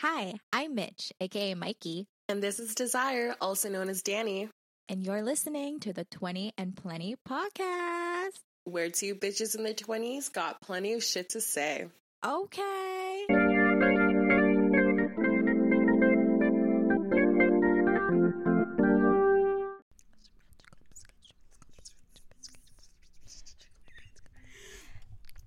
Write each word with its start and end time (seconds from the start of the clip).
Hi, 0.00 0.34
I'm 0.52 0.74
Mitch, 0.74 1.12
aka 1.20 1.54
Mikey, 1.54 2.06
And 2.28 2.42
this 2.42 2.58
is 2.58 2.74
Desire, 2.74 3.34
also 3.40 3.68
known 3.68 3.88
as 3.88 4.02
Danny, 4.02 4.48
and 4.88 5.04
you're 5.04 5.22
listening 5.22 5.80
to 5.80 5.92
the 5.92 6.04
20 6.04 6.52
and 6.56 6.74
Plenty 6.76 7.16
podcast. 7.28 8.38
where 8.64 8.88
two 8.90 9.14
bitches 9.14 9.56
in 9.56 9.64
their 9.64 9.74
20s 9.74 10.32
got 10.32 10.60
plenty 10.60 10.92
of 10.94 11.02
shit 11.02 11.30
to 11.30 11.40
say. 11.40 11.86
Okay. 12.24 13.26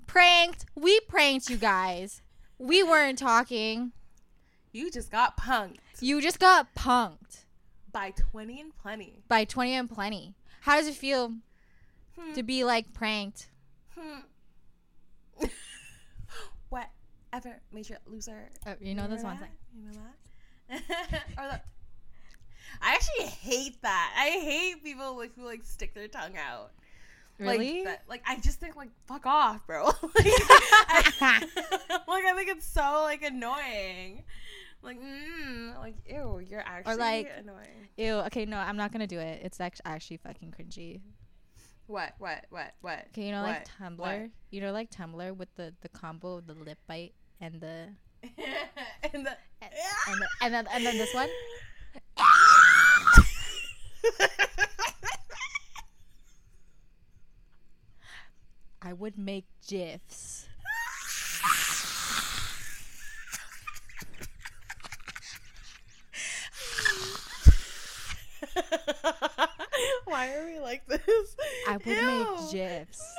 Pranked. 0.08 0.66
We 0.76 1.00
pranked 1.02 1.50
you 1.50 1.58
guys. 1.58 2.22
We 2.60 2.84
weren't 2.84 3.18
talking. 3.18 3.92
You 4.74 4.90
just 4.92 5.12
got 5.12 5.38
punked 5.38 5.78
You 6.02 6.20
just 6.22 6.40
got 6.40 6.74
punked 6.76 7.46
by 7.92 8.12
20 8.12 8.60
and 8.60 8.76
plenty. 8.78 9.24
by 9.28 9.46
20 9.46 9.74
and 9.74 9.90
Plenty. 9.90 10.34
How 10.62 10.78
does 10.78 10.88
it 10.88 10.96
feel 10.96 11.34
Hmm. 12.20 12.34
to 12.34 12.44
be 12.44 12.64
like 12.64 12.92
pranked? 12.94 13.48
Hmm. 13.98 14.20
Whatever 16.70 17.60
you 17.74 17.84
loser. 18.08 18.50
Uh, 18.66 18.76
you 18.82 18.96
know 18.96 19.08
this 19.08 19.22
Remember 19.24 19.28
one. 19.28 19.40
that? 19.42 19.52
You 19.76 19.86
know 19.86 19.92
that? 20.70 21.24
or 21.38 21.48
the, 21.52 21.62
I 22.82 22.94
actually 22.96 23.26
hate 23.28 23.82
that. 23.82 24.14
I 24.18 24.30
hate 24.40 24.84
people 24.84 25.18
like 25.18 25.36
who 25.36 25.46
like 25.46 25.64
stick 25.64 25.94
their 25.94 26.08
tongue 26.08 26.38
out. 26.38 26.72
Really? 27.40 27.78
Like, 27.78 27.86
that, 27.86 28.04
like 28.08 28.24
I 28.28 28.38
just 28.40 28.60
think 28.60 28.76
like 28.76 28.90
fuck 29.08 29.26
off, 29.26 29.66
bro. 29.68 29.86
like, 30.04 30.26
I, 30.26 31.48
like 32.08 32.26
I 32.26 32.34
think 32.36 32.50
it's 32.50 32.66
so 32.68 33.02
like 33.04 33.24
annoying. 33.24 34.24
Like, 34.84 35.00
mm, 35.02 35.80
like 35.80 35.96
ew, 36.06 36.40
you're 36.40 36.60
actually 36.60 36.94
or 36.94 36.98
like- 36.98 37.32
annoying. 37.38 37.88
Ew. 37.98 38.16
Okay, 38.28 38.46
no, 38.46 38.58
I'm 38.58 38.76
not 38.76 38.92
gonna 38.92 39.08
do 39.08 39.20
it. 39.20 39.42
It's 39.44 39.62
actually 39.62 39.86
actually 39.86 40.18
fucking 40.18 40.52
cringy. 40.52 41.00
What? 41.88 42.14
What? 42.18 42.46
What? 42.50 42.74
What? 42.82 43.06
Okay, 43.10 43.26
you 43.28 43.32
know 43.32 43.44
like 43.44 43.66
Tumblr. 43.80 43.98
What? 43.98 44.30
You 44.52 44.62
know 44.62 44.72
like 44.72 44.90
Tumblr 44.92 45.38
with 45.38 45.54
the 45.56 45.74
the 45.82 45.90
combo 45.90 46.38
of 46.38 46.48
the 46.48 46.54
lip 46.54 46.80
bite 46.88 47.14
and 47.40 47.62
the 47.62 47.90
and 49.14 49.26
the, 49.26 49.38
and 49.62 50.22
the, 50.22 50.28
and 50.42 50.54
then 50.54 50.68
and 50.72 50.86
then 50.86 50.98
this 50.98 51.14
one. 51.14 51.30
I 58.82 58.92
would 58.92 59.18
make 59.18 59.46
gifs. 59.66 60.48
Why 70.06 70.34
are 70.36 70.46
we 70.46 70.60
like 70.60 70.86
this? 70.88 71.36
I 71.68 71.78
would 71.78 71.86
Ew. 71.86 71.94
make 71.96 72.52
gifs. 72.52 73.16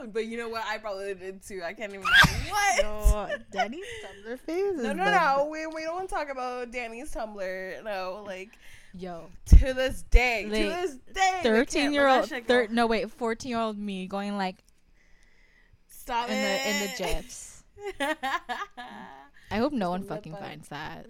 No, 0.00 0.06
but 0.08 0.26
you 0.26 0.38
know 0.38 0.48
what? 0.48 0.64
I 0.66 0.78
probably 0.78 1.14
did 1.14 1.42
too. 1.42 1.62
I 1.64 1.72
can't 1.72 1.92
even. 1.92 2.04
What? 2.48 2.82
No, 2.82 3.28
Danny's 3.50 3.84
Tumblr 4.04 4.38
phase. 4.40 4.76
No, 4.76 4.92
no, 4.92 5.04
no. 5.04 5.48
We, 5.50 5.66
we 5.66 5.82
don't 5.82 6.08
talk 6.08 6.30
about 6.30 6.70
Danny's 6.70 7.12
Tumblr. 7.12 7.82
No, 7.84 8.22
like 8.26 8.50
Yo, 8.94 9.28
to 9.46 9.74
this 9.74 10.02
day, 10.10 10.46
Like, 10.48 10.62
to 10.62 10.68
this 10.68 10.96
day, 11.12 11.40
thirteen 11.42 11.92
year 11.92 12.06
old, 12.08 12.28
thir- 12.46 12.68
no 12.70 12.86
wait, 12.86 13.10
fourteen 13.10 13.50
year 13.50 13.58
old 13.58 13.76
me 13.78 14.06
going 14.06 14.36
like 14.36 14.56
Stop 15.88 16.30
in 16.30 16.36
it 16.36 16.62
the 16.62 16.70
in 16.70 16.80
the 16.80 17.14
gifs. 17.14 17.64
I 19.50 19.58
hope 19.58 19.72
no 19.72 19.90
one 19.90 20.02
fucking 20.04 20.34
finds 20.36 20.68
that. 20.68 21.06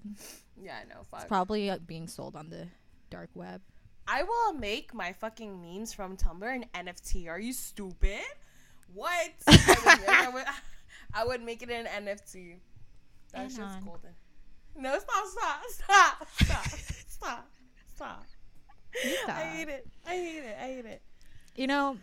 yeah, 0.61 0.79
no, 0.89 1.03
fuck. 1.11 1.21
It's 1.21 1.29
probably 1.29 1.71
being 1.87 2.09
sold 2.09 2.35
on 2.35 2.49
the 2.51 2.67
dark 3.11 3.31
web. 3.35 3.61
I 4.09 4.23
will 4.23 4.53
make 4.53 4.95
my 4.95 5.13
fucking 5.13 5.61
memes 5.61 5.93
from 5.93 6.17
Tumblr 6.17 6.43
an 6.45 6.65
NFT. 6.75 7.29
Are 7.29 7.41
you 7.41 7.53
stupid? 7.53 8.21
What? 8.95 9.31
I 9.47 9.77
would, 9.85 10.09
I 10.09 10.29
would, 10.29 10.45
I 11.15 11.25
would 11.25 11.43
make 11.43 11.63
it 11.63 11.71
an 11.71 11.87
NFT. 11.87 12.57
That 13.33 13.39
Hang 13.39 13.49
shit's 13.49 13.61
on. 13.61 13.85
golden. 13.85 14.11
No, 14.79 14.99
stop, 14.99 15.27
stop, 15.27 15.63
stop, 15.69 16.29
stop, 16.39 16.67
stop, 17.09 17.49
stop. 17.95 18.27
I 19.29 19.41
hate 19.43 19.69
it. 19.69 19.87
I 20.07 20.11
hate 20.11 20.45
it. 20.45 20.57
I 20.61 20.67
hate 20.67 20.85
it. 20.85 21.03
You 21.57 21.67
know, 21.67 21.97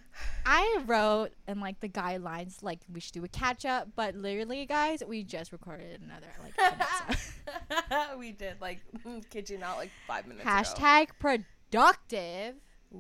I 0.45 0.79
wrote 0.85 1.29
in 1.47 1.59
like 1.59 1.79
the 1.79 1.89
guidelines 1.89 2.63
like 2.63 2.79
we 2.91 2.99
should 2.99 3.13
do 3.13 3.23
a 3.23 3.27
catch 3.27 3.65
up, 3.65 3.89
but 3.95 4.15
literally, 4.15 4.65
guys, 4.65 5.03
we 5.07 5.23
just 5.23 5.51
recorded 5.51 6.01
another 6.01 6.27
like 6.41 8.17
we 8.17 8.31
did 8.31 8.59
like 8.59 8.79
kid 9.29 9.49
you 9.49 9.57
not 9.59 9.77
like 9.77 9.91
five 10.07 10.25
minutes 10.25 10.43
ago. 10.45 10.51
hashtag 10.51 11.07
productive. 11.19 12.55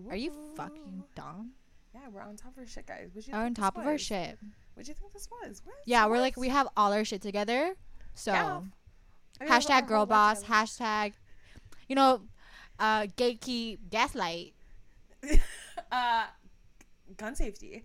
Are 0.09 0.15
you 0.15 0.31
fucking 0.55 1.03
dumb? 1.15 1.51
Yeah, 1.93 2.01
we're 2.11 2.21
on 2.21 2.35
top 2.35 2.53
of 2.53 2.59
our 2.59 2.67
shit, 2.67 2.87
guys. 2.87 3.09
Are 3.31 3.45
on 3.45 3.53
top 3.53 3.77
of 3.77 3.85
our 3.85 3.97
shit. 3.97 4.37
What 4.73 4.85
do 4.85 4.91
you 4.91 4.95
think 4.95 5.13
this 5.13 5.27
was? 5.29 5.61
What? 5.63 5.75
Yeah, 5.85 6.07
we're 6.07 6.19
like 6.19 6.37
we 6.37 6.49
have 6.49 6.67
all 6.75 6.93
our 6.93 7.05
shit 7.05 7.21
together. 7.21 7.75
So 8.15 8.31
Yeah. 8.31 8.61
I 9.39 9.43
mean, 9.43 9.51
hashtag 9.51 9.87
girl 9.87 10.05
boss. 10.05 10.43
Hashtag, 10.43 11.13
you 11.87 11.95
know, 11.95 12.21
uh, 12.79 13.03
gatekeep 13.17 13.79
gaslight. 13.89 14.53
uh, 15.91 16.25
gun 17.17 17.35
safety. 17.35 17.83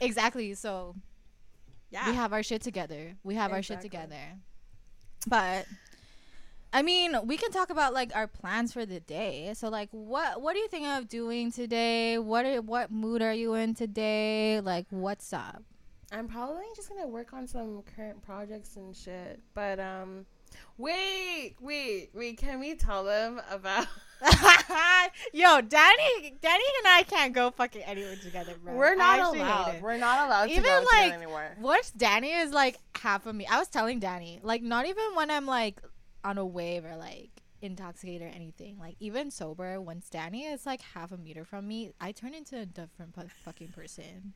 Exactly. 0.00 0.54
So 0.54 0.94
Yeah. 1.90 2.08
we 2.10 2.16
have 2.16 2.32
our 2.32 2.42
shit 2.42 2.62
together. 2.62 3.14
We 3.24 3.34
have 3.34 3.52
our 3.52 3.62
shit 3.62 3.80
together. 3.80 4.38
But 5.26 5.66
I 6.72 6.82
mean, 6.82 7.16
we 7.24 7.36
can 7.38 7.50
talk 7.50 7.70
about 7.70 7.94
like 7.94 8.14
our 8.14 8.26
plans 8.26 8.72
for 8.72 8.84
the 8.84 9.00
day. 9.00 9.52
So 9.54 9.68
like 9.68 9.88
what 9.90 10.40
what 10.42 10.52
do 10.52 10.58
you 10.60 10.68
think 10.68 10.86
of 10.86 11.08
doing 11.08 11.50
today? 11.50 12.18
What 12.18 12.44
are, 12.44 12.60
what 12.60 12.90
mood 12.90 13.22
are 13.22 13.32
you 13.32 13.54
in 13.54 13.74
today? 13.74 14.60
Like 14.60 14.86
what's 14.90 15.32
up? 15.32 15.62
I'm 16.12 16.28
probably 16.28 16.64
just 16.76 16.88
gonna 16.88 17.06
work 17.08 17.32
on 17.32 17.46
some 17.46 17.82
current 17.96 18.22
projects 18.22 18.76
and 18.76 18.94
shit. 18.96 19.40
But 19.54 19.80
um, 19.80 20.26
wait, 20.76 21.56
wait, 21.60 22.10
wait. 22.14 22.38
Can 22.38 22.60
we 22.60 22.74
tell 22.74 23.04
them 23.04 23.40
about? 23.50 23.86
Yo, 25.32 25.60
Danny 25.60 26.36
Danny 26.40 26.64
and 26.78 26.86
I 26.86 27.04
can't 27.08 27.32
go 27.32 27.50
fucking 27.50 27.82
anywhere 27.82 28.16
together, 28.16 28.54
bro. 28.62 28.74
We're 28.74 28.96
not 28.96 29.20
allowed. 29.20 29.80
We're 29.80 29.96
not 29.96 30.26
allowed 30.26 30.50
Even, 30.50 30.64
to 30.64 30.68
go 30.68 30.84
like, 30.92 31.12
anymore. 31.12 31.56
What's 31.58 31.90
Danny 31.92 32.32
is 32.32 32.52
like 32.52 32.78
half 32.96 33.26
of 33.26 33.34
me. 33.34 33.46
I 33.46 33.58
was 33.58 33.68
telling 33.68 34.00
Danny, 34.00 34.40
like 34.42 34.62
not 34.62 34.86
even 34.86 35.14
when 35.14 35.30
I'm 35.30 35.46
like 35.46 35.80
on 36.24 36.38
a 36.38 36.44
wave 36.44 36.84
or 36.84 36.96
like 36.96 37.30
intoxicated 37.62 38.22
or 38.22 38.30
anything. 38.30 38.78
Like 38.78 38.96
even 39.00 39.30
sober, 39.30 39.80
when 39.80 40.02
Danny 40.10 40.44
is 40.44 40.66
like 40.66 40.80
half 40.80 41.12
a 41.12 41.16
meter 41.16 41.44
from 41.44 41.68
me, 41.68 41.92
I 42.00 42.12
turn 42.12 42.34
into 42.34 42.58
a 42.58 42.66
different 42.66 43.14
pu- 43.14 43.28
fucking 43.44 43.68
person. 43.68 44.34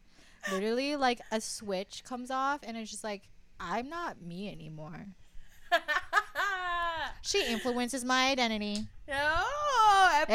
Literally, 0.50 0.96
like 0.96 1.20
a 1.30 1.40
switch 1.40 2.02
comes 2.04 2.30
off, 2.30 2.60
and 2.62 2.76
it's 2.76 2.90
just 2.90 3.04
like 3.04 3.28
I'm 3.60 3.88
not 3.88 4.20
me 4.20 4.50
anymore. 4.50 5.06
She 7.24 7.46
influences 7.46 8.04
my 8.04 8.30
identity. 8.30 8.84
no, 9.08 9.14
episode 10.14 10.34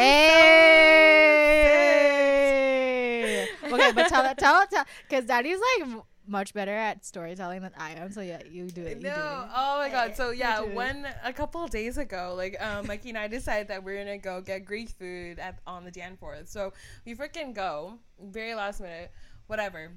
Hey. 2.18 3.48
okay, 3.64 3.92
but 3.94 4.08
tell 4.08 4.34
tell 4.36 4.66
tell 4.68 4.86
because 5.08 5.26
Danny's 5.26 5.60
like 5.82 5.90
much 6.28 6.54
better 6.54 6.72
at 6.74 7.06
storytelling 7.06 7.62
than 7.62 7.72
I 7.78 7.92
am. 7.92 8.12
So 8.12 8.22
yeah, 8.22 8.42
you 8.50 8.68
do 8.70 8.84
it. 8.84 8.98
You 8.98 9.04
No, 9.04 9.16
do 9.16 9.20
it. 9.22 9.50
oh 9.56 9.78
my 9.80 9.90
god. 9.90 10.16
So 10.16 10.32
yeah, 10.32 10.62
when 10.62 11.08
a 11.24 11.32
couple 11.34 11.64
of 11.64 11.70
days 11.70 11.98
ago, 11.98 12.34
like 12.38 12.56
um, 12.62 12.88
Mikey 12.88 13.10
and 13.10 13.18
I 13.18 13.28
decided 13.28 13.68
that 13.70 13.84
we're 13.84 13.98
gonna 14.04 14.18
go 14.18 14.42
get 14.42 14.66
Greek 14.66 14.90
food 14.90 15.40
at 15.40 15.60
on 15.68 15.84
the 15.86 15.92
Danforth. 15.92 16.48
So 16.50 16.74
we 17.06 17.16
freaking 17.16 17.54
go, 17.54 18.00
very 18.22 18.54
last 18.56 18.82
minute, 18.82 19.12
whatever. 19.48 19.92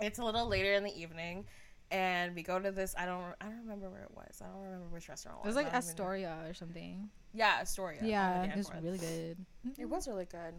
It's 0.00 0.18
a 0.18 0.24
little 0.24 0.48
later 0.48 0.72
in 0.74 0.82
the 0.84 0.98
evening, 0.98 1.44
and 1.90 2.34
we 2.34 2.42
go 2.42 2.58
to 2.58 2.70
this. 2.70 2.94
I 2.98 3.06
don't, 3.06 3.22
I 3.40 3.46
don't 3.46 3.60
remember 3.62 3.88
where 3.90 4.02
it 4.02 4.12
was. 4.14 4.40
I 4.42 4.46
don't 4.52 4.62
remember 4.62 4.86
which 4.90 5.08
restaurant 5.08 5.38
it 5.42 5.46
was, 5.46 5.56
It 5.56 5.58
was. 5.58 5.64
like 5.64 5.74
I 5.74 5.80
don't 5.80 5.82
even 5.84 5.96
know. 5.96 6.04
Astoria 6.04 6.36
or 6.48 6.54
something. 6.54 7.10
Yeah, 7.32 7.58
Astoria. 7.60 8.00
Yeah, 8.02 8.44
it 8.44 8.56
was 8.56 8.70
really 8.82 8.98
good. 8.98 9.36
It 9.78 9.88
was 9.88 10.06
really 10.08 10.26
good. 10.26 10.54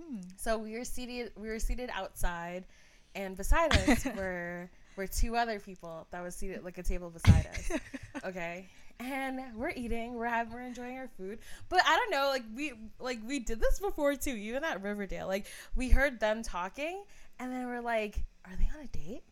Mhm. 0.00 0.22
So 0.36 0.58
we 0.58 0.76
were 0.76 0.84
seated 0.84 1.32
we 1.36 1.48
were 1.48 1.60
seated 1.60 1.90
outside 1.92 2.66
and 3.14 3.36
beside 3.36 3.72
us 3.88 4.04
were 4.16 4.68
were 4.96 5.06
two 5.06 5.36
other 5.36 5.60
people 5.60 6.06
that 6.10 6.22
was 6.22 6.34
seated 6.34 6.64
like 6.64 6.78
a 6.78 6.82
table 6.82 7.10
beside 7.10 7.46
us. 7.46 7.70
Okay. 8.24 8.66
And 8.98 9.40
we're 9.54 9.72
eating, 9.76 10.14
we're 10.14 10.24
having 10.26 10.54
we're 10.54 10.62
enjoying 10.62 10.96
our 10.96 11.06
food. 11.18 11.38
But 11.68 11.80
I 11.86 11.96
don't 11.96 12.10
know, 12.10 12.28
like 12.30 12.44
we 12.56 12.72
like 12.98 13.18
we 13.26 13.38
did 13.40 13.60
this 13.60 13.78
before 13.78 14.16
too, 14.16 14.30
even 14.30 14.64
at 14.64 14.82
Riverdale. 14.82 15.26
Like 15.28 15.46
we 15.76 15.90
heard 15.90 16.18
them 16.18 16.42
talking 16.42 17.04
and 17.38 17.52
then 17.52 17.66
we're 17.66 17.82
like, 17.82 18.24
Are 18.46 18.56
they 18.56 18.68
on 18.76 18.84
a 18.84 18.88
date? 18.88 19.22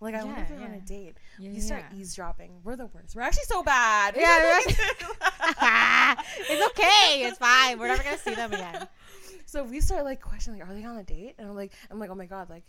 Like 0.00 0.14
I 0.14 0.24
wonder 0.24 0.40
if 0.40 0.48
Yeah, 0.50 0.56
they're 0.56 0.66
on 0.66 0.74
a 0.74 0.80
date. 0.80 1.16
Yeah, 1.38 1.50
You 1.50 1.60
start 1.60 1.84
yeah. 1.92 1.98
eavesdropping. 1.98 2.60
We're 2.64 2.76
the 2.76 2.86
worst. 2.86 3.14
We're 3.14 3.22
actually 3.22 3.44
so 3.44 3.62
bad. 3.62 4.14
We 4.16 4.22
Yeah, 4.22 4.60
it's 6.48 6.66
okay. 6.70 7.22
It's 7.24 7.38
fine. 7.38 7.78
We're 7.78 7.88
never 7.88 8.02
gonna 8.02 8.18
see 8.18 8.34
them 8.34 8.52
again. 8.52 8.88
So 9.46 9.64
we 9.64 9.80
start 9.80 10.04
like 10.04 10.20
questioning, 10.20 10.60
like, 10.60 10.68
are 10.70 10.74
they 10.74 10.84
on 10.84 10.96
a 10.96 11.02
date? 11.02 11.34
And 11.38 11.48
I'm 11.48 11.56
like, 11.56 11.72
I'm 11.90 11.98
like, 11.98 12.10
oh 12.10 12.14
my 12.14 12.26
god, 12.26 12.48
like, 12.50 12.62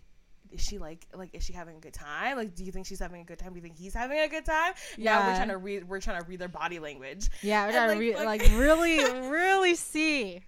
is 0.51 0.59
she 0.61 0.77
like 0.79 1.05
like 1.15 1.29
is 1.33 1.43
she 1.43 1.53
having 1.53 1.77
a 1.77 1.79
good 1.79 1.93
time? 1.93 2.35
Like, 2.37 2.55
do 2.55 2.63
you 2.65 2.71
think 2.71 2.85
she's 2.85 2.99
having 2.99 3.21
a 3.21 3.23
good 3.23 3.39
time? 3.39 3.51
Do 3.53 3.57
you 3.57 3.61
think 3.61 3.77
he's 3.77 3.93
having 3.93 4.19
a 4.19 4.27
good 4.27 4.45
time? 4.45 4.73
Yeah, 4.97 5.25
we're 5.27 5.35
trying 5.35 5.47
to 5.49 5.57
read. 5.57 5.87
We're 5.87 6.01
trying 6.01 6.21
to 6.21 6.27
read 6.27 6.39
their 6.39 6.49
body 6.49 6.79
language. 6.79 7.29
Yeah, 7.41 7.61
we're 7.63 7.67
And, 7.67 7.75
trying 7.75 7.87
like, 7.87 7.97
to 7.97 7.99
re- 8.01 8.13
fuck- 8.13 8.25
like 8.25 8.59
really, 8.59 9.29
really 9.29 9.75
see 9.75 10.41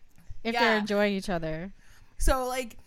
if 0.43 0.53
they're 0.55 0.77
enjoying 0.77 1.13
each 1.13 1.29
other. 1.29 1.71
So 2.17 2.47
like 2.47 2.77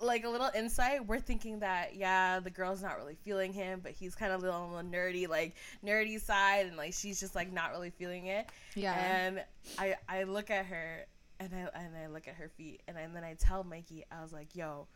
like 0.00 0.24
a 0.24 0.28
little 0.28 0.50
insight, 0.54 1.06
we're 1.06 1.20
thinking 1.20 1.60
that 1.60 1.94
yeah, 1.96 2.40
the 2.40 2.50
girl's 2.50 2.82
not 2.82 2.96
really 2.98 3.16
feeling 3.24 3.52
him, 3.52 3.80
but 3.82 3.92
he's 3.92 4.14
kind 4.14 4.32
of 4.32 4.42
a 4.42 4.44
little 4.44 4.60
on 4.60 4.90
the 4.90 4.96
nerdy 4.96 5.28
like 5.28 5.54
nerdy 5.84 6.20
side, 6.20 6.66
and 6.66 6.76
like 6.76 6.92
she's 6.92 7.20
just 7.20 7.34
like 7.34 7.52
not 7.52 7.70
really 7.70 7.90
feeling 7.90 8.26
it. 8.26 8.48
Yeah. 8.74 8.94
And 8.94 9.44
I 9.78 9.96
I 10.08 10.24
look 10.24 10.50
at 10.50 10.66
her 10.66 11.06
and 11.40 11.50
I 11.54 11.78
and 11.78 11.96
I 11.96 12.06
look 12.08 12.28
at 12.28 12.34
her 12.34 12.48
feet, 12.48 12.82
and, 12.88 12.96
I, 12.96 13.02
and 13.02 13.14
then 13.14 13.24
I 13.24 13.34
tell 13.34 13.64
Mikey, 13.64 14.04
I 14.10 14.22
was 14.22 14.32
like, 14.32 14.54
yo, 14.54 14.86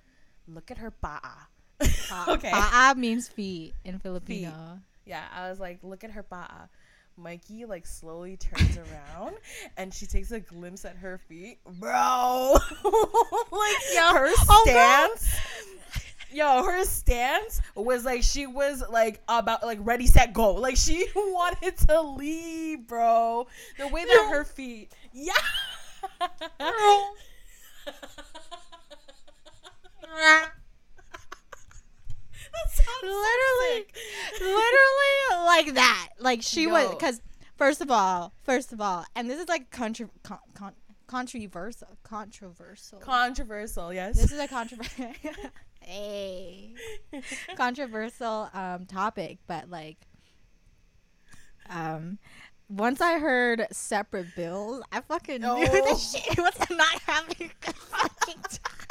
look 0.47 0.71
at 0.71 0.79
her 0.79 0.91
pa'a. 0.91 1.47
okay. 2.29 2.51
Pa'a 2.51 2.97
means 2.97 3.29
feet 3.29 3.75
in 3.85 3.99
Filipino. 3.99 4.81
Yeah, 5.05 5.25
I 5.35 5.49
was 5.49 5.59
like, 5.59 5.79
look 5.83 6.05
at 6.05 6.11
her 6.13 6.23
pa'a. 6.23 6.69
Mikey 7.19 7.65
like 7.65 7.87
slowly 7.87 8.37
turns 8.37 8.79
around 9.17 9.37
and 9.77 9.93
she 9.93 10.07
takes 10.07 10.31
a 10.31 10.41
glimpse 10.41 10.85
at 10.85 10.97
her 10.97 11.19
feet, 11.29 11.59
bro. 11.79 12.55
like 12.85 13.77
Yo, 13.95 14.13
her 14.15 14.31
oh, 14.49 14.63
stance. 14.65 15.29
Yo, 16.31 16.63
her 16.63 16.85
stance 16.85 17.61
was 17.75 18.05
like 18.05 18.23
she 18.23 18.47
was 18.47 18.83
like 18.91 19.21
about 19.29 19.63
like 19.63 19.79
ready 19.83 20.07
set 20.07 20.33
go. 20.33 20.55
Like 20.55 20.77
she 20.77 21.07
wanted 21.15 21.77
to 21.89 22.01
leave, 22.03 22.87
bro. 22.87 23.47
The 23.79 23.89
way 23.89 24.05
that 24.05 24.25
Yo. 24.27 24.29
her 24.31 24.45
feet, 24.45 24.93
yeah. 25.13 25.33
Sounds 32.67 32.87
so 33.01 33.07
literally, 33.07 33.87
literally 34.41 35.45
like 35.47 35.75
that. 35.75 36.09
Like 36.19 36.43
she 36.43 36.67
was 36.67 36.91
because 36.91 37.21
first 37.57 37.81
of 37.81 37.91
all, 37.91 38.33
first 38.43 38.73
of 38.73 38.81
all, 38.81 39.05
and 39.17 39.29
this 39.31 39.41
is 39.41 39.49
like 39.49 39.71
contra- 39.71 40.11
con- 40.23 40.39
con- 40.55 40.75
controversial, 41.07 41.89
controversial. 42.03 42.99
Controversial, 43.01 43.93
yes. 43.93 44.17
this 44.21 44.33
is 44.33 44.39
a 44.39 44.49
controversial, 44.49 45.13
hey, 45.81 46.75
controversial 47.57 48.49
um 48.53 48.87
topic, 48.87 49.39
but 49.47 49.71
like, 49.71 49.99
um. 51.71 52.19
Once 52.71 53.01
I 53.01 53.19
heard 53.19 53.67
separate 53.73 54.27
bills, 54.37 54.83
I 54.93 55.01
fucking 55.01 55.41
knew 55.41 55.49
Oh. 55.49 55.59
this 55.87 56.13
shit 56.13 56.37
was 56.37 56.53
not 56.71 57.01
having 57.07 57.51
a 57.67 57.73
fucking 57.73 58.43
time. 58.43 58.88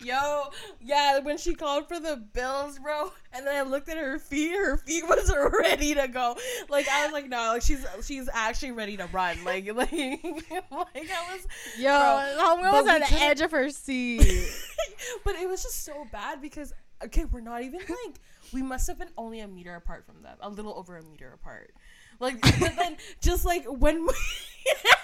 Yo, 0.00 0.44
yeah, 0.80 1.18
when 1.20 1.38
she 1.38 1.54
called 1.54 1.88
for 1.88 1.98
the 1.98 2.16
bills, 2.16 2.78
bro, 2.78 3.12
and 3.32 3.46
then 3.46 3.56
I 3.56 3.68
looked 3.68 3.88
at 3.88 3.96
her 3.96 4.18
feet, 4.18 4.52
her 4.52 4.76
feet 4.76 5.04
was 5.08 5.32
ready 5.60 5.94
to 5.94 6.08
go. 6.08 6.36
Like 6.68 6.88
I 6.88 7.04
was 7.04 7.12
like, 7.12 7.28
no, 7.28 7.52
like, 7.54 7.62
she's 7.62 7.84
she's 8.04 8.28
actually 8.32 8.72
ready 8.72 8.96
to 8.96 9.06
run. 9.12 9.42
Like 9.44 9.66
like 9.74 9.92
like 9.92 11.10
I 11.10 11.32
was 11.32 11.46
Yo, 11.78 11.90
homegirl 11.90 12.72
was 12.72 12.88
on 12.88 13.00
the 13.00 13.22
edge 13.22 13.40
of 13.40 13.50
her 13.50 13.70
seat. 13.70 14.20
but 15.24 15.36
it 15.36 15.48
was 15.48 15.62
just 15.62 15.84
so 15.84 16.06
bad 16.12 16.40
because 16.40 16.72
okay, 17.04 17.24
we're 17.24 17.40
not 17.40 17.62
even 17.62 17.80
like 17.80 18.20
we 18.52 18.62
must 18.62 18.86
have 18.86 18.98
been 18.98 19.10
only 19.16 19.40
a 19.40 19.48
meter 19.48 19.74
apart 19.74 20.06
from 20.06 20.22
them, 20.22 20.36
a 20.40 20.48
little 20.48 20.74
over 20.76 20.96
a 20.96 21.02
meter 21.02 21.32
apart. 21.32 21.72
Like, 22.18 22.40
but 22.40 22.76
then 22.76 22.96
just 23.20 23.44
like 23.44 23.64
when 23.66 24.06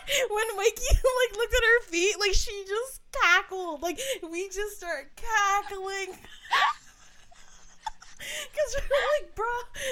when 0.31 0.57
Mikey 0.57 0.83
like 0.93 1.37
looked 1.37 1.55
at 1.55 1.63
her 1.63 1.83
feet, 1.87 2.19
like 2.19 2.35
she 2.35 2.65
just 2.67 3.01
cackled. 3.13 3.83
Like 3.83 4.01
we 4.31 4.49
just 4.49 4.77
start 4.77 5.11
cackling. 5.17 6.19
Cause 8.19 8.77
we're 8.77 9.27
like, 9.27 9.35
bro, 9.35 9.47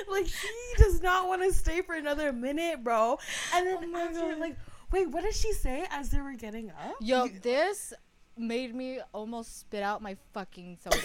like 0.08 0.26
she 0.26 0.48
does 0.76 1.02
not 1.02 1.26
want 1.28 1.42
to 1.42 1.52
stay 1.52 1.82
for 1.82 1.96
another 1.96 2.32
minute, 2.32 2.84
bro. 2.84 3.18
And 3.54 3.66
then 3.66 3.92
Oh 3.94 3.98
after, 3.98 4.36
like, 4.36 4.56
wait, 4.92 5.10
what 5.10 5.24
did 5.24 5.34
she 5.34 5.52
say 5.52 5.86
as 5.90 6.10
they 6.10 6.20
were 6.20 6.34
getting 6.34 6.70
up? 6.70 6.94
Yo, 7.00 7.26
this 7.26 7.92
made 8.36 8.74
me 8.74 9.00
almost 9.12 9.60
spit 9.60 9.82
out 9.82 10.00
my 10.00 10.16
fucking 10.32 10.78
soda. 10.82 10.96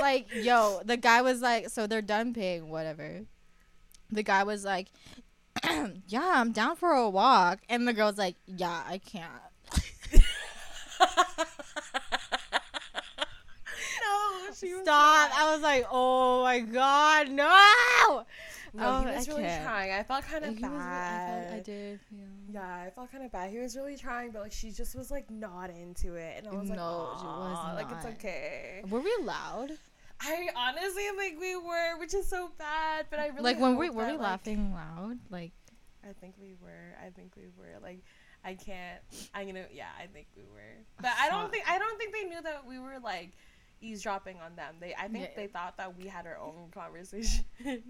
like, 0.00 0.26
yo, 0.34 0.80
the 0.84 0.96
guy 0.96 1.20
was 1.20 1.42
like, 1.42 1.68
so 1.68 1.86
they're 1.86 2.02
done 2.02 2.32
paying, 2.32 2.70
whatever. 2.70 3.20
The 4.10 4.22
guy 4.22 4.44
was 4.44 4.64
like, 4.64 4.88
yeah, 6.08 6.32
I'm 6.34 6.52
down 6.52 6.76
for 6.76 6.90
a 6.92 7.08
walk. 7.08 7.60
And 7.68 7.86
the 7.88 7.92
girl's 7.92 8.18
like, 8.18 8.36
yeah, 8.46 8.82
I 8.86 8.98
can't. 8.98 9.30
no, 14.00 14.52
she 14.54 14.72
was 14.74 14.82
Stop. 14.82 15.30
not. 15.30 15.30
I 15.38 15.52
was 15.52 15.62
like, 15.62 15.86
oh 15.90 16.42
my 16.42 16.60
God, 16.60 17.30
no. 17.30 18.24
No, 18.76 18.82
Oh, 18.86 19.00
he 19.02 19.06
was 19.16 19.28
I 19.28 19.30
really 19.30 19.44
can't. 19.44 19.64
trying. 19.64 19.92
I 19.92 20.02
felt 20.02 20.24
kind 20.24 20.44
of 20.44 20.56
He 20.56 20.62
was- 20.62 20.72
I, 20.72 20.76
bad. 20.78 21.44
felt, 21.44 21.54
I 21.54 21.60
did. 21.62 22.00
Yeah. 22.10 22.24
Yeah, 22.54 22.84
I 22.86 22.90
felt 22.90 23.12
kind 23.12 23.24
of 23.24 23.30
bad. 23.32 23.50
He 23.50 23.58
was 23.58 23.76
really 23.76 23.96
trying, 23.96 24.30
but 24.32 24.42
like 24.42 24.52
she 24.52 24.70
just 24.72 24.96
was 24.96 25.10
like 25.12 25.30
not 25.30 25.70
into 25.70 26.14
it, 26.14 26.38
and 26.38 26.48
I 26.48 26.58
was 26.58 26.68
like, 26.68 26.78
No, 26.78 27.10
she 27.20 27.24
was 27.24 27.58
"Aw, 27.58 27.72
like 27.76 27.86
it's 27.92 28.06
okay. 28.16 28.82
Were 28.88 29.00
we 29.00 29.14
loud? 29.22 29.70
I 30.26 30.48
honestly 30.56 31.04
think 31.18 31.40
we 31.40 31.56
were, 31.56 31.98
which 31.98 32.14
is 32.14 32.26
so 32.28 32.50
bad. 32.58 33.06
But 33.10 33.18
I 33.18 33.28
really 33.28 33.42
like, 33.42 33.58
when 33.60 33.76
we 33.76 33.90
were 33.90 34.06
we 34.06 34.12
like- 34.12 34.20
laughing 34.20 34.72
loud? 34.72 35.18
Like, 35.30 35.52
I 36.02 36.12
think 36.20 36.34
we 36.40 36.54
were. 36.60 36.94
I 37.04 37.10
think 37.10 37.32
we 37.36 37.44
were. 37.56 37.78
Like, 37.82 38.02
I 38.44 38.54
can't. 38.54 39.00
I'm 39.34 39.46
gonna. 39.46 39.66
Yeah, 39.72 39.88
I 39.98 40.06
think 40.06 40.26
we 40.36 40.42
were. 40.44 40.84
But 41.00 41.12
I 41.18 41.28
don't 41.30 41.50
think. 41.52 41.64
I 41.68 41.78
don't 41.78 41.98
think 41.98 42.12
they 42.14 42.24
knew 42.24 42.42
that 42.42 42.66
we 42.66 42.78
were 42.78 42.98
like 43.02 43.32
eavesdropping 43.80 44.38
on 44.44 44.54
them. 44.56 44.76
They. 44.80 44.94
I 44.94 45.08
think 45.08 45.24
Yeah. 45.24 45.36
they 45.36 45.46
thought 45.46 45.76
that 45.78 45.96
we 45.96 46.06
had 46.08 46.26
our 46.26 46.38
own 46.38 46.70
conversation. 46.72 47.44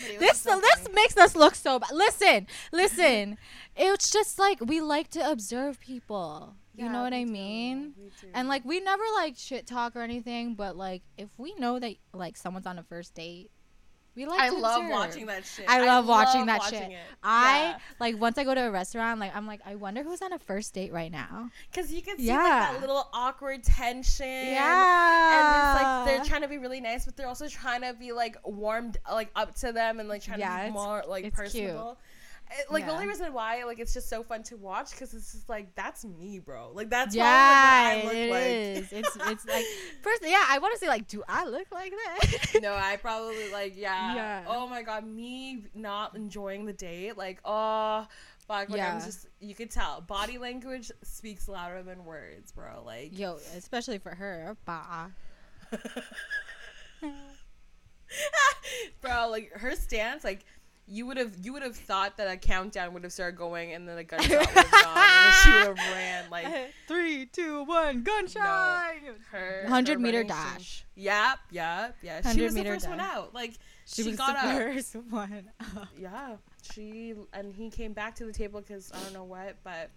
But 0.00 0.10
it 0.10 0.18
was 0.18 0.28
this 0.28 0.40
so 0.40 0.60
this 0.60 0.88
makes 0.92 1.16
us 1.16 1.36
look 1.36 1.54
so 1.54 1.78
bad. 1.78 1.92
Listen, 1.92 2.48
listen. 2.72 3.38
it's 3.76 4.10
just 4.10 4.40
like 4.40 4.58
we 4.60 4.80
like 4.80 5.08
to 5.10 5.30
observe 5.30 5.78
people. 5.78 6.56
You 6.76 6.86
Yeah, 6.86 6.92
know 6.92 7.02
what 7.02 7.14
I 7.14 7.24
mean? 7.24 7.94
we 7.96 8.04
do. 8.20 8.26
And 8.34 8.48
like 8.48 8.64
we 8.64 8.80
never 8.80 9.02
like 9.16 9.36
shit 9.36 9.66
talk 9.66 9.94
or 9.96 10.00
anything, 10.00 10.54
but 10.54 10.76
like 10.76 11.02
if 11.16 11.28
we 11.38 11.54
know 11.54 11.78
that 11.78 11.94
like 12.12 12.36
someone's 12.36 12.66
on 12.66 12.78
a 12.78 12.82
first 12.82 13.14
date, 13.14 13.50
we 14.16 14.26
like 14.26 14.40
I 14.40 14.48
love 14.50 14.82
observe. 14.82 14.90
watching 14.90 15.26
that 15.26 15.44
shit. 15.44 15.64
I 15.68 15.84
love 15.84 16.06
watching 16.06 16.46
that 16.46 16.60
watching 16.60 16.80
shit. 16.82 16.90
it. 16.92 16.98
I 17.22 17.70
Yeah. 17.70 17.78
like 18.00 18.20
once 18.20 18.38
I 18.38 18.44
go 18.44 18.54
to 18.54 18.60
a 18.66 18.70
restaurant, 18.70 19.18
like 19.20 19.34
I'm 19.34 19.46
like, 19.46 19.60
I 19.66 19.74
wonder 19.76 20.02
who's 20.04 20.22
on 20.22 20.32
a 20.32 20.38
first 20.38 20.72
date 20.74 20.92
right 20.92 21.10
now. 21.10 21.50
Cause 21.72 21.92
you 21.92 22.00
can 22.02 22.16
see 22.18 22.24
Yeah. 22.26 22.36
like 22.42 22.72
that 22.72 22.80
little 22.80 23.08
awkward 23.12 23.62
tension. 23.64 24.26
Yeah. 24.26 25.34
And 25.34 25.56
it's 25.76 25.82
like 25.82 26.06
they're 26.06 26.24
trying 26.24 26.42
to 26.42 26.48
be 26.48 26.58
really 26.58 26.80
nice, 26.80 27.04
but 27.04 27.16
they're 27.16 27.28
also 27.28 27.48
trying 27.48 27.82
to 27.82 27.92
be 27.94 28.12
like 28.12 28.36
warmed 28.44 28.98
like 29.10 29.30
up 29.36 29.54
to 29.56 29.72
them 29.72 30.00
and 30.00 30.08
like 30.08 30.22
trying 30.22 30.40
Yeah, 30.40 30.58
to 30.60 30.64
be 30.66 30.72
more 30.72 31.04
like 31.08 31.32
personal. 31.32 31.98
It- 32.50 32.70
like 32.70 32.86
the 32.86 32.92
only 32.92 33.06
reason 33.08 33.32
why 33.32 33.64
like 33.64 33.78
it's 33.80 33.92
just 33.94 34.08
so 34.08 34.22
fun 34.22 34.42
to 34.44 34.56
watch 34.56 34.90
because 34.92 35.12
it's 35.14 35.32
just 35.32 35.48
like 35.48 35.74
that's 35.74 36.04
me, 36.04 36.38
bro. 36.38 36.70
Like 36.72 36.88
that's 36.90 37.14
yeah, 37.14 37.24
what 38.04 38.14
I 38.14 38.14
it 38.14 38.28
look 38.28 38.30
like. 38.30 38.44
is. 38.84 38.92
It's 38.92 39.16
it's 39.30 39.46
like 39.46 39.64
first, 40.02 40.22
yeah. 40.24 40.44
I 40.48 40.58
want 40.60 40.72
to 40.74 40.78
say 40.78 40.86
like, 40.88 41.08
do 41.08 41.22
I 41.28 41.46
look 41.46 41.66
like 41.72 41.92
that? 41.92 42.56
no, 42.62 42.74
I 42.74 42.96
probably 42.96 43.50
like 43.50 43.76
yeah. 43.76 44.14
Yeah. 44.14 44.44
Oh 44.46 44.68
my 44.68 44.82
god, 44.82 45.04
me 45.06 45.64
not 45.74 46.14
enjoying 46.16 46.64
the 46.66 46.72
date, 46.72 47.16
like 47.16 47.40
oh 47.44 48.06
fuck, 48.46 48.68
like 48.68 48.80
I'm 48.80 48.98
Yeah. 48.98 49.04
just 49.04 49.26
you 49.40 49.54
could 49.54 49.70
tell 49.70 50.02
body 50.02 50.38
language 50.38 50.92
speaks 51.02 51.48
louder 51.48 51.82
than 51.82 52.04
words, 52.04 52.52
bro. 52.52 52.82
Like 52.84 53.18
Yo, 53.18 53.38
especially 53.56 53.98
for 53.98 54.14
her. 54.14 54.56
Bah. 54.64 55.08
bro, 59.00 59.28
like 59.30 59.50
her 59.54 59.74
stance, 59.74 60.24
like 60.24 60.44
you 60.86 61.06
would 61.06 61.16
have 61.16 61.32
you 61.42 61.52
would 61.52 61.62
have 61.62 61.76
thought 61.76 62.16
that 62.18 62.30
a 62.30 62.36
countdown 62.36 62.92
would 62.92 63.04
have 63.04 63.12
started 63.12 63.36
going 63.36 63.72
and 63.72 63.88
then 63.88 63.96
a 63.96 64.04
gunshot 64.04 64.30
would 64.30 64.46
have 64.48 64.70
gone 64.70 64.98
and 64.98 65.34
she 65.42 65.50
would 65.50 65.78
have 65.78 65.94
ran 65.94 66.30
like 66.30 66.46
Three, 66.88 67.26
two, 67.26 67.64
one, 67.64 68.02
gunshot. 68.02 68.42
No, 69.04 69.12
her 69.30 69.60
100 69.62 69.92
her 69.94 69.98
meter 69.98 70.24
dash. 70.24 70.84
Yep, 70.96 71.38
yep, 71.50 71.96
yeah. 72.02 72.20
She 72.20 72.26
100 72.42 72.44
was 72.44 72.54
the 72.54 72.64
first 72.64 72.88
one 72.88 73.00
out. 73.00 73.32
Like 73.34 73.54
She, 73.86 74.02
she, 74.02 74.08
was 74.10 74.18
got 74.18 74.34
the 74.34 74.48
up. 74.50 74.56
first 74.58 74.94
one. 75.10 75.50
up. 75.76 75.88
Yeah, 75.98 76.36
she 76.74 77.14
and 77.32 77.54
he 77.54 77.70
came 77.70 77.92
back 77.94 78.14
to 78.16 78.26
the 78.26 78.32
table 78.32 78.60
because 78.60 78.92
I 78.92 79.00
don't 79.02 79.14
know 79.14 79.24
what, 79.24 79.56
but 79.64 79.90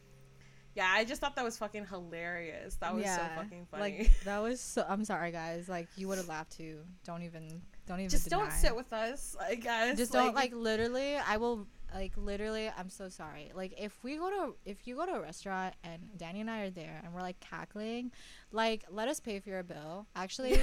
yeah, 0.75 0.88
I 0.89 1.03
just 1.06 1.20
thought 1.20 1.36
that 1.36 1.44
was 1.44 1.58
fucking 1.58 1.88
hilarious. 1.88 2.75
That 2.75 2.96
was 2.96 3.06
so 3.06 3.22
fucking 3.36 3.67
funny. 3.72 3.82
Like 3.82 4.12
that 4.24 4.38
was 4.39 4.62
so. 4.62 4.86
I'm 4.88 5.03
sorry, 5.03 5.32
guys. 5.32 5.67
Like 5.67 5.88
you 5.98 6.08
would 6.08 6.17
have 6.20 6.27
laughed 6.29 6.56
too. 6.56 6.79
Don't 7.03 7.24
even. 7.24 7.62
Don't 7.88 8.00
even. 8.00 8.10
just 8.10 8.29
don't 8.29 8.51
sit 8.51 8.75
with 8.75 8.91
us, 8.94 9.36
I 9.39 9.56
guess. 9.56 9.98
Just 9.98 10.12
don't 10.12 10.36
like 10.36 10.53
literally. 10.53 11.15
I 11.17 11.38
will 11.38 11.65
like 11.96 12.12
literally. 12.17 12.70
I'm 12.77 12.89
so 12.89 13.08
sorry. 13.10 13.51
Like 13.56 13.74
if 13.79 13.98
we 14.03 14.17
go 14.17 14.29
to 14.29 14.56
if 14.65 14.86
you 14.86 14.96
go 14.96 15.06
to 15.06 15.13
a 15.13 15.22
restaurant 15.22 15.74
and 15.84 16.01
Danny 16.17 16.41
and 16.41 16.50
I 16.51 16.63
are 16.63 16.70
there 16.70 17.01
and 17.03 17.13
we're 17.13 17.22
like 17.22 17.39
cackling, 17.39 18.12
like 18.51 18.84
let 18.89 19.08
us 19.08 19.20
pay 19.20 19.39
for 19.39 19.50
your 19.50 19.63
bill. 19.63 20.06
Actually, 20.15 20.51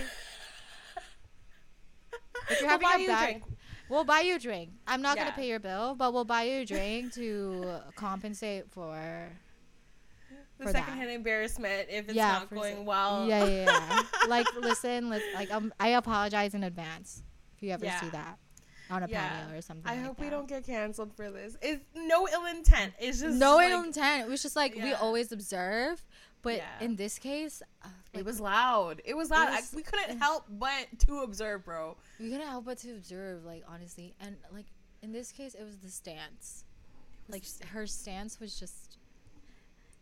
if 2.51 2.61
you're 2.61 2.69
We'll 2.69 2.79
having 2.79 2.87
buy 2.89 2.95
a 2.97 2.99
you 3.01 3.05
a 3.07 3.09
bad, 3.09 3.25
drink. 3.27 3.45
we'll 3.89 4.05
buy 4.05 4.21
you 4.21 4.37
a 4.37 4.39
drink. 4.39 4.71
I'm 4.87 5.01
not 5.03 5.17
Yeah. 5.17 5.25
gonna 5.25 5.37
pay 5.37 5.49
your 5.49 5.61
bill, 5.61 5.95
but 5.95 6.13
we'll 6.13 6.25
buy 6.27 6.43
you 6.45 6.61
a 6.61 6.65
drink 6.67 7.15
to 7.15 7.79
compensate 7.97 8.71
for 8.71 9.31
the 10.59 10.71
secondhand 10.71 11.09
that. 11.09 11.15
embarrassment 11.15 11.89
if 11.91 12.07
it's 12.07 12.15
Yeah, 12.15 12.33
not 12.33 12.51
going 12.51 12.77
se- 12.79 12.83
well. 12.85 13.27
Yeah, 13.29 13.45
yeah, 13.45 13.65
yeah. 13.65 14.03
like, 14.29 14.47
listen, 14.57 15.11
like, 15.11 15.51
um, 15.51 15.73
I 15.81 15.89
apologize 15.89 16.55
in 16.55 16.63
advance 16.65 17.23
if 17.57 17.63
you 17.63 17.71
ever 17.73 17.85
Yeah. 17.85 18.01
see 18.01 18.09
that 18.11 18.39
on 18.91 19.03
a 19.03 19.09
Yeah. 19.09 19.29
patio 19.29 19.59
or 19.59 19.63
something. 19.63 19.91
I 19.91 19.97
like 19.97 20.05
hope 20.07 20.21
we 20.21 20.31
don't 20.31 20.49
get 20.49 20.65
canceled 20.65 21.15
for 21.17 21.31
this. 21.31 21.57
It's 21.63 21.83
no 21.95 22.29
ill 22.29 22.47
intent. 22.47 22.95
It's 22.99 23.21
just 23.21 23.37
no 23.39 23.57
like, 23.57 23.71
ill 23.71 23.83
intent. 23.83 24.27
It 24.27 24.31
was 24.31 24.43
just 24.43 24.57
like 24.57 24.75
we 24.77 24.93
always 24.93 25.33
observe, 25.33 26.05
but 26.43 26.57
Yeah. 26.57 26.67
in 26.81 26.97
this 26.97 27.19
case, 27.19 27.63
uh, 27.83 27.89
like, 28.13 28.21
It 28.21 28.25
was 28.27 28.39
loud. 28.41 29.01
It 29.05 29.15
was 29.17 29.31
loud. 29.31 29.49
I- 29.49 29.57
was- 29.57 29.73
we 29.75 29.83
couldn't 29.83 30.19
help 30.19 30.45
but 30.49 30.87
to 31.07 31.21
observe, 31.21 31.65
bro. 31.65 31.97
we 32.21 32.31
couldn't 32.31 32.47
help 32.47 32.65
but 32.67 32.79
to 32.79 32.93
observe, 32.93 33.45
like 33.45 33.65
honestly, 33.67 34.15
and 34.21 34.37
like 34.53 34.67
in 35.03 35.13
this 35.13 35.33
case, 35.33 35.55
it 35.55 35.65
was 35.65 35.79
the 35.79 35.91
stance. 35.91 36.65
Like 37.29 37.43
her 37.73 37.87
stance 37.87 38.39
was 38.39 38.59
just. 38.59 38.99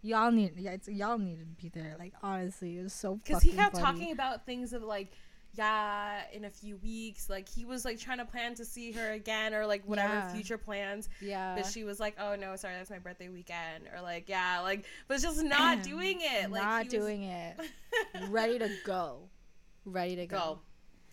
Y'all 0.04 0.32
need, 0.32 0.52
yeah, 0.56 0.72
it's, 0.72 0.88
y'all 0.88 1.16
needed 1.18 1.48
to 1.56 1.62
be 1.62 1.68
there. 1.68 1.94
Like 1.98 2.12
honestly, 2.22 2.78
it 2.78 2.82
was 2.82 2.92
so. 2.92 3.16
Because 3.16 3.42
he 3.42 3.52
kept 3.52 3.74
funny. 3.76 3.84
talking 3.84 4.12
about 4.12 4.44
things 4.44 4.72
of 4.72 4.82
like, 4.82 5.12
yeah, 5.54 6.22
in 6.32 6.44
a 6.44 6.50
few 6.50 6.76
weeks. 6.78 7.30
Like 7.30 7.48
he 7.48 7.64
was 7.64 7.84
like 7.84 8.00
trying 8.00 8.18
to 8.18 8.24
plan 8.24 8.54
to 8.56 8.64
see 8.64 8.90
her 8.92 9.12
again 9.12 9.54
or 9.54 9.64
like 9.66 9.84
whatever 9.86 10.14
Yeah. 10.14 10.32
future 10.32 10.58
plans. 10.58 11.08
Yeah. 11.20 11.54
But 11.54 11.66
she 11.66 11.84
was 11.84 12.00
like, 12.00 12.16
oh 12.18 12.34
no, 12.34 12.56
sorry, 12.56 12.74
that's 12.74 12.90
my 12.90 12.98
birthday 12.98 13.28
weekend. 13.28 13.84
Or 13.94 14.00
like, 14.02 14.28
yeah, 14.28 14.60
like, 14.60 14.86
but 15.08 15.20
just 15.20 15.42
not 15.44 15.82
doing 15.84 16.18
it. 16.20 16.50
Like, 16.50 16.62
not 16.62 16.82
he 16.90 16.96
was- 16.98 17.06
doing 17.06 17.22
it. 17.24 17.56
Ready 18.28 18.58
to 18.58 18.70
go. 18.84 19.28
Ready 19.84 20.16
to 20.16 20.26
go. 20.26 20.36
go. 20.36 20.58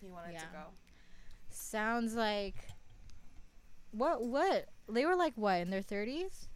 He 0.00 0.08
wanted 0.08 0.38
to 0.38 0.46
go. 0.52 0.62
Sounds 1.50 2.14
like. 2.14 2.56
What? 3.92 4.24
What? 4.24 4.66
They 4.88 5.04
were 5.04 5.16
like 5.16 5.34
what 5.36 5.60
in 5.60 5.70
their 5.70 5.82
thirties? 5.82 6.48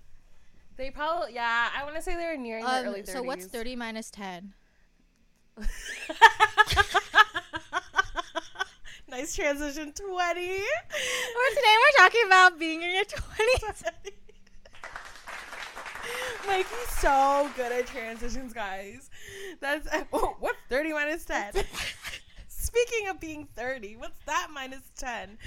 They 0.77 0.91
probably, 0.91 1.35
yeah, 1.35 1.69
I 1.77 1.85
want 1.85 1.97
to 1.97 2.03
say 2.03 2.17
they 2.17 2.27
were 2.27 2.37
nearing 2.37 2.65
their 2.65 2.85
early 2.85 3.03
30s. 3.03 3.09
Um, 3.11 3.15
so 3.15 3.23
what's 3.23 3.47
thirty 3.47 3.77
minus 3.77 4.11
ten? 4.11 4.55
nice 9.09 9.37
transition, 9.37 9.93
20. 9.93 10.01
Or 10.01 10.35
today 10.35 10.61
we're 11.79 11.97
talking 11.99 12.23
about 12.27 12.59
being 12.59 12.83
in 12.83 12.93
your 12.95 13.05
twenties. 13.05 13.85
Like 16.47 16.67
he's 16.69 16.91
so 16.99 17.51
good 17.57 17.73
at 17.73 17.87
transitions, 17.87 18.53
guys. 18.53 19.09
That's 19.61 19.89
oh, 20.13 20.37
what's 20.41 20.59
30 20.69 20.93
minus 20.93 21.25
10? 21.25 21.53
Speaking 22.75 23.09
of 23.09 23.21
being 23.21 23.47
30, 23.55 23.97
what's 23.97 24.19
that 24.27 24.49
minus 24.53 24.83
10? 24.97 25.39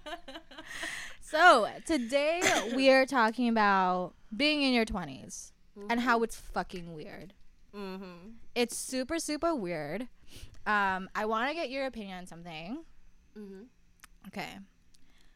so 1.20 1.68
today 1.84 2.40
we 2.74 2.90
are 2.90 3.04
talking 3.04 3.50
about 3.50 4.14
being 4.34 4.62
in 4.62 4.72
your 4.72 4.86
20s 4.86 5.52
and 5.90 6.00
how 6.00 6.22
it's 6.22 6.36
fucking 6.36 6.94
weird. 6.94 7.34
mm-hmm. 7.76 8.30
It's 8.54 8.74
super 8.74 9.18
super 9.18 9.54
weird. 9.54 10.08
Um, 10.66 11.10
I 11.14 11.26
want 11.26 11.50
to 11.50 11.54
get 11.54 11.68
your 11.68 11.84
opinion 11.84 12.18
on 12.18 12.26
something. 12.26 12.78
Mm-hmm. 13.38 13.64
Okay. 14.28 14.58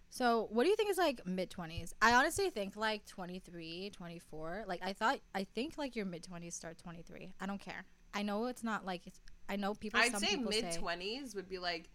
So, 0.08 0.48
what 0.50 0.64
do 0.64 0.70
you 0.70 0.76
think 0.76 0.90
is 0.90 0.96
like 0.96 1.26
mid 1.26 1.50
20s? 1.50 1.92
I 2.00 2.14
honestly 2.14 2.48
think 2.48 2.76
like 2.76 3.04
23, 3.04 3.90
24. 3.94 4.64
Like 4.66 4.80
I 4.82 4.94
thought 4.94 5.18
I 5.34 5.44
think 5.44 5.76
like 5.76 5.94
your 5.94 6.06
mid 6.06 6.22
20s 6.22 6.54
start 6.54 6.78
23. 6.78 7.34
I 7.40 7.46
don't 7.46 7.60
care. 7.60 7.84
I 8.14 8.22
know 8.22 8.46
it's 8.46 8.64
not 8.64 8.86
like 8.86 9.02
it's, 9.06 9.20
I 9.48 9.56
know 9.56 9.74
people 9.74 10.00
I'd 10.00 10.16
say 10.16 10.36
mid 10.36 10.72
twenties 10.72 11.34
would 11.34 11.48
be 11.48 11.58
like 11.58 11.88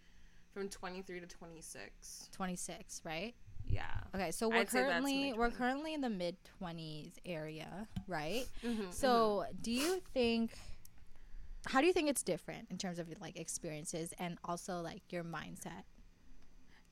from 0.52 0.68
23 0.68 1.20
to 1.20 1.26
26. 1.26 2.28
26, 2.32 3.02
right? 3.04 3.34
Yeah. 3.66 3.82
Okay, 4.14 4.30
so 4.30 4.48
we're 4.48 4.56
I'd 4.56 4.68
currently 4.68 5.32
we're 5.32 5.50
currently 5.50 5.94
in 5.94 6.00
the 6.00 6.10
mid 6.10 6.36
20s 6.62 7.14
area, 7.26 7.88
right? 8.06 8.46
Mm-hmm. 8.64 8.90
So, 8.90 9.46
do 9.62 9.72
you 9.72 10.00
think 10.12 10.52
how 11.66 11.80
do 11.80 11.86
you 11.86 11.92
think 11.92 12.08
it's 12.08 12.22
different 12.22 12.68
in 12.70 12.78
terms 12.78 12.98
of 12.98 13.08
like 13.20 13.38
experiences 13.38 14.12
and 14.18 14.38
also 14.44 14.80
like 14.80 15.02
your 15.10 15.24
mindset? 15.24 15.84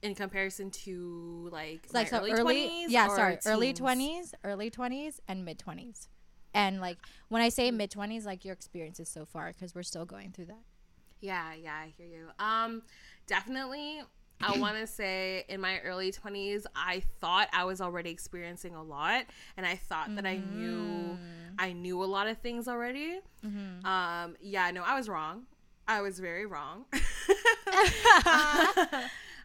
in 0.03 0.17
comparison 0.17 0.69
to 0.69 1.49
like, 1.53 1.87
like 1.93 2.09
so 2.09 2.19
early, 2.19 2.33
early, 2.33 2.69
20s 2.69 2.85
yeah, 2.89 3.07
or 3.07 3.17
sorry, 3.17 3.39
early 3.47 3.73
twenties, 3.73 4.35
early 4.45 4.69
twenties, 4.69 5.21
and 5.29 5.45
mid 5.45 5.59
twenties, 5.59 6.09
and 6.55 6.81
like 6.81 6.99
when 7.29 7.43
I 7.43 7.49
say 7.49 7.71
mid 7.71 7.91
twenties, 7.91 8.27
like 8.27 8.45
your 8.45 8.55
experiences 8.55 9.09
so 9.09 9.25
far, 9.25 9.49
because 9.49 9.75
we're 9.75 9.83
still 9.83 10.05
going 10.05 10.33
through 10.33 10.47
that. 10.47 10.63
Yeah, 11.21 11.55
yeah, 11.55 11.75
I 11.75 11.93
hear 11.97 12.07
you. 12.07 12.27
Um, 12.39 12.83
definitely. 13.27 14.03
I 14.41 14.59
want 14.59 14.77
to 14.79 14.87
say 14.87 15.45
in 15.49 15.61
my 15.61 15.79
early 15.81 16.11
20s, 16.11 16.65
I 16.75 17.05
thought 17.21 17.49
I 17.53 17.65
was 17.65 17.81
already 17.81 18.11
experiencing 18.11 18.75
a 18.75 18.83
lot, 18.83 19.25
and 19.57 19.65
I 19.65 19.77
thought 19.77 20.15
that 20.17 20.27
I 20.27 20.39
knew 20.39 21.17
I 21.59 21.73
knew 21.73 22.03
a 22.03 22.07
lot 22.07 22.27
of 22.27 22.39
things 22.39 22.67
already. 22.67 23.21
Um, 23.85 24.37
yeah, 24.41 24.71
no, 24.73 24.83
I 24.83 24.97
was 24.97 25.09
wrong. 25.09 25.45
I 25.87 26.01
was 26.01 26.19
very 26.19 26.47
wrong. 26.47 26.85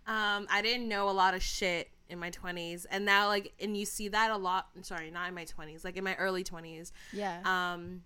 um, 0.08 0.48
I 0.50 0.62
didn't 0.62 0.88
know 0.88 1.10
a 1.10 1.12
lot 1.12 1.34
of 1.34 1.44
shit 1.44 1.90
in 2.10 2.20
my 2.20 2.32
20s, 2.32 2.86
and 2.90 3.06
now 3.06 3.28
like, 3.28 3.54
and 3.60 3.76
you 3.78 3.86
see 3.86 4.08
that 4.10 4.32
a 4.32 4.38
lot. 4.38 4.68
I'm 4.76 4.84
Sorry, 4.84 5.12
not 5.12 5.28
in 5.28 5.36
my 5.36 5.46
20s, 5.46 5.84
like 5.84 5.98
in 5.98 6.04
my 6.04 6.16
early 6.16 6.44
20s 6.44 6.92
Yeah, 7.14 7.40
um 7.46 8.04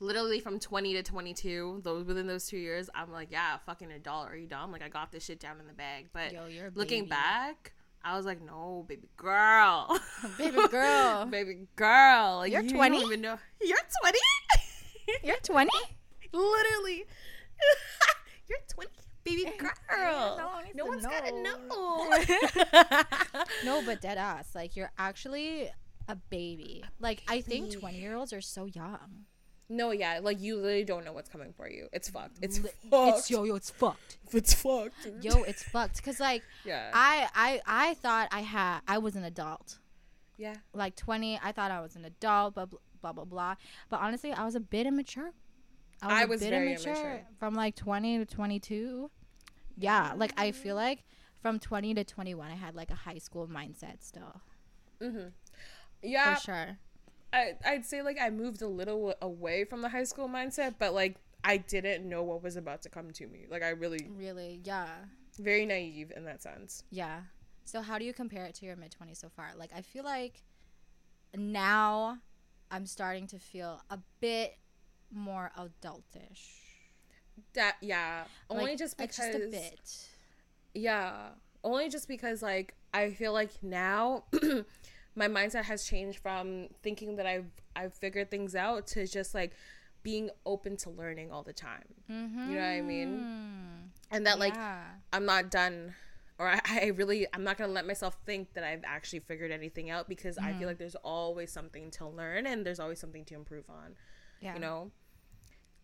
literally 0.00 0.40
from 0.40 0.58
20 0.58 0.94
to 0.94 1.02
22 1.04 1.80
those 1.84 2.04
within 2.04 2.26
those 2.26 2.48
two 2.48 2.56
years 2.56 2.90
i'm 2.92 3.12
like 3.12 3.28
yeah 3.30 3.56
fucking 3.58 3.92
adult. 3.92 4.28
Are 4.28 4.36
you 4.36 4.48
dumb? 4.48 4.72
Like 4.72 4.82
i 4.82 4.88
got 4.88 5.12
this 5.12 5.24
shit 5.24 5.38
down 5.38 5.60
in 5.60 5.66
the 5.68 5.72
bag. 5.72 6.08
But 6.12 6.32
Yo, 6.32 6.40
looking 6.74 7.06
back 7.06 7.72
i 8.04 8.16
was 8.16 8.26
like 8.26 8.42
no 8.42 8.84
baby 8.88 9.08
girl. 9.16 9.96
Baby 10.38 10.58
girl, 10.68 11.24
baby 11.30 11.66
girl. 11.76 12.38
Like, 12.38 12.52
You're 12.52 12.62
20? 12.62 12.96
don't 12.98 13.06
even 13.06 13.20
know. 13.20 13.38
You're 13.60 13.78
20 14.02 14.18
you're 15.22 15.36
twenty. 15.42 15.70
literally. 16.32 17.04
You're 18.48 18.58
20 18.68 18.88
baby 19.24 19.44
girl 19.88 20.36
no 20.38 20.48
one 20.48 20.64
needs 20.64 20.76
no 20.76 20.84
to 20.84 20.90
one's 20.90 21.06
gotta 21.06 21.42
know. 21.42 22.10
No, 23.64 23.82
but 23.84 24.00
dead 24.00 24.18
ass, 24.18 24.50
like 24.54 24.76
you're 24.76 24.90
actually 24.98 25.70
a 26.08 26.16
baby. 26.16 26.84
Like 27.00 27.22
I 27.28 27.40
think 27.40 27.72
twenty 27.78 27.98
year 28.00 28.14
olds 28.16 28.32
are 28.32 28.40
so 28.40 28.66
young. 28.66 29.24
no 29.68 29.90
yeah 29.92 30.18
like 30.22 30.40
you 30.40 30.56
literally 30.56 30.84
don't 30.84 31.04
know 31.04 31.12
what's 31.12 31.30
coming 31.30 31.52
for 31.56 31.66
you 31.68 31.86
it's 31.92 32.08
fucked 32.10 32.36
it's 32.42 32.58
fucked 32.58 33.18
It's 33.18 33.30
yo 33.30 33.44
yo, 33.44 33.54
it's 33.54 33.70
fucked. 33.70 34.18
it's 34.32 34.52
fucked 34.54 34.94
dude. 35.04 35.24
Yo, 35.24 35.42
it's 35.44 35.62
fucked. 35.62 36.02
Cause 36.04 36.18
like 36.20 36.42
yeah 36.64 36.90
I 36.92 37.28
I 37.34 37.60
I 37.66 37.94
thought 37.94 38.28
I 38.32 38.40
had 38.40 38.80
I 38.88 38.98
was 38.98 39.14
an 39.16 39.24
adult. 39.24 39.78
yeah 40.36 40.56
like 40.74 40.96
20 40.96 41.38
i 41.44 41.52
thought 41.52 41.70
i 41.70 41.80
was 41.80 41.94
an 41.94 42.04
adult 42.04 42.54
but 42.56 42.66
blah 42.70 42.80
blah, 43.02 43.12
blah, 43.12 43.24
blah. 43.24 43.54
but 43.90 44.00
honestly 44.00 44.32
i 44.32 44.44
was 44.44 44.54
a 44.54 44.60
bit 44.74 44.86
immature 44.86 45.30
I 46.10 46.24
was 46.24 46.40
bit 46.40 46.50
very 46.50 46.74
immature. 46.74 47.26
from 47.38 47.54
like 47.54 47.76
20 47.76 48.18
to 48.18 48.24
22 48.26 49.10
yeah 49.78 50.12
like 50.16 50.32
i 50.36 50.50
feel 50.50 50.74
like 50.76 51.04
from 51.40 51.58
20 51.58 51.94
to 51.94 52.04
21 52.04 52.50
i 52.50 52.54
had 52.54 52.74
like 52.74 52.90
a 52.90 52.94
high 52.94 53.18
school 53.18 53.46
mindset 53.48 54.02
still. 54.02 54.40
Mm-hmm. 55.00 55.28
yeah. 56.02 56.34
for 56.36 56.40
sure. 56.40 56.78
I, 57.32 57.52
I'd 57.66 57.84
say 57.86 58.02
like 58.02 58.18
I 58.20 58.30
moved 58.30 58.62
a 58.62 58.68
little 58.68 59.14
away 59.22 59.64
from 59.64 59.80
the 59.80 59.88
high 59.88 60.04
school 60.04 60.28
mindset, 60.28 60.74
but 60.78 60.92
like 60.94 61.16
I 61.42 61.56
didn't 61.56 62.08
know 62.08 62.22
what 62.22 62.42
was 62.42 62.56
about 62.56 62.82
to 62.82 62.88
come 62.88 63.10
to 63.12 63.26
me. 63.26 63.46
Like 63.50 63.62
I 63.62 63.70
really 63.70 64.06
really? 64.16 64.60
Yeah. 64.64 64.86
Very 65.38 65.64
naive 65.66 66.12
in 66.14 66.24
that 66.26 66.42
sense. 66.42 66.84
yeah. 66.90 67.20
So 67.64 67.80
how 67.80 67.98
do 67.98 68.04
you 68.04 68.12
compare 68.12 68.44
it 68.44 68.54
to 68.56 68.66
your 68.66 68.76
mid 68.76 68.94
20s 69.00 69.16
so 69.16 69.28
far? 69.28 69.52
Like 69.56 69.70
i 69.74 69.80
feel 69.82 70.04
like 70.04 70.42
now 71.34 72.18
i'm 72.70 72.84
starting 72.86 73.26
to 73.26 73.38
feel 73.38 73.80
a 73.90 73.98
bit 74.20 74.56
more 75.12 75.50
adultish 75.58 76.60
That 77.54 77.76
yeah, 77.80 78.24
only 78.50 78.70
Like, 78.72 78.78
just 78.78 78.96
because 78.96 79.16
just 79.16 79.34
a 79.34 79.48
bit 79.50 80.08
yeah, 80.74 81.28
only 81.64 81.88
just 81.88 82.08
because 82.08 82.42
like 82.42 82.74
I 82.94 83.10
feel 83.10 83.32
like 83.32 83.50
now 83.62 84.24
my 85.14 85.28
mindset 85.28 85.64
has 85.64 85.84
changed 85.84 86.18
from 86.18 86.68
thinking 86.82 87.16
that 87.16 87.26
I've 87.26 87.50
I've 87.76 87.94
figured 87.94 88.30
things 88.30 88.54
out 88.54 88.86
to 88.88 89.06
just 89.06 89.34
like 89.34 89.52
being 90.02 90.30
open 90.46 90.76
to 90.78 90.90
learning 90.90 91.30
all 91.30 91.42
the 91.42 91.52
time. 91.52 91.84
mm-hmm. 92.10 92.50
You 92.50 92.56
know 92.56 92.60
what 92.62 92.66
I 92.66 92.80
mean? 92.80 93.28
And 94.10 94.26
that 94.26 94.38
like 94.38 94.54
yeah. 94.54 94.82
I'm 95.12 95.24
not 95.24 95.50
done 95.50 95.94
or 96.38 96.48
I, 96.48 96.60
I 96.66 96.86
really 96.96 97.26
I'm 97.32 97.44
not 97.44 97.58
gonna 97.58 97.72
let 97.72 97.86
myself 97.86 98.16
think 98.26 98.54
that 98.54 98.64
I've 98.64 98.82
actually 98.84 99.20
figured 99.20 99.50
anything 99.50 99.90
out 99.90 100.08
because 100.08 100.38
I 100.38 100.50
Mm-hmm. 100.50 100.58
feel 100.58 100.68
like 100.68 100.78
there's 100.78 100.96
always 100.96 101.52
something 101.52 101.90
to 101.92 102.06
learn 102.06 102.46
and 102.46 102.64
there's 102.66 102.80
always 102.80 102.98
something 102.98 103.24
to 103.26 103.34
improve 103.34 103.68
on. 103.70 103.96
yeah 104.40 104.54
You 104.54 104.60
know? 104.60 104.90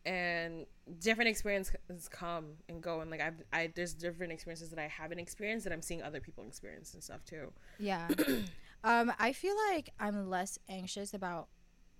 And 0.08 0.64
different 1.00 1.28
experiences 1.28 1.76
come 2.10 2.54
and 2.70 2.82
go 2.82 3.00
and 3.02 3.10
like 3.10 3.20
I've 3.20 3.42
I 3.52 3.70
there's 3.74 3.92
different 3.92 4.32
experiences 4.32 4.70
that 4.70 4.78
I 4.78 4.86
haven't 4.86 5.18
experienced 5.18 5.64
that 5.64 5.72
I'm 5.72 5.82
seeing 5.82 6.02
other 6.02 6.18
people 6.18 6.44
experience 6.44 6.94
and 6.94 7.02
stuff 7.04 7.22
too. 7.26 7.52
Yeah. 7.78 8.08
um, 8.84 9.12
I 9.18 9.32
feel 9.34 9.54
like 9.70 9.90
I'm 10.00 10.30
less 10.30 10.58
anxious 10.66 11.12
about 11.12 11.48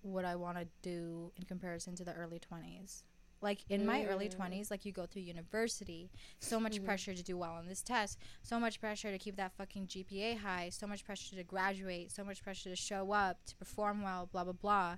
what 0.00 0.24
I 0.24 0.36
want 0.36 0.56
to 0.56 0.66
do 0.80 1.32
in 1.36 1.44
comparison 1.44 1.96
to 1.96 2.04
the 2.04 2.14
early 2.14 2.40
20s. 2.40 3.02
Like 3.40 3.60
in 3.68 3.86
my 3.86 4.04
early 4.06 4.28
20s, 4.28 4.68
like 4.68 4.84
you 4.84 4.90
go 4.90 5.06
through 5.06 5.22
university, 5.22 6.10
so 6.40 6.58
much 6.58 6.82
pressure 6.84 7.14
to 7.14 7.22
do 7.22 7.36
well 7.36 7.52
on 7.52 7.68
this 7.68 7.82
test, 7.82 8.18
so 8.42 8.58
much 8.58 8.80
pressure 8.80 9.12
to 9.12 9.18
keep 9.18 9.36
that 9.36 9.52
fucking 9.52 9.86
GPA 9.86 10.38
high, 10.38 10.70
so 10.70 10.88
much 10.88 11.04
pressure 11.04 11.36
to 11.36 11.44
graduate, 11.44 12.10
so 12.10 12.24
much 12.24 12.42
pressure 12.42 12.70
to 12.70 12.74
show 12.74 13.12
up, 13.12 13.44
to 13.46 13.54
perform 13.54 14.02
well, 14.02 14.28
blah 14.32 14.42
blah 14.42 14.54
blah. 14.54 14.96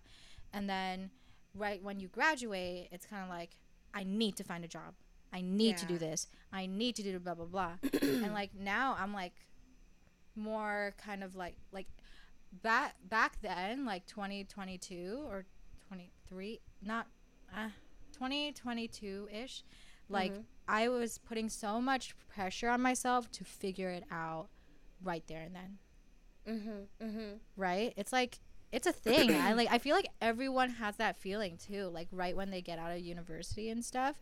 and 0.55 0.71
then 0.71 1.11
right 1.54 1.83
when 1.83 2.00
you 2.00 2.09
graduate, 2.09 2.88
it's 2.92 3.07
kind 3.07 3.23
of 3.23 3.28
like 3.28 3.50
I 3.95 4.04
need 4.04 4.37
to 4.37 4.45
find 4.45 4.64
a 4.64 4.69
job. 4.69 4.95
I 5.33 5.40
need 5.42 5.76
to 5.78 5.87
do 5.87 5.99
this. 5.99 6.26
I 6.52 6.66
need 6.66 6.97
to 6.97 7.02
do 7.02 7.19
blah 7.21 7.35
blah 7.35 7.47
blah. 7.47 7.73
and 8.02 8.33
like 8.33 8.54
now 8.54 8.97
I'm 8.99 9.12
like 9.14 9.35
more 10.37 10.95
kind 11.04 11.23
of 11.25 11.35
like 11.35 11.57
like 11.73 11.87
back 12.62 12.95
back 13.09 13.40
then 13.42 13.85
like 13.85 14.07
2022 14.07 15.25
or 15.28 15.45
23 15.88 16.61
not 16.83 17.07
uh 17.57 17.69
2022 18.12 19.28
ish 19.33 19.62
like 20.09 20.33
Mhm. 20.33 20.45
I 20.69 20.88
was 20.88 21.19
putting 21.19 21.49
so 21.49 21.80
much 21.80 22.14
pressure 22.28 22.69
on 22.69 22.80
myself 22.80 23.30
to 23.33 23.45
figure 23.45 23.90
it 23.90 24.04
out 24.11 24.49
right 25.02 25.26
there 25.26 25.42
and 25.42 25.54
then 25.54 25.78
Mm-hmm. 26.49 27.04
Mm-hmm. 27.07 27.33
right 27.57 27.92
it's 27.97 28.12
like 28.12 28.38
it's 28.73 28.87
a 28.87 28.93
thing 28.93 29.33
i 29.33 29.53
like 29.53 29.69
i 29.71 29.79
feel 29.79 29.95
like 29.95 30.09
everyone 30.21 30.71
has 30.71 30.97
that 30.97 31.17
feeling 31.17 31.57
too 31.57 31.89
like 31.89 32.09
right 32.12 32.37
when 32.37 32.50
they 32.50 32.61
get 32.61 32.79
out 32.79 32.93
of 32.93 32.99
university 33.00 33.71
and 33.71 33.85
stuff. 33.85 34.17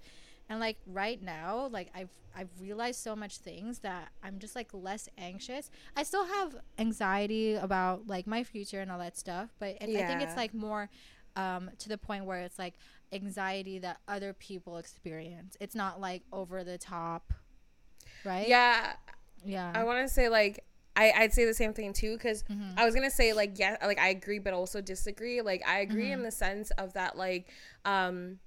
And 0.50 0.60
like 0.60 0.78
right 0.86 1.22
now 1.22 1.68
like 1.70 1.90
i've 1.94 2.08
i've 2.34 2.48
realized 2.58 3.00
so 3.00 3.14
much 3.14 3.36
things 3.36 3.80
that 3.80 4.08
i'm 4.22 4.38
just 4.38 4.56
like 4.56 4.68
less 4.72 5.08
anxious. 5.18 5.70
I 5.94 6.04
still 6.04 6.24
have 6.24 6.56
anxiety 6.78 7.54
about 7.54 8.06
like 8.06 8.26
my 8.26 8.44
future 8.44 8.80
and 8.80 8.90
all 8.90 8.98
that 9.00 9.18
stuff 9.18 9.50
but 9.58 9.76
it, 9.80 9.94
i 9.94 10.06
think 10.06 10.22
it's 10.22 10.36
like 10.36 10.54
more 10.54 10.88
um 11.36 11.70
to 11.78 11.90
the 11.90 11.98
point 11.98 12.24
where 12.24 12.38
it's 12.38 12.58
like 12.58 12.74
anxiety 13.12 13.78
that 13.78 13.98
other 14.06 14.32
people 14.32 14.76
experience. 14.78 15.56
It's 15.60 15.74
not 15.74 16.00
like 16.00 16.22
over 16.32 16.64
the 16.64 16.78
top 16.78 17.32
right? 18.24 18.48
Yeah, 18.48 18.92
yeah. 19.44 19.72
I 19.74 19.84
want 19.84 20.06
to 20.06 20.12
say 20.12 20.28
like 20.28 20.64
I 21.02 21.12
I'd 21.20 21.32
say 21.32 21.44
the 21.44 21.54
same 21.62 21.72
thing 21.72 21.92
too 21.92 22.12
because 22.18 22.42
Mhm. 22.50 22.74
I 22.76 22.84
was 22.84 22.94
gonna 22.94 23.10
say 23.10 23.32
like 23.32 23.58
yeah 23.58 23.76
like 23.90 23.98
I 23.98 24.08
agree 24.08 24.40
but 24.40 24.52
also 24.52 24.80
disagree. 24.80 25.40
Like 25.50 25.62
I 25.66 25.78
agree 25.80 26.04
Mm-hmm. 26.10 26.12
in 26.20 26.22
the 26.24 26.30
sense 26.44 26.70
of 26.72 26.92
that 26.94 27.16
like 27.16 27.48
um. 27.84 28.40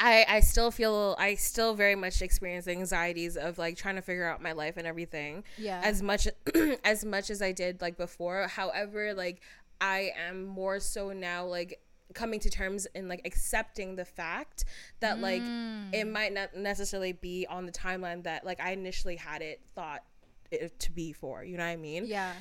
I, 0.00 0.24
I 0.28 0.40
still 0.40 0.70
feel 0.70 1.16
I 1.18 1.34
still 1.34 1.74
very 1.74 1.96
much 1.96 2.22
experience 2.22 2.68
anxieties 2.68 3.36
of 3.36 3.58
like 3.58 3.76
trying 3.76 3.96
to 3.96 4.00
figure 4.02 4.24
out 4.30 4.40
my 4.40 4.52
life 4.52 4.76
and 4.76 4.86
everything 4.86 5.42
yeah 5.58 5.80
as 5.82 6.02
much 6.04 6.28
as 6.84 7.04
much 7.04 7.30
as 7.30 7.42
I 7.42 7.50
did 7.50 7.80
like 7.80 7.96
before. 7.96 8.46
However, 8.46 9.12
like 9.12 9.40
I 9.80 10.12
am 10.28 10.44
more 10.44 10.78
so 10.78 11.10
now 11.10 11.46
like 11.46 11.80
coming 12.14 12.38
to 12.40 12.48
terms 12.48 12.86
and 12.94 13.08
like 13.08 13.22
accepting 13.24 13.96
the 13.96 14.04
fact 14.04 14.64
that 15.00 15.18
like 15.20 15.42
Mm. 15.42 15.92
it 15.92 16.06
might 16.06 16.32
not 16.32 16.54
necessarily 16.54 17.12
be 17.12 17.44
on 17.50 17.66
the 17.66 17.72
timeline 17.72 18.22
that 18.22 18.44
like 18.46 18.60
I 18.60 18.70
initially 18.72 19.16
had 19.16 19.42
it 19.42 19.60
thought 19.74 20.04
it 20.50 20.78
to 20.80 20.92
be 20.92 21.12
for. 21.12 21.44
You 21.44 21.56
know 21.56 21.64
what 21.64 21.70
I 21.70 21.76
mean? 21.76 22.04
yeah 22.06 22.32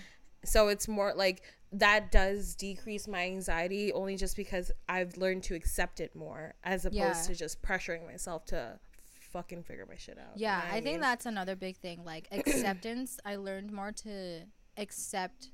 So 0.43 0.67
it's 0.69 0.87
more 0.87 1.13
like 1.15 1.41
that 1.73 2.11
does 2.11 2.55
decrease 2.55 3.07
my 3.07 3.23
anxiety 3.25 3.91
only 3.91 4.15
just 4.15 4.35
because 4.37 4.71
I've 4.87 5.17
learned 5.17 5.43
to 5.43 5.55
accept 5.55 5.99
it 5.99 6.15
more 6.15 6.53
as 6.63 6.85
opposed 6.85 6.95
Yeah. 6.97 7.21
to 7.27 7.35
just 7.35 7.61
pressuring 7.61 8.05
myself 8.05 8.45
to 8.45 8.79
fucking 9.31 9.63
figure 9.63 9.85
my 9.85 9.97
shit 9.97 10.17
out. 10.17 10.37
you 10.37 10.43
Yeah, 10.43 10.59
know 10.59 10.65
what 10.65 10.73
I 10.75 10.81
think 10.81 11.01
that's 11.01 11.25
another 11.25 11.55
big 11.57 11.75
thing. 11.77 12.03
Like 12.05 12.27
acceptance, 12.31 13.19
I 13.25 13.35
learned 13.35 13.71
more 13.73 13.91
to 13.91 14.43
accept 14.77 15.49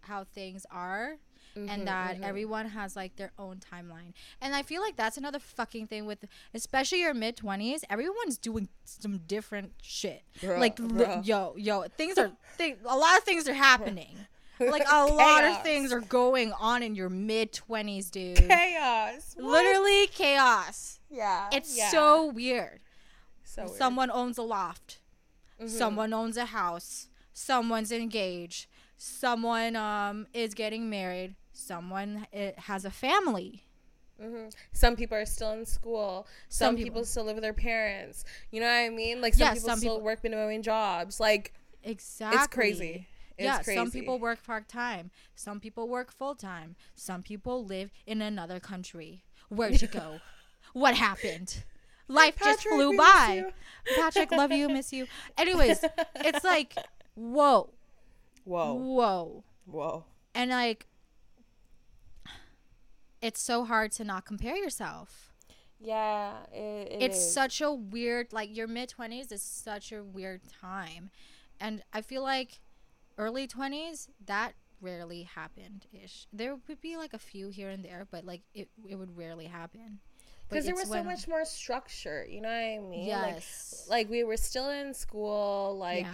how 0.00 0.24
things 0.24 0.66
are 0.70 1.18
Mhm, 1.56 1.68
and 1.68 1.86
that 1.86 2.18
mhm. 2.18 2.24
everyone 2.24 2.68
has 2.70 2.96
like 2.96 3.16
their 3.16 3.32
own 3.38 3.58
timeline. 3.60 4.12
And 4.40 4.54
I 4.54 4.62
feel 4.62 4.80
like 4.80 4.96
that's 4.96 5.16
another 5.16 5.38
fucking 5.38 5.86
thing 5.86 6.06
with 6.06 6.24
especially 6.54 7.00
your 7.00 7.14
mid 7.14 7.36
20s, 7.36 7.82
everyone's 7.90 8.38
doing 8.38 8.68
some 8.84 9.18
different 9.26 9.72
shit. 9.82 10.22
Bruh, 10.40 10.58
like 10.58 10.78
li- 10.78 11.04
bruh. 11.04 11.26
yo, 11.26 11.54
yo, 11.56 11.82
things 11.96 12.16
are 12.18 12.32
thing, 12.56 12.76
a 12.86 12.96
lot 12.96 13.18
of 13.18 13.24
things 13.24 13.46
are 13.48 13.54
happening. 13.54 14.16
like 14.60 14.84
a 14.90 15.04
lot 15.12 15.44
of 15.44 15.62
things 15.62 15.92
are 15.92 16.00
going 16.00 16.52
on 16.52 16.82
in 16.82 16.94
your 16.94 17.08
mid 17.10 17.52
20s, 17.52 18.10
dude. 18.10 18.36
chaos. 18.36 19.34
What? 19.36 19.64
Literally 19.64 20.06
chaos. 20.08 21.00
Yeah. 21.10 21.48
It's 21.52 21.76
yeah. 21.76 21.90
so 21.90 22.26
weird. 22.26 22.80
so 23.44 23.64
weird. 23.64 23.76
Someone 23.76 24.10
owns 24.10 24.38
a 24.38 24.42
loft. 24.42 25.00
Mhm. 25.60 25.68
Someone 25.68 26.12
owns 26.12 26.36
a 26.36 26.46
house. 26.46 27.08
Someone's 27.34 27.92
engaged. 27.92 28.66
Someone 28.96 29.74
um 29.76 30.26
is 30.32 30.54
getting 30.54 30.88
married. 30.88 31.34
Someone 31.62 32.26
it 32.32 32.58
has 32.60 32.84
a 32.84 32.90
family. 32.90 33.64
Mhm. 34.20 34.52
Some 34.72 34.94
people 34.96 35.16
are 35.16 35.24
still 35.26 35.52
in 35.52 35.64
school. 35.66 36.26
Some, 36.48 36.66
Some 36.68 36.76
people. 36.76 36.90
people. 36.90 37.04
still 37.04 37.24
live 37.24 37.34
with 37.36 37.42
their 37.42 37.52
parents. 37.54 38.24
You 38.50 38.60
know 38.60 38.66
what 38.66 38.72
I 38.72 38.88
mean? 38.90 39.20
Like 39.20 39.34
some 39.34 39.46
Yeah, 39.46 39.54
people 39.54 39.68
some 39.68 39.78
still 39.78 39.94
people- 39.96 40.04
work 40.04 40.22
minimum 40.22 40.46
wage 40.48 40.64
jobs. 40.64 41.18
Like 41.18 41.52
Exactly. 41.82 42.38
it's 42.38 42.46
crazy. 42.48 43.08
It's 43.38 43.44
yeah, 43.46 43.62
crazy. 43.62 43.78
some 43.78 43.90
people 43.90 44.18
work 44.18 44.42
part 44.44 44.68
time. 44.68 45.10
Some 45.34 45.58
people 45.58 45.88
work 45.88 46.12
full 46.12 46.34
time. 46.34 46.76
Some 46.94 47.22
people 47.22 47.64
live 47.64 47.90
in 48.06 48.20
another 48.22 48.60
country. 48.60 49.24
Where'd 49.48 49.80
you 49.82 49.88
go? 49.88 50.20
what 50.74 50.94
happened? 50.94 51.64
Life 52.08 52.36
just 52.38 52.62
flew 52.62 52.96
by. 52.96 53.46
Patrick, 53.96 54.30
love 54.30 54.52
you, 54.52 54.68
miss 54.68 54.92
you. 54.92 55.06
Anyways, 55.38 55.82
it's 56.16 56.44
like, 56.44 56.74
whoa, 57.14 57.70
Whoa. 58.44 58.74
whoa. 58.74 59.44
Whoa. 59.66 60.04
And 60.34 60.50
like, 60.50 60.86
it's 63.22 63.40
so 63.40 63.64
hard 63.64 63.92
to 63.92 64.04
not 64.04 64.26
compare 64.26 64.56
yourself. 64.56 65.32
Yeah. 65.80 66.34
It, 66.52 66.92
it 66.92 67.02
it's 67.02 67.18
is. 67.18 67.32
such 67.32 67.60
a 67.60 67.72
weird 67.72 68.32
like 68.32 68.54
your 68.54 68.66
mid 68.66 68.92
20s 68.96 69.32
is 69.32 69.42
such 69.42 69.92
a 69.92 70.02
weird 70.02 70.42
time 70.60 71.10
and 71.58 71.82
i 71.92 72.00
feel 72.00 72.22
like 72.22 72.60
early 73.18 73.48
20s 73.48 74.08
that 74.26 74.52
rarely 74.80 75.22
happened 75.22 75.86
ish 75.92 76.26
there 76.32 76.56
would 76.68 76.80
be 76.80 76.96
like 76.96 77.12
a 77.12 77.18
few 77.18 77.48
here 77.48 77.68
and 77.68 77.84
there 77.84 78.06
but 78.10 78.24
like 78.24 78.42
it, 78.54 78.68
it 78.88 78.96
would 78.96 79.16
rarely 79.16 79.46
happen 79.46 79.98
because 80.52 80.66
there 80.66 80.74
was 80.74 80.88
so 80.88 81.02
much 81.02 81.28
more 81.28 81.44
structure. 81.44 82.26
You 82.28 82.40
know 82.40 82.48
what 82.48 82.54
I 82.54 82.78
mean? 82.78 83.06
yes 83.06 83.86
Like, 83.88 83.98
like 83.98 84.10
we 84.10 84.24
were 84.24 84.36
still 84.36 84.70
in 84.70 84.94
school. 84.94 85.76
Like 85.78 86.04
yeah. 86.04 86.10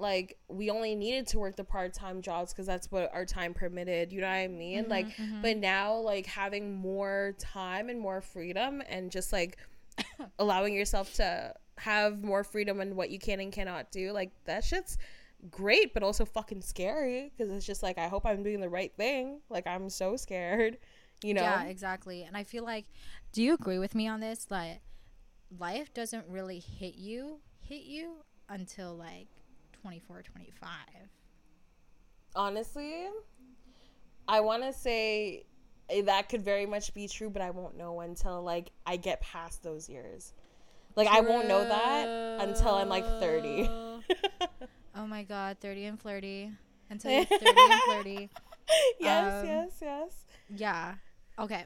Like 0.00 0.36
we 0.48 0.70
only 0.70 0.94
needed 0.94 1.26
to 1.28 1.38
work 1.38 1.56
the 1.56 1.64
part-time 1.64 2.22
jobs 2.22 2.52
because 2.52 2.66
that's 2.66 2.90
what 2.90 3.10
our 3.12 3.24
time 3.24 3.54
permitted 3.54 4.12
you 4.12 4.20
know 4.20 4.28
what 4.28 4.34
i 4.34 4.48
mean? 4.48 4.86
Like 4.88 5.16
mhm. 5.16 5.42
but 5.42 5.56
now 5.56 5.94
like 5.94 6.26
having 6.26 6.76
more 6.76 7.34
time 7.38 7.88
and 7.88 8.00
more 8.00 8.20
freedom 8.20 8.82
and 8.88 9.10
just 9.10 9.32
like 9.32 9.58
allowing 10.38 10.74
yourself 10.74 11.14
to 11.14 11.54
have 11.78 12.22
more 12.22 12.44
freedom 12.44 12.80
in 12.80 12.96
what 12.96 13.10
you 13.10 13.18
can 13.18 13.40
and 13.40 13.52
cannot 13.52 13.90
do 13.90 14.12
like 14.12 14.30
that 14.44 14.64
shit's 14.64 14.98
great 15.50 15.94
but 15.94 16.02
also 16.02 16.24
fucking 16.24 16.60
scary 16.60 17.32
because 17.36 17.50
it's 17.52 17.64
just 17.64 17.82
like 17.82 17.96
i 17.96 18.08
hope 18.08 18.26
i'm 18.26 18.42
doing 18.42 18.60
the 18.60 18.68
right 18.68 18.92
thing. 18.96 19.40
Like 19.48 19.66
i'm 19.66 19.88
so 19.88 20.16
scared 20.16 20.78
you 21.22 21.34
know? 21.34 21.42
Yeah 21.42 21.64
exactly. 21.64 22.22
And 22.22 22.36
i 22.36 22.44
feel 22.44 22.64
like 22.64 22.86
do 23.32 23.42
you 23.42 23.54
agree 23.54 23.78
with 23.78 23.94
me 23.94 24.08
on 24.08 24.20
this? 24.20 24.46
Like 24.50 24.80
life 25.58 25.92
doesn't 25.92 26.26
really 26.28 26.58
hit 26.58 26.94
you 26.94 27.40
hit 27.60 27.82
you 27.82 28.24
until 28.48 28.94
like 28.94 29.28
24 29.80 30.22
25 30.22 30.68
honestly 32.36 33.04
i 34.28 34.40
want 34.40 34.62
to 34.62 34.72
say 34.72 35.44
eh, 35.88 36.02
that 36.02 36.28
could 36.28 36.42
very 36.42 36.66
much 36.66 36.92
be 36.94 37.08
true 37.08 37.30
but 37.30 37.42
i 37.42 37.50
won't 37.50 37.76
know 37.76 38.00
until 38.00 38.42
like 38.42 38.70
i 38.86 38.96
get 38.96 39.20
past 39.20 39.62
those 39.62 39.88
years. 39.88 40.32
Like 40.96 41.08
i 41.08 41.20
won't 41.20 41.48
know 41.48 41.64
that 41.64 42.40
until 42.46 42.74
i'm 42.74 42.88
like 42.88 43.04
30 43.20 43.68
oh 43.68 45.06
my 45.06 45.22
god 45.22 45.58
30 45.60 45.84
and 45.86 46.00
flirty. 46.00 46.50
Until 46.90 47.12
you're 47.12 47.24
30 47.24 47.44
and 47.46 47.82
flirty. 47.84 48.30
Yes 48.98 49.42
Um, 49.42 49.46
yes 49.48 49.70
yes. 49.80 50.12
yeah. 50.54 50.94
Okay. 51.38 51.64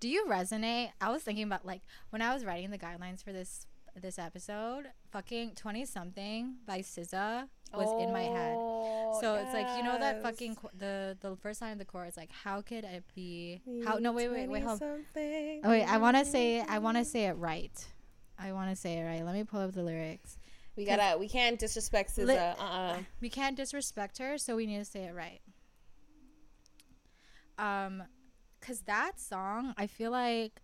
Do 0.00 0.08
you 0.08 0.26
resonate? 0.28 0.90
I 1.00 1.10
was 1.12 1.22
thinking 1.22 1.44
about 1.44 1.64
like 1.64 1.82
when 2.10 2.20
i 2.22 2.34
was 2.34 2.44
writing 2.44 2.70
the 2.70 2.78
guidelines 2.78 3.22
for 3.22 3.32
this 3.32 3.66
this 4.00 4.18
episode 4.18 4.86
fucking 5.10 5.52
20 5.54 5.84
something 5.84 6.56
by 6.66 6.80
SZA 6.80 7.48
was 7.72 8.02
in 8.02 8.12
my 8.12 8.22
head. 8.22 8.54
Oh, 8.56 9.18
so 9.20 9.34
it's 9.34 9.52
like 9.52 9.66
you 9.76 9.82
know 9.82 9.98
that 9.98 10.22
fucking 10.22 10.56
qu- 10.56 10.70
the 10.78 11.16
the 11.20 11.36
first 11.36 11.60
line 11.60 11.72
of 11.72 11.78
the 11.78 11.84
chorus 11.84 12.16
like 12.16 12.30
how 12.30 12.60
could 12.60 12.84
it 12.84 13.04
be? 13.14 13.60
How 13.84 13.96
no 13.98 14.12
wait 14.12 14.28
wait 14.28 14.48
wait 14.48 14.62
hold 14.62 14.78
Something. 14.78 15.60
oh 15.64 15.70
wait 15.70 15.84
i 15.84 15.98
want 15.98 16.16
to 16.16 16.24
say 16.24 16.60
i 16.60 16.78
want 16.78 16.96
to 16.96 17.04
say 17.04 17.26
it 17.26 17.32
right. 17.32 17.86
I 18.38 18.52
want 18.52 18.70
to 18.70 18.76
say 18.76 18.98
it 18.98 19.04
right. 19.04 19.24
Let 19.24 19.34
me 19.34 19.44
pull 19.44 19.60
up 19.60 19.72
the 19.72 19.82
lyrics. 19.82 20.38
We 20.76 20.84
gotta 20.84 21.16
we 21.18 21.28
can't 21.28 21.58
disrespect 21.58 22.16
SZA. 22.16 22.26
Li- 22.26 22.36
uh-uh. 22.36 22.96
we 23.20 23.28
can't 23.30 23.56
disrespect 23.56 24.18
her 24.18 24.38
so 24.38 24.56
we 24.56 24.66
need 24.66 24.78
to 24.78 24.84
say 24.84 25.04
it 25.04 25.14
right. 25.14 25.40
Um 27.58 28.02
because 28.60 28.80
that 28.82 29.20
song 29.20 29.74
i 29.76 29.86
feel 29.86 30.10
like 30.10 30.62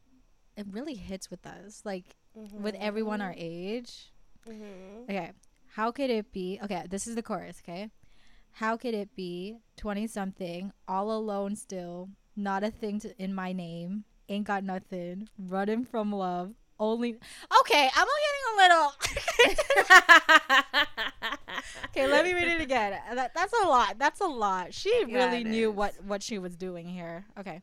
it 0.56 0.66
really 0.70 0.94
hits 0.94 1.30
with 1.30 1.46
us. 1.46 1.82
Like 1.84 2.16
with 2.53 2.74
everyone 2.79 3.20
our 3.20 3.35
age 3.37 4.12
Mhm. 4.48 5.05
okay 5.09 5.33
how 5.74 5.90
could 5.92 6.11
it 6.11 6.33
be 6.33 6.59
okay 6.62 6.85
this 6.88 7.07
is 7.07 7.14
the 7.14 7.22
chorus 7.22 7.61
okay 7.62 7.90
how 8.53 8.76
could 8.76 8.94
it 8.94 9.14
be 9.14 9.59
20 9.76 10.07
something 10.07 10.72
all 10.88 11.12
alone 11.12 11.55
still 11.57 12.09
not 12.37 12.64
a 12.64 12.70
thing 12.70 12.98
to, 13.00 13.14
in 13.22 13.35
my 13.35 13.53
name 13.53 14.05
ain't 14.29 14.46
got 14.46 14.64
nothing 14.64 15.29
running 15.38 15.85
from 15.85 16.11
love 16.12 16.55
only 16.79 17.16
okay 17.61 17.90
i'm 17.94 18.07
getting 18.24 18.46
a 18.48 18.57
little 18.62 18.92
Okay, 21.87 22.07
let 22.07 22.24
me 22.24 22.33
read 22.35 22.46
it 22.48 22.61
again. 22.61 22.96
That, 23.14 23.35
that's 23.35 23.53
a 23.64 23.66
lot. 23.66 23.98
That's 23.98 24.20
a 24.20 24.26
lot. 24.26 24.72
She 24.72 24.92
Yeah, 25.09 25.31
really 25.31 25.42
knew 25.44 25.70
is. 25.70 25.76
what 25.76 25.92
what 26.05 26.22
she 26.22 26.38
was 26.38 26.57
doing 26.57 26.87
here. 26.87 27.24
Okay. 27.38 27.61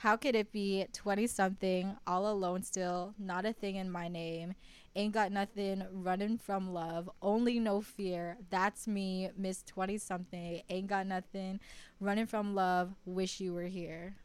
How 0.00 0.16
could 0.16 0.34
it 0.34 0.50
be 0.50 0.86
20 0.94 1.26
something, 1.26 1.94
all 2.06 2.26
alone 2.26 2.62
still, 2.62 3.12
not 3.18 3.44
a 3.44 3.52
thing 3.52 3.76
in 3.76 3.90
my 3.90 4.08
name? 4.08 4.54
Ain't 4.96 5.12
got 5.12 5.30
nothing, 5.30 5.84
running 5.92 6.38
from 6.38 6.72
love, 6.72 7.10
only 7.20 7.58
no 7.58 7.82
fear. 7.82 8.38
That's 8.48 8.88
me, 8.88 9.28
Miss 9.36 9.62
20 9.64 9.98
something, 9.98 10.62
ain't 10.70 10.86
got 10.86 11.06
nothing, 11.06 11.60
running 12.00 12.24
from 12.24 12.54
love, 12.54 12.94
wish 13.04 13.40
you 13.40 13.52
were 13.52 13.66
here. 13.66 14.16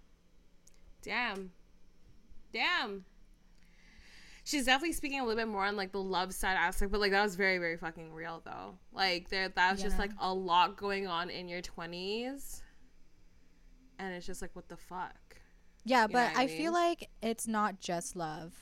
Damn. 1.02 1.52
Damn. 2.54 3.04
She's 4.46 4.68
definitely 4.68 4.94
speaking 4.94 5.20
a 5.20 5.26
little 5.26 5.36
bit 5.36 5.50
more 5.50 5.66
on 5.66 5.76
like 5.76 5.92
the 5.92 6.02
love 6.02 6.34
side 6.34 6.56
aspect, 6.56 6.90
but 6.90 7.02
like 7.02 7.12
that 7.12 7.22
was 7.22 7.36
very, 7.36 7.58
very 7.58 7.76
fucking 7.76 8.14
real 8.14 8.42
though. 8.46 8.76
Like 8.94 9.28
there 9.28 9.50
that 9.50 9.72
was 9.74 9.82
just 9.82 10.00
like 10.00 10.12
a 10.20 10.34
lot 10.34 10.78
going 10.78 11.06
on 11.06 11.30
in 11.30 11.50
your 11.50 11.62
twenties. 11.62 12.64
And 14.00 14.14
it's 14.14 14.26
just 14.26 14.42
like 14.42 14.52
what 14.54 14.70
the 14.70 14.78
fuck? 14.78 15.36
Yeah, 15.86 16.04
You 16.04 16.08
but 16.10 16.30
what 16.32 16.38
I 16.38 16.44
I, 16.44 16.48
feel 16.48 16.74
like 16.74 17.10
it's 17.22 17.48
not 17.48 17.80
just 17.80 18.16
love. 18.16 18.54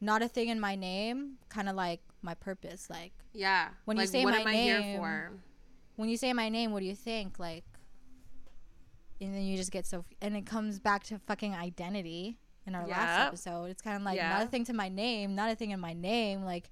Not 0.00 0.22
a 0.22 0.28
thing 0.28 0.48
in 0.48 0.60
my 0.60 0.76
name, 0.76 1.38
kind 1.48 1.68
of 1.68 1.74
like 1.74 2.00
my 2.22 2.34
purpose. 2.34 2.88
Like 2.90 3.12
Yeah. 3.32 3.70
When 3.84 3.96
you 3.96 4.06
say 4.06 4.24
what 4.24 4.34
my 4.34 4.40
am 4.42 4.46
I 4.46 4.54
here 4.54 4.80
name, 4.80 4.98
for? 4.98 5.32
when 5.96 6.08
you 6.08 6.16
say 6.16 6.32
my 6.32 6.48
name, 6.48 6.72
what 6.72 6.80
do 6.80 6.86
you 6.86 6.94
think? 6.94 7.38
Like, 7.38 7.64
and 9.20 9.34
then 9.34 9.42
you 9.42 9.56
just 9.56 9.72
get 9.72 9.86
so, 9.86 10.04
and 10.22 10.36
it 10.36 10.46
comes 10.46 10.78
back 10.78 11.02
to 11.04 11.18
fucking 11.18 11.54
identity 11.54 12.38
in 12.66 12.74
our 12.74 12.86
last 12.86 13.26
episode. 13.28 13.64
It's 13.70 13.82
kind 13.82 13.96
of 13.96 14.02
like 14.02 14.16
Yeah. 14.16 14.30
not 14.30 14.42
a 14.44 14.46
thing 14.48 14.64
to 14.66 14.72
my 14.72 14.88
name, 14.88 15.34
not 15.34 15.50
a 15.50 15.56
thing 15.56 15.70
in 15.72 15.80
my 15.80 15.92
name. 15.94 16.44
Like, 16.44 16.70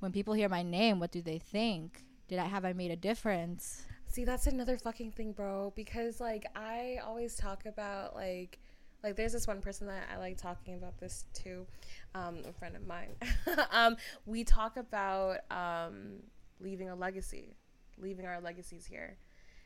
when 0.00 0.12
people 0.12 0.34
hear 0.34 0.48
my 0.48 0.62
name, 0.62 0.98
what 1.00 1.10
do 1.12 1.22
they 1.22 1.38
think? 1.38 2.04
Did 2.28 2.38
I 2.38 2.44
have 2.46 2.64
I 2.64 2.72
made 2.74 2.90
a 2.90 2.96
difference? 2.96 3.86
See, 4.06 4.24
that's 4.24 4.46
another 4.46 4.76
fucking 4.76 5.12
thing, 5.12 5.32
bro. 5.32 5.72
Because 5.76 6.20
like 6.20 6.44
I 6.56 6.98
always 7.04 7.36
talk 7.36 7.64
about 7.64 8.14
like 8.14 8.58
like 9.02 9.16
there's 9.16 9.32
this 9.32 9.46
one 9.46 9.60
person 9.60 9.86
that 9.86 10.08
I 10.12 10.18
like 10.18 10.36
talking 10.36 10.74
about 10.74 10.98
this 10.98 11.24
too, 11.32 11.66
um, 12.14 12.38
a 12.48 12.52
friend 12.52 12.76
of 12.76 12.86
mine. 12.86 13.10
um, 13.70 13.96
we 14.26 14.44
talk 14.44 14.76
about 14.76 15.38
um 15.50 16.22
leaving 16.60 16.88
a 16.90 16.94
legacy, 16.94 17.56
leaving 17.98 18.26
our 18.26 18.40
legacies 18.40 18.84
here. 18.86 19.16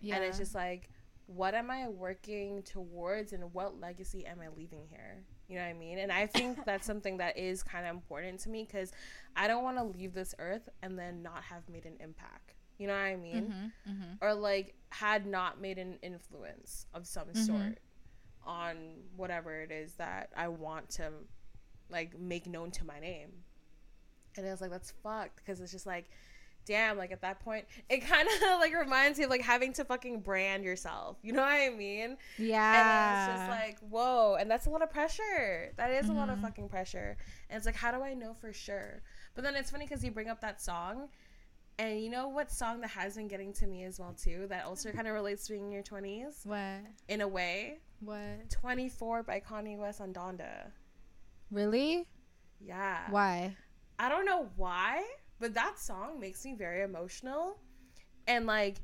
Yeah, 0.01 0.17
And 0.17 0.25
it's 0.25 0.39
just 0.39 0.55
like, 0.55 0.91
what 1.27 1.55
am 1.55 1.71
I 1.71 1.89
working 1.89 2.63
towards 2.63 3.33
and 3.33 3.53
what 3.55 3.81
legacy 3.81 4.27
am 4.27 4.41
I 4.41 4.49
leaving 4.57 4.87
here? 4.91 5.25
You 5.49 5.57
know 5.57 5.63
what 5.63 5.69
I 5.71 5.75
mean? 5.75 5.99
And 5.99 6.13
I 6.13 6.27
think 6.35 6.65
that's 6.65 6.87
something 6.87 7.17
that 7.19 7.37
is 7.39 7.63
kind 7.63 7.87
of 7.87 7.95
important 7.95 8.41
to 8.41 8.51
me 8.51 8.65
because 8.65 8.93
I 9.37 9.49
don't 9.49 9.65
want 9.65 9.79
to 9.79 9.85
leave 9.85 10.13
this 10.15 10.35
earth 10.39 10.69
and 10.83 10.99
then 10.99 11.23
not 11.23 11.43
have 11.45 11.69
made 11.69 11.87
an 11.87 11.97
impact. 12.01 12.55
You 12.79 12.87
know 12.89 12.95
what 12.95 13.01
I 13.01 13.17
mean? 13.17 13.53
hmm 13.87 13.93
hmm 13.93 14.13
Or 14.21 14.35
like 14.35 14.75
had 14.91 15.27
not 15.27 15.61
made 15.61 15.79
an 15.79 15.99
influence 16.03 16.87
of 16.95 17.07
some 17.07 17.29
Mhm. 17.29 17.37
sort 17.37 17.79
on 18.47 18.77
whatever 19.17 19.61
it 19.61 19.71
is 19.71 19.95
that 19.95 20.31
I 20.37 20.49
want 20.49 20.91
to 20.91 21.11
like 21.91 22.19
make 22.19 22.47
known 22.47 22.71
to 22.73 22.85
my 22.85 22.99
name. 23.01 23.31
And 24.37 24.47
I 24.47 24.51
was 24.51 24.61
like, 24.61 24.71
that's 24.71 24.93
fucked 25.03 25.37
because 25.37 25.61
it's 25.61 25.71
just 25.73 25.87
like, 25.87 26.11
damn, 26.67 26.97
like 26.97 27.13
at 27.13 27.21
that 27.21 27.41
point, 27.41 27.67
it 27.89 27.99
kind 27.99 28.27
of 28.27 28.41
like 28.61 28.75
reminds 28.75 29.19
me 29.19 29.25
of 29.25 29.31
like 29.31 29.43
having 29.43 29.73
to 29.75 29.85
fucking 29.85 30.21
brand 30.21 30.65
yourself. 30.65 31.19
You 31.23 31.33
know 31.35 31.43
what 31.43 31.53
I 31.53 31.71
mean? 31.71 32.17
yeah. 32.39 33.27
And 33.29 33.31
it's 33.31 33.39
just 33.39 33.51
like, 33.51 33.79
whoa. 33.91 34.37
And 34.41 34.51
that's 34.51 34.67
a 34.67 34.71
lot 34.71 34.83
of 34.83 34.91
pressure. 34.91 35.73
That 35.77 35.91
is 35.91 36.09
a 36.09 36.13
lot 36.13 36.31
of 36.31 36.39
Mhm. 36.39 36.43
fucking 36.43 36.69
pressure. 36.69 37.17
And 37.51 37.57
it's 37.57 37.67
like, 37.67 37.77
how 37.77 37.93
do 37.93 38.03
I 38.03 38.15
know 38.15 38.35
for 38.41 38.53
sure? 38.53 39.03
But 39.35 39.45
then 39.45 39.55
it's 39.57 39.71
funny 39.71 39.85
because 39.87 40.03
you 40.05 40.11
bring 40.11 40.29
up 40.29 40.41
that 40.41 40.61
song. 40.63 41.09
And 41.79 42.01
you 42.01 42.09
know 42.09 42.29
what 42.29 42.53
song 42.53 42.81
that 42.83 42.91
has 42.91 43.17
been 43.17 43.27
getting 43.27 43.53
to 43.55 43.67
me 43.67 43.83
as 43.85 43.99
well 43.99 44.15
too? 44.15 44.47
That 44.49 44.65
also 44.65 44.93
kind 44.93 45.09
of 45.09 45.15
relates 45.15 45.47
to 45.47 45.53
being 45.55 45.67
in 45.67 45.73
your 45.73 45.83
twenties 45.83 46.41
what? 46.45 46.81
in 47.09 47.21
a 47.21 47.27
way. 47.29 47.79
What? 48.01 48.49
Twenty 48.51 48.89
four 48.89 49.23
by 49.23 49.41
Kanye 49.41 49.77
West 49.77 50.01
on 50.01 50.13
Donda. 50.13 50.71
Really? 51.51 52.07
Yeah. 52.61 53.01
Why? 53.11 53.57
I 53.99 54.09
don't 54.09 54.25
know 54.25 54.49
why, 54.57 55.05
but 55.41 55.55
that 55.55 55.79
song 55.79 56.21
makes 56.21 56.45
me 56.45 56.55
very 56.55 56.83
emotional. 56.83 57.59
And 58.27 58.47
like 58.47 58.77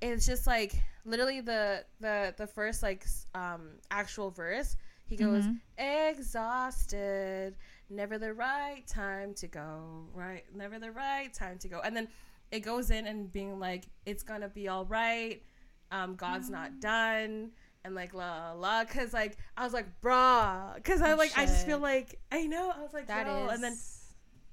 it's 0.00 0.24
just 0.26 0.46
like 0.46 0.74
literally 1.04 1.40
the 1.40 1.84
the 2.00 2.34
the 2.36 2.46
first 2.46 2.82
like 2.84 3.04
um 3.34 3.70
actual 3.90 4.30
verse, 4.30 4.76
he 5.06 5.16
goes 5.16 5.44
Mhm. 5.44 5.58
exhausted, 5.76 7.56
never 7.92 8.18
the 8.18 8.32
right 8.34 8.86
time 8.86 9.34
to 9.34 9.46
go, 9.46 10.06
right? 10.14 10.44
Never 10.54 10.78
the 10.78 10.90
right 10.90 11.32
time 11.32 11.58
to 11.58 11.68
go. 11.68 11.80
And 11.80 11.96
then 11.96 12.08
it 12.50 12.60
goes 12.60 12.90
in 12.90 13.06
and 13.06 13.32
being 13.32 13.58
like 13.58 13.84
it's 14.06 14.22
to 14.42 14.48
be 14.48 14.68
all 14.68 14.84
right. 14.86 15.42
Um 15.90 16.16
God's 16.16 16.48
Mm. 16.48 16.52
not 16.52 16.80
done. 16.80 17.50
And 17.84 17.94
like 17.94 18.14
la 18.14 18.52
la 18.52 18.84
cause 18.84 19.12
like 19.12 19.36
I 19.56 19.64
was 19.64 19.72
like, 19.72 19.86
bruh, 20.00 20.82
cause 20.84 21.02
I 21.02 21.12
Oh, 21.12 21.16
like 21.16 21.32
I 21.36 21.46
just 21.46 21.66
feel 21.66 21.78
like 21.78 22.18
I 22.30 22.46
know 22.46 22.70
I 22.76 22.80
was 22.80 22.92
like, 22.92 23.08
That 23.08 23.26
is. 23.26 23.32
yo, 23.32 23.48
and 23.48 23.62
then 23.64 23.76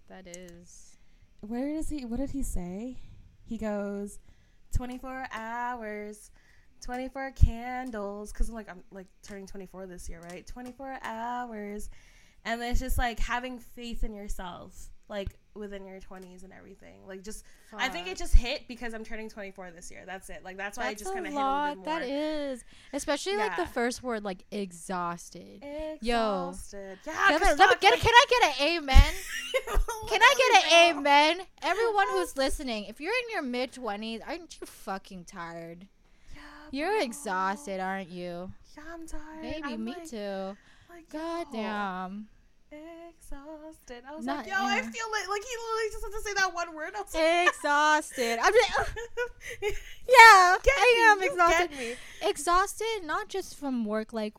That 0.07 0.27
is. 0.27 0.95
where 1.41 1.73
does 1.73 1.89
he 1.89 2.05
what 2.05 2.17
did 2.19 2.31
he 2.31 2.41
say 2.43 2.97
he 3.45 3.57
goes 3.57 4.19
24 4.75 5.27
hours 5.31 6.31
24 6.81 7.31
candles 7.31 8.31
because 8.31 8.47
i'm 8.49 8.55
like 8.55 8.69
i'm 8.69 8.83
like 8.91 9.07
turning 9.23 9.45
24 9.47 9.85
this 9.87 10.07
year 10.09 10.21
right 10.21 10.45
24 10.47 10.97
hours 11.03 11.89
and 12.51 12.61
it's 12.61 12.79
just 12.79 12.97
like 12.97 13.19
having 13.19 13.59
faith 13.59 14.03
in 14.03 14.13
yourself 14.13 14.89
like 15.09 15.29
within 15.55 15.85
your 15.85 15.99
20s 15.99 16.43
and 16.43 16.53
everything. 16.53 16.99
Like 17.07 17.23
just 17.23 17.43
i 17.73 17.89
think 17.89 18.07
it 18.07 18.15
just 18.17 18.33
hit 18.35 18.67
because 18.67 18.93
i'm 18.93 19.03
turning 19.03 19.27
24 19.29 19.71
this 19.71 19.89
year. 19.91 20.03
That's 20.05 20.29
it. 20.29 20.43
Like 20.43 20.55
that's 20.57 20.77
why 20.77 20.85
i 20.85 20.87
That's 20.89 21.01
just 21.01 21.11
a 21.11 21.15
kind 21.15 21.25
of 21.27 21.33
hit 21.33 21.41
a 21.41 21.43
little 21.43 21.75
bit 21.75 21.77
more. 21.77 21.99
That 21.99 22.07
is, 22.07 22.63
especially 22.93 23.35
like 23.37 23.55
the 23.57 23.65
first 23.65 24.03
word, 24.03 24.23
like 24.23 24.45
exhausted. 24.51 25.63
exhausted. 25.63 26.99
Yeah 27.05 27.13
Can 27.27 27.43
I, 27.43 27.53
let 27.53 27.69
me 27.69 27.75
get, 27.81 27.91
like- 27.91 28.01
can 28.01 28.13
I 28.13 28.25
get 28.29 28.43
an 28.43 28.67
amen? 28.67 29.13
Can 30.09 30.21
I 30.21 30.33
get 30.37 30.63
an 30.63 30.97
amen? 30.97 31.41
Everyone 31.63 32.07
who's 32.11 32.37
listening, 32.37 32.85
if 32.85 33.01
you're 33.01 33.13
in 33.13 33.29
your 33.31 33.41
mid 33.41 33.71
twenties, 33.73 34.21
aren't 34.25 34.57
you 34.61 34.67
fucking 34.67 35.25
tired? 35.25 35.87
yeah, 36.35 36.41
You're 36.71 37.01
exhausted, 37.01 37.79
aren't 37.79 38.09
you? 38.09 38.51
yeah 38.77 38.83
i'm 38.93 39.07
tired. 39.07 39.41
Baby, 39.41 39.61
I'm 39.63 39.83
me 39.83 39.93
like, 39.93 40.09
too. 40.09 40.55
like, 40.89 41.09
God 41.11 41.47
damn. 41.51 42.27
Exhausted. 42.71 44.03
I 44.07 44.15
was 44.15 44.25
Not- 44.25 44.37
like, 44.37 44.47
yo, 44.47 44.53
I 44.57 44.81
feel 44.81 45.11
like 45.11 45.27
like 45.29 45.41
he 45.43 45.55
literally 45.57 45.91
just 45.91 46.03
had 46.05 46.11
to 46.11 46.21
say 46.21 46.33
that 46.35 46.53
one 46.53 46.75
word. 46.75 46.93
I 46.95 47.01
was 47.01 47.13
like, 47.13 47.47
Exhausted. 47.49 48.39
I'm 48.41 48.53
just, 48.53 48.79
yeah, 49.61 50.55
Get 50.63 50.73
I 50.77 51.15
me, 51.17 51.25
am 51.25 51.31
exhausted. 51.31 51.97
Exhausted 52.21 52.99
not 53.03 53.27
just 53.29 53.55
from 53.57 53.85
work 53.85 54.13
like 54.13 54.33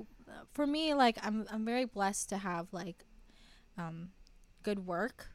for 0.53 0.67
me 0.67 0.95
like 0.95 1.17
i'm 1.23 1.45
i'm 1.51 1.65
very 1.65 1.85
blessed 1.85 2.29
to 2.29 2.39
have 2.39 2.69
like 2.73 3.05
um 3.77 4.11
good 4.63 4.87
work 4.87 5.29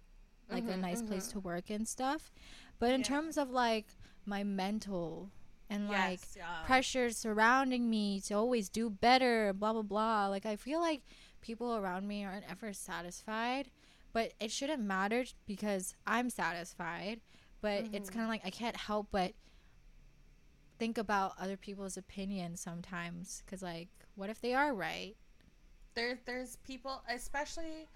like 0.50 0.64
a 0.64 0.68
Mhm, 0.74 0.80
nice 0.80 1.02
place 1.02 1.28
mhm. 1.28 1.32
to 1.34 1.40
work 1.42 1.70
and 1.70 1.88
stuff 1.88 2.32
but 2.80 2.92
in 2.94 3.02
Yeah. 3.02 3.08
terms 3.08 3.38
of 3.38 3.50
like 3.50 3.88
my 4.26 4.44
mental 4.44 5.32
and 5.70 5.88
like 5.90 6.20
Yes, 6.22 6.34
yeah. 6.38 6.64
pressure 6.66 7.10
surrounding 7.12 7.90
me 7.90 8.22
to 8.22 8.36
always 8.36 8.70
do 8.70 8.90
better 8.90 9.52
blah 9.54 9.74
blah 9.74 9.82
blah 9.82 10.28
like 10.28 10.46
i 10.46 10.56
feel 10.56 10.80
like 10.80 11.02
people 11.46 11.76
around 11.76 12.08
me 12.08 12.24
aren't 12.26 12.50
ever 12.50 12.74
satisfied 12.74 13.70
but 14.14 14.32
it 14.40 14.50
shouldn't 14.52 14.82
matter 14.82 15.24
because 15.46 15.94
i'm 16.08 16.30
satisfied 16.30 17.20
but 17.62 17.86
it's 17.94 18.10
Mhm. 18.10 18.14
kind 18.14 18.24
of 18.24 18.30
like 18.30 18.42
i 18.46 18.50
can't 18.50 18.76
help 18.76 19.08
but 19.12 19.34
think 20.80 20.98
about 20.98 21.34
other 21.40 21.56
people's 21.58 21.98
opinions 21.98 22.60
sometimes 22.62 23.44
because 23.46 23.62
like 23.62 23.90
what 24.16 24.30
if 24.30 24.42
they 24.42 24.54
are 24.54 24.74
right 24.74 25.16
There, 25.94 26.20
there's 26.26 26.58
people, 26.58 27.02
especially. 27.10 27.88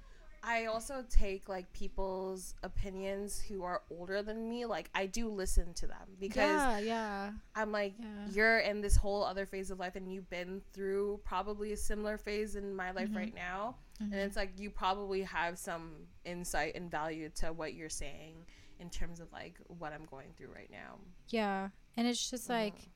I 0.44 0.66
also 0.66 1.04
take 1.10 1.50
like 1.50 1.72
people's 1.74 2.56
opinions 2.64 3.40
who 3.40 3.64
are 3.64 3.82
older 3.92 4.22
than 4.22 4.50
me. 4.50 4.66
Like 4.66 4.90
I 4.96 5.06
do 5.06 5.30
listen 5.30 5.74
to 5.76 5.88
them 5.88 6.08
because 6.20 6.38
yeah 6.38 6.80
yeah 6.80 7.32
I'm 7.56 7.72
like, 7.72 7.94
Yeah. 8.00 8.06
you're 8.32 8.60
in 8.60 8.82
this 8.82 8.96
whole 8.96 9.24
other 9.24 9.46
phase 9.46 9.70
of 9.72 9.80
life, 9.80 9.96
and 9.96 10.12
you've 10.12 10.30
been 10.30 10.62
through 10.74 11.20
probably 11.26 11.74
a 11.74 11.78
similar 11.78 12.18
phase 12.18 12.56
in 12.56 12.76
my 12.76 12.92
life 12.92 13.10
Mhm. 13.10 13.16
right 13.16 13.36
now. 13.36 13.76
Mhm. 14.02 14.14
and 14.14 14.16
it's 14.16 14.38
like 14.38 14.58
you 14.58 14.70
probably 14.70 15.24
have 15.24 15.60
some 15.60 16.08
insight 16.24 16.74
and 16.76 16.90
value 16.90 17.30
to 17.36 17.52
what 17.52 17.74
you're 17.74 17.90
saying 17.90 18.46
in 18.80 18.90
terms 18.90 19.20
of 19.20 19.30
like 19.34 19.56
what 19.68 19.92
I'm 19.92 20.06
going 20.06 20.32
through 20.38 20.54
right 20.56 20.72
now. 20.72 21.00
yeah 21.28 21.70
and 21.98 22.08
it's 22.08 22.30
just 22.32 22.48
like 22.48 22.76
Mhm. 22.78 22.88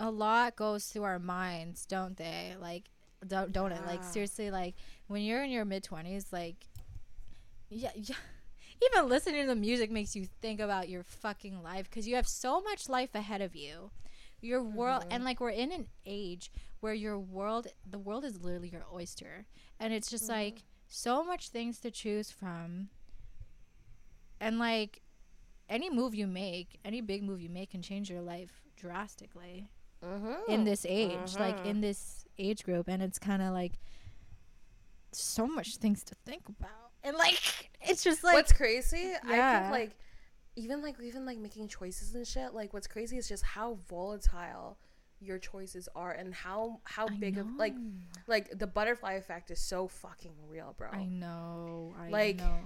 a 0.00 0.10
lot 0.10 0.56
goes 0.56 0.86
through 0.86 1.04
our 1.04 1.20
minds 1.20 1.86
don't 1.86 2.16
they 2.16 2.56
like 2.60 2.90
don't 3.24 3.52
don't 3.52 3.70
it 3.70 3.86
like 3.86 4.02
seriously 4.02 4.50
like 4.50 4.74
when 5.06 5.22
you're 5.22 5.44
in 5.44 5.50
your 5.52 5.64
mid-20s 5.64 6.32
like 6.32 6.66
yeah 7.74 7.90
yeah 7.94 8.14
even 8.84 9.08
listening 9.08 9.42
to 9.42 9.46
the 9.48 9.54
music 9.54 9.90
makes 9.90 10.14
you 10.16 10.26
think 10.40 10.60
about 10.60 10.88
your 10.88 11.02
fucking 11.02 11.62
life 11.62 11.88
because 11.88 12.06
you 12.06 12.14
have 12.16 12.26
so 12.28 12.60
much 12.60 12.88
life 12.88 13.14
ahead 13.14 13.40
of 13.40 13.54
you 13.56 13.90
your 14.40 14.62
world 14.62 15.02
Mhm. 15.04 15.08
and 15.14 15.24
like 15.24 15.40
we're 15.40 15.50
in 15.50 15.70
an 15.72 15.86
age 16.04 16.50
where 16.80 16.94
your 16.94 17.18
world 17.18 17.68
the 17.88 17.98
world 17.98 18.24
is 18.24 18.42
literally 18.42 18.68
your 18.68 18.84
oyster 18.92 19.46
and 19.78 19.92
it's 19.92 20.10
just 20.10 20.24
Mhm. 20.24 20.30
like 20.30 20.62
so 20.88 21.22
much 21.24 21.48
things 21.48 21.78
to 21.80 21.90
choose 21.90 22.30
from 22.30 22.88
and 24.40 24.58
like 24.58 25.00
any 25.68 25.88
move 25.88 26.14
you 26.14 26.26
make 26.26 26.78
any 26.84 27.00
big 27.00 27.22
move 27.22 27.40
you 27.40 27.48
make 27.48 27.70
can 27.70 27.82
change 27.82 28.10
your 28.10 28.20
life 28.22 28.62
drastically 28.76 29.68
Mm-hmm. 30.04 30.50
in 30.50 30.64
this 30.64 30.84
age 30.88 31.36
like 31.38 31.58
Mhm. 31.58 31.64
in 31.64 31.80
this 31.80 32.24
age 32.36 32.64
group 32.64 32.88
and 32.88 33.00
it's 33.00 33.20
kind 33.20 33.40
of 33.40 33.52
like 33.54 33.78
so 35.12 35.46
much 35.46 35.76
things 35.76 36.02
to 36.02 36.14
think 36.24 36.48
about, 36.48 36.81
and 37.04 37.16
like 37.16 37.70
it's 37.82 38.02
just 38.04 38.22
like 38.24 38.34
what's 38.34 38.52
crazy? 38.52 39.12
I 39.24 39.60
think 39.60 39.70
like 39.70 39.96
even 40.56 40.82
like 40.82 40.96
even 41.02 41.24
like 41.24 41.38
making 41.38 41.68
choices 41.68 42.14
and 42.14 42.26
shit 42.26 42.52
like 42.54 42.72
what's 42.72 42.86
crazy 42.86 43.16
is 43.16 43.28
just 43.28 43.42
how 43.42 43.78
volatile 43.88 44.78
your 45.20 45.38
choices 45.38 45.88
are 45.94 46.12
and 46.12 46.34
how 46.34 46.80
how 46.84 47.06
I 47.06 47.14
big 47.14 47.38
of 47.38 47.46
like 47.56 47.74
like 48.26 48.58
the 48.58 48.66
butterfly 48.66 49.12
effect 49.14 49.50
is 49.50 49.60
so 49.60 49.88
fucking 49.88 50.32
real 50.48 50.74
bro. 50.76 50.88
I 50.90 51.04
know, 51.04 51.94
I 51.98 52.08
Like, 52.08 52.36
know. 52.38 52.58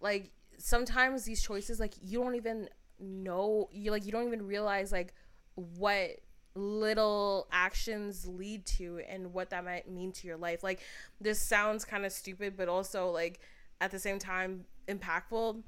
like 0.00 0.30
sometimes 0.58 1.24
these 1.24 1.42
choices 1.42 1.80
like 1.80 1.94
you 2.02 2.22
don't 2.22 2.34
even 2.34 2.68
know 2.98 3.68
you 3.72 3.90
like 3.90 4.04
you 4.06 4.12
don't 4.12 4.26
even 4.26 4.46
realize 4.46 4.92
like 4.92 5.12
what 5.54 6.10
little 6.54 7.46
actions 7.52 8.26
lead 8.26 8.64
to 8.64 9.00
and 9.08 9.32
what 9.34 9.50
that 9.50 9.64
might 9.64 9.90
mean 9.90 10.12
to 10.12 10.26
your 10.26 10.36
life. 10.36 10.62
Like 10.62 10.80
this 11.20 11.40
sounds 11.40 11.84
kind 11.84 12.06
of 12.06 12.12
stupid 12.12 12.56
but 12.56 12.68
also 12.68 13.10
like 13.10 13.40
at 13.80 13.90
the 13.90 13.98
same 13.98 14.18
time 14.18 14.64
impactful 14.88 15.62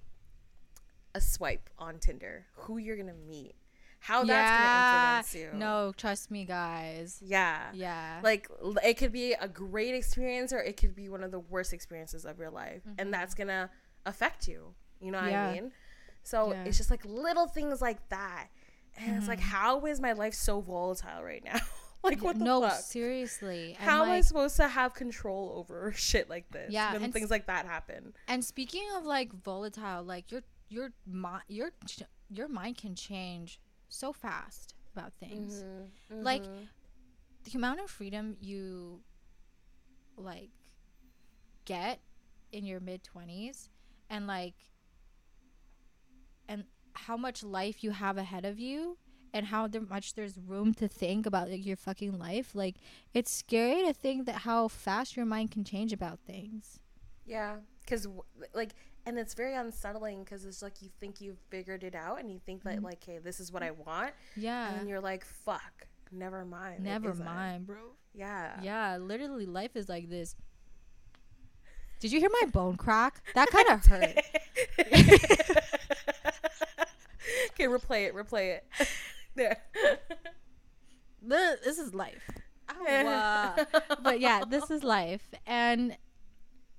a 1.14 1.20
swipe 1.20 1.68
on 1.78 1.98
tinder 1.98 2.46
who 2.54 2.78
you're 2.78 2.96
gonna 2.96 3.12
meet 3.28 3.54
how 4.00 4.22
that's 4.22 4.50
gonna 4.50 5.18
influence 5.18 5.54
you 5.54 5.58
No, 5.58 5.92
trust 5.96 6.30
me, 6.30 6.44
guys. 6.44 7.18
yeah 7.24 7.70
Yeah. 7.74 8.20
like 8.22 8.48
it 8.84 8.94
could 8.96 9.10
be 9.12 9.32
a 9.32 9.48
great 9.48 9.94
experience 9.94 10.52
or 10.52 10.60
it 10.60 10.76
could 10.76 10.94
be 10.94 11.08
one 11.08 11.24
of 11.24 11.30
the 11.32 11.40
worst 11.40 11.72
experiences 11.72 12.24
of 12.24 12.38
your 12.38 12.50
life 12.50 12.82
and 12.98 13.12
that's 13.12 13.34
gonna 13.34 13.70
affect 14.06 14.46
you 14.46 14.74
you 15.00 15.10
know 15.10 15.18
what 15.18 15.24
Mm-hmm. 15.26 15.32
Yeah. 15.32 15.48
i 15.48 15.52
mean 15.54 15.72
so 16.22 16.48
Yeah. 16.50 16.54
Mm-hmm. 16.58 16.66
it's 16.68 16.76
just 16.76 16.90
like 16.90 17.04
little 17.04 17.46
things 17.48 17.80
like 17.80 18.08
that 18.10 18.48
and 18.96 19.16
it's 19.16 19.28
like 19.28 19.40
how 19.40 19.84
is 19.86 20.00
my 20.00 20.12
life 20.12 20.34
so 20.34 20.60
volatile 20.60 21.22
right 21.24 21.42
now 21.44 21.58
like 22.04 22.22
what 22.22 22.38
the 22.38 22.44
no, 22.44 22.60
fuck 22.60 22.80
seriously. 22.80 23.76
And 23.78 23.88
how 23.88 24.04
am 24.04 24.10
i 24.10 24.20
supposed 24.20 24.56
to 24.56 24.68
have 24.68 24.94
control 24.94 25.54
over 25.56 25.92
shit 25.96 26.30
like 26.30 26.50
this 26.50 26.70
Yeah, 26.70 26.92
when 26.92 27.02
and 27.02 27.12
things 27.12 27.30
like 27.30 27.46
that 27.46 27.66
happen 27.66 28.14
And 28.28 28.44
speaking 28.44 28.84
of 28.96 29.04
like 29.04 29.32
volatile, 29.32 30.02
like 30.04 30.30
your 30.30 30.42
your 30.68 30.90
mind 31.06 31.44
your 31.48 31.70
your 32.30 32.48
mind 32.48 32.76
can 32.76 32.94
change 32.94 33.60
so 33.88 34.12
fast 34.12 34.74
about 34.94 35.12
things. 35.14 35.62
Mm-hmm. 35.62 36.22
Like 36.22 36.44
the 37.44 37.56
amount 37.56 37.80
of 37.80 37.90
freedom 37.90 38.36
you 38.40 39.00
like 40.16 40.50
get 41.64 42.00
in 42.52 42.64
your 42.64 42.80
mid 42.80 43.02
20s 43.04 43.68
and 44.10 44.26
like 44.26 44.54
and 46.48 46.64
how 46.94 47.16
much 47.16 47.42
life 47.42 47.84
you 47.84 47.90
have 47.90 48.16
ahead 48.16 48.44
of 48.44 48.58
you 48.58 48.96
and 49.32 49.46
how 49.46 49.66
there 49.66 49.80
much 49.80 50.14
there's 50.14 50.36
room 50.38 50.72
to 50.74 50.88
think 50.88 51.26
about 51.26 51.48
like, 51.50 51.64
your 51.66 51.76
fucking 51.76 52.18
life 52.18 52.54
like 52.54 52.76
it's 53.14 53.30
scary 53.30 53.84
to 53.84 53.92
think 53.92 54.26
that 54.26 54.36
how 54.36 54.68
fast 54.68 55.16
your 55.16 55.26
mind 55.26 55.50
can 55.50 55.64
change 55.64 55.92
about 55.92 56.18
things 56.20 56.78
Yeah, 57.26 57.56
because 57.82 58.06
like, 58.54 58.74
and 59.06 59.18
it's 59.18 59.34
very 59.34 59.54
unsettling 59.54 60.24
because 60.24 60.44
it's 60.44 60.62
like 60.62 60.80
you 60.82 60.88
think 61.00 61.20
you've 61.20 61.38
figured 61.50 61.82
it 61.84 61.94
out 61.94 62.20
and 62.20 62.30
you 62.30 62.38
think 62.44 62.62
Mm-hmm. 62.64 62.76
that 62.76 62.82
like, 62.82 63.04
hey, 63.04 63.18
this 63.18 63.40
is 63.40 63.50
what 63.52 63.62
I 63.62 63.70
want, 63.72 64.12
yeah 64.36 64.74
and 64.74 64.88
you're 64.88 65.00
like, 65.00 65.24
fuck, 65.24 65.86
never 66.10 66.44
mind. 66.44 66.82
never 66.84 67.12
mind 67.14 67.66
bro 67.66 67.92
Yeah. 68.14 68.60
yeah 68.62 68.96
literally 68.96 69.46
life 69.46 69.76
is 69.76 69.88
like 69.88 70.08
this 70.08 70.34
did 72.00 72.12
you 72.12 72.20
hear 72.20 72.30
my 72.40 72.48
bone 72.50 72.76
crack 72.76 73.20
that 73.34 73.48
kind 73.50 73.68
of 73.68 73.84
hurt 73.92 74.16
okay, 77.50 77.66
replay 77.66 78.06
it. 78.06 78.14
Replay 78.14 78.56
it. 78.56 78.64
There. 79.38 79.56
This 81.20 81.78
is 81.78 81.94
life. 81.94 82.28
Ow. 82.70 83.56
but 84.02 84.20
yeah, 84.20 84.44
this 84.48 84.70
is 84.70 84.84
life. 84.84 85.28
And 85.46 85.96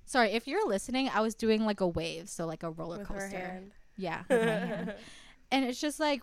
sorry, 0.06 0.30
if 0.32 0.48
you're 0.48 0.66
listening, 0.66 1.10
I 1.12 1.20
was 1.20 1.34
doing 1.34 1.64
like 1.64 1.80
a 1.80 1.86
wave, 1.86 2.28
so 2.28 2.46
like 2.46 2.62
a 2.62 2.70
roller 2.70 2.98
With 2.98 3.08
her 3.08 3.14
coaster. 3.20 3.38
hand. 3.38 3.72
Yeah, 3.96 4.22
hand. 4.30 4.94
And 5.52 5.64
it's 5.64 5.80
just 5.80 6.00
like 6.00 6.22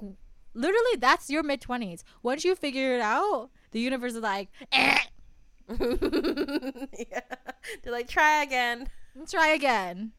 literally 0.53 0.95
that's 0.99 1.29
your 1.29 1.43
mid 1.43 1.61
20s. 1.61 2.03
Once 2.23 2.43
you 2.43 2.55
figure 2.55 2.95
it 2.95 3.01
out, 3.01 3.49
the 3.71 3.79
universe 3.79 4.15
is 4.15 4.21
like, 4.23 4.49
eh, 4.71 4.97
yeah. 5.69 7.21
They're 7.83 7.93
like, 7.93 8.07
try 8.07 8.41
again. 8.43 8.87
try 9.29 9.49
again. 9.49 10.13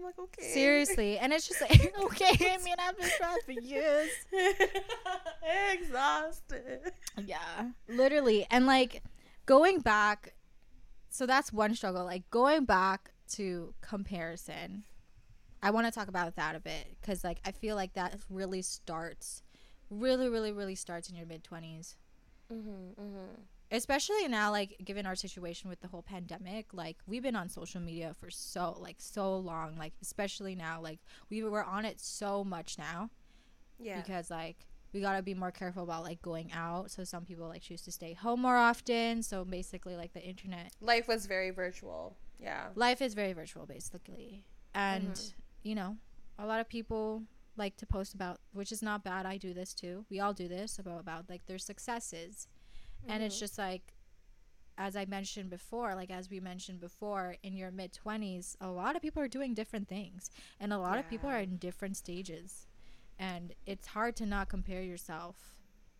I'm 0.00 0.06
like, 0.06 0.18
okay. 0.18 0.52
Seriously. 0.52 1.18
And 1.18 1.32
it's 1.32 1.46
just 1.46 1.60
like, 1.60 1.94
okay, 2.02 2.52
I 2.52 2.58
mean, 2.64 2.74
I've 2.78 2.98
been 2.98 3.10
trying 3.18 3.38
for 3.44 3.52
years. 3.52 4.08
Exhausted. 5.72 6.92
Yeah, 7.26 7.70
literally. 7.88 8.46
And 8.50 8.66
like 8.66 9.02
going 9.46 9.80
back, 9.80 10.34
so 11.10 11.26
that's 11.26 11.52
one 11.52 11.74
struggle. 11.74 12.04
Like 12.04 12.28
going 12.30 12.64
back 12.64 13.12
to 13.32 13.74
comparison, 13.82 14.84
I 15.62 15.70
want 15.70 15.86
to 15.86 15.92
talk 15.92 16.08
about 16.08 16.34
that 16.36 16.56
a 16.56 16.60
bit 16.60 16.96
because 17.00 17.22
like 17.22 17.40
I 17.44 17.52
feel 17.52 17.76
like 17.76 17.92
that 17.94 18.18
really 18.30 18.62
starts, 18.62 19.42
really, 19.90 20.28
really, 20.28 20.52
really 20.52 20.74
starts 20.74 21.10
in 21.10 21.16
your 21.16 21.26
mid 21.26 21.44
20s. 21.44 21.96
Mm-hmm, 22.50 23.00
mm-hmm. 23.00 23.42
Especially 23.72 24.26
now, 24.26 24.50
like 24.50 24.76
given 24.84 25.06
our 25.06 25.14
situation 25.14 25.70
with 25.70 25.80
the 25.80 25.88
whole 25.88 26.02
pandemic, 26.02 26.72
like 26.72 26.96
we've 27.06 27.22
been 27.22 27.36
on 27.36 27.48
social 27.48 27.80
media 27.80 28.14
for 28.18 28.30
so 28.30 28.76
like 28.80 28.96
so 28.98 29.36
long. 29.36 29.76
Like 29.78 29.92
especially 30.02 30.54
now, 30.56 30.80
like 30.80 30.98
we 31.30 31.42
were 31.44 31.62
on 31.64 31.84
it 31.84 32.00
so 32.00 32.42
much 32.42 32.78
now 32.78 33.10
Yeah. 33.78 34.00
because 34.00 34.30
like 34.30 34.66
we 34.92 35.00
gotta 35.00 35.22
be 35.22 35.34
more 35.34 35.52
careful 35.52 35.84
about 35.84 36.02
like 36.02 36.20
going 36.20 36.50
out. 36.52 36.90
So 36.90 37.04
some 37.04 37.24
people 37.24 37.46
like 37.46 37.62
choose 37.62 37.82
to 37.82 37.92
stay 37.92 38.12
home 38.14 38.42
more 38.42 38.56
often. 38.56 39.22
So 39.22 39.44
basically, 39.44 39.94
like 39.94 40.12
the 40.14 40.22
internet 40.22 40.72
Life 40.80 41.06
was 41.06 41.26
very 41.26 41.50
virtual. 41.50 42.16
Yeah. 42.40 42.68
life 42.74 43.02
is 43.02 43.12
very 43.14 43.34
virtual, 43.34 43.66
basically, 43.66 44.44
and 44.74 45.12
Mhm. 45.12 45.32
you 45.62 45.74
know, 45.74 45.98
a 46.38 46.46
lot 46.46 46.58
of 46.58 46.68
people 46.70 47.24
like 47.56 47.76
to 47.76 47.86
post 47.86 48.14
about, 48.14 48.40
which 48.52 48.72
is 48.72 48.80
not 48.82 49.04
bad. 49.04 49.26
I 49.26 49.36
do 49.36 49.52
this 49.52 49.74
too. 49.74 50.06
We 50.08 50.18
all 50.20 50.32
do 50.32 50.48
this 50.48 50.78
about 50.78 51.00
about 51.00 51.28
like 51.28 51.44
their 51.46 51.58
successes, 51.58 52.48
and 53.08 53.22
it's 53.22 53.38
just 53.38 53.58
like. 53.58 53.94
As 54.78 54.96
I 54.96 55.04
mentioned 55.04 55.50
before, 55.50 55.94
like 55.94 56.10
as 56.10 56.30
we 56.30 56.40
mentioned 56.40 56.80
before, 56.80 57.36
in 57.42 57.54
your 57.54 57.70
mid 57.70 57.92
20s, 57.92 58.56
a 58.62 58.68
lot 58.68 58.96
of 58.96 59.02
people 59.02 59.22
are 59.22 59.28
doing 59.28 59.52
different 59.52 59.88
things, 59.88 60.30
and 60.58 60.72
a 60.72 60.78
lot 60.78 60.96
of 60.96 61.06
people 61.06 61.28
are 61.28 61.40
in 61.40 61.58
different 61.58 61.98
stages. 61.98 62.66
And 63.18 63.52
it's 63.66 63.88
hard 63.88 64.16
to 64.16 64.24
not 64.24 64.48
compare 64.48 64.80
yourself. 64.80 65.36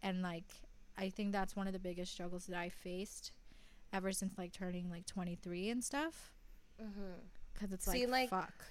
And 0.02 0.22
like 0.22 0.50
i 0.96 1.08
think 1.08 1.32
that's 1.32 1.54
one 1.54 1.66
of 1.66 1.72
the 1.72 1.78
biggest 1.78 2.12
struggles 2.12 2.46
that 2.46 2.58
i 2.58 2.68
faced 2.68 3.32
ever 3.92 4.12
since 4.12 4.36
like 4.38 4.52
turning 4.52 4.90
like 4.90 5.06
23 5.06 5.70
and 5.70 5.82
stuff. 5.84 6.32
Mm-hmm. 6.80 7.20
because 7.52 7.72
it's 7.72 7.84
See, 7.84 8.06
like, 8.06 8.30
like, 8.32 8.44
fuck. 8.44 8.64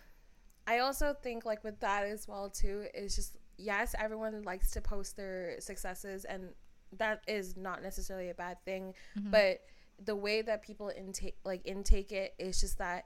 I 0.65 0.79
also 0.79 1.13
think 1.21 1.45
like 1.45 1.63
with 1.63 1.79
that 1.81 2.05
as 2.05 2.27
well 2.27 2.49
too 2.49 2.85
is 2.93 3.15
just 3.15 3.37
yes, 3.57 3.93
everyone 3.99 4.41
likes 4.43 4.71
to 4.71 4.81
post 4.81 5.17
their 5.17 5.59
successes 5.59 6.25
and 6.25 6.49
that 6.97 7.21
is 7.28 7.56
not 7.58 7.82
necessarily 7.84 8.30
a 8.30 8.34
bad 8.34 8.58
thing, 8.65 8.93
Mhm. 9.17 9.32
but 9.32 9.62
the 10.04 10.15
way 10.15 10.41
that 10.41 10.62
people 10.62 10.89
intake 10.95 11.38
like 11.43 11.62
intake 11.65 12.12
it 12.12 12.34
is 12.39 12.60
just 12.62 12.78
that 12.78 13.06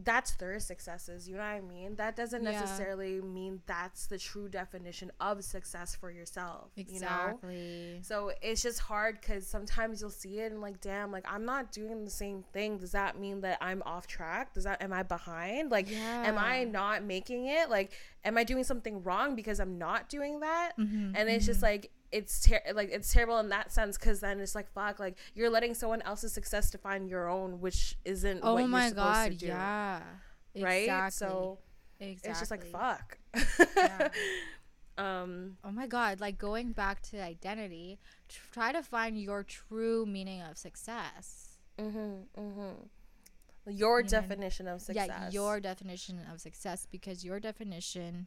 that's 0.00 0.36
their 0.36 0.60
successes, 0.60 1.28
you 1.28 1.34
know 1.34 1.40
what 1.40 1.48
I 1.48 1.60
mean? 1.60 1.96
That 1.96 2.14
doesn't 2.14 2.44
Yeah. 2.44 2.52
necessarily 2.52 3.20
mean 3.20 3.62
that's 3.66 4.06
the 4.06 4.16
true 4.16 4.48
definition 4.48 5.10
of 5.18 5.42
success 5.42 5.96
for 5.96 6.08
yourself, 6.12 6.70
you 6.76 6.84
know? 6.84 6.90
exactly 6.92 7.98
So 8.04 8.30
it's 8.40 8.62
just 8.62 8.78
hard 8.78 9.20
because 9.20 9.44
sometimes 9.48 10.00
you'll 10.00 10.10
see 10.10 10.38
it 10.38 10.52
and 10.52 10.60
like, 10.60 10.80
damn, 10.80 11.10
like 11.10 11.24
I'm 11.28 11.44
not 11.44 11.72
doing 11.72 12.04
the 12.04 12.12
same 12.12 12.44
thing. 12.52 12.78
Does 12.78 12.92
that 12.92 13.18
mean 13.18 13.40
that 13.40 13.58
I'm 13.60 13.82
off 13.84 14.06
track? 14.06 14.54
Does 14.54 14.62
that 14.62 14.80
am 14.82 14.92
I 14.92 15.02
behind? 15.02 15.72
Like, 15.72 15.90
am 15.90 16.38
I 16.38 16.62
not 16.62 17.02
making 17.02 17.46
it? 17.46 17.68
Like, 17.68 17.90
am 18.24 18.38
I 18.38 18.44
doing 18.44 18.62
something 18.62 19.02
wrong 19.02 19.34
because 19.34 19.58
I'm 19.58 19.78
not 19.78 20.08
doing 20.08 20.38
that? 20.40 20.74
Mhm, 20.78 21.14
And 21.16 21.28
it's 21.28 21.44
just 21.44 21.60
like 21.60 21.90
it's 22.10 22.40
ter- 22.46 22.62
like 22.74 22.90
it's 22.90 23.12
terrible 23.12 23.38
in 23.38 23.48
that 23.50 23.72
sense 23.72 23.98
because 23.98 24.20
then 24.20 24.40
it's 24.40 24.54
like 24.54 24.70
fuck, 24.72 24.98
like 24.98 25.16
you're 25.34 25.50
letting 25.50 25.74
someone 25.74 26.02
else's 26.02 26.32
success 26.32 26.70
define 26.70 27.06
your 27.08 27.28
own, 27.28 27.60
which 27.60 27.96
isn't 28.04 28.40
oh 28.42 28.54
what 28.54 28.68
my 28.68 28.80
you're 28.82 28.88
supposed 28.90 29.14
god 29.14 29.30
to 29.32 29.36
do, 29.36 29.46
yeah 29.46 30.00
right? 30.60 30.82
exactly. 30.84 31.10
So 31.26 31.58
exactly. 32.00 32.30
it's 32.30 32.38
just 32.40 32.50
like 32.50 32.64
fuck. 32.64 33.18
Yeah. 33.76 34.08
um. 34.98 35.56
oh 35.62 35.70
my 35.70 35.86
god 35.86 36.20
like 36.20 36.38
going 36.38 36.72
back 36.72 37.00
to 37.02 37.22
identity 37.22 38.00
tr- 38.28 38.40
try 38.52 38.72
to 38.72 38.82
find 38.82 39.16
your 39.16 39.44
true 39.44 40.04
meaning 40.04 40.42
of 40.42 40.58
success 40.58 41.48
Mm-hmm. 41.78 42.40
Mm-hmm. 42.40 43.70
Your 43.70 44.02
definition 44.02 44.66
of 44.66 44.80
success. 44.80 45.08
Yeah, 45.08 45.30
your 45.30 45.60
definition 45.60 46.20
of 46.32 46.40
success 46.40 46.86
because 46.90 47.24
your 47.24 47.38
definition 47.38 48.26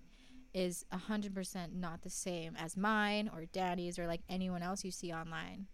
is 0.54 0.86
100% 0.94 1.74
not 1.74 2.02
the 2.02 2.10
same 2.10 2.56
as 2.58 2.76
mine 2.78 3.30
or 3.34 3.46
Danny's 3.46 3.98
or 3.98 4.08
like 4.08 4.22
anyone 4.30 4.62
else 4.62 4.84
you 4.84 4.92
see 4.92 5.12
online, 5.14 5.68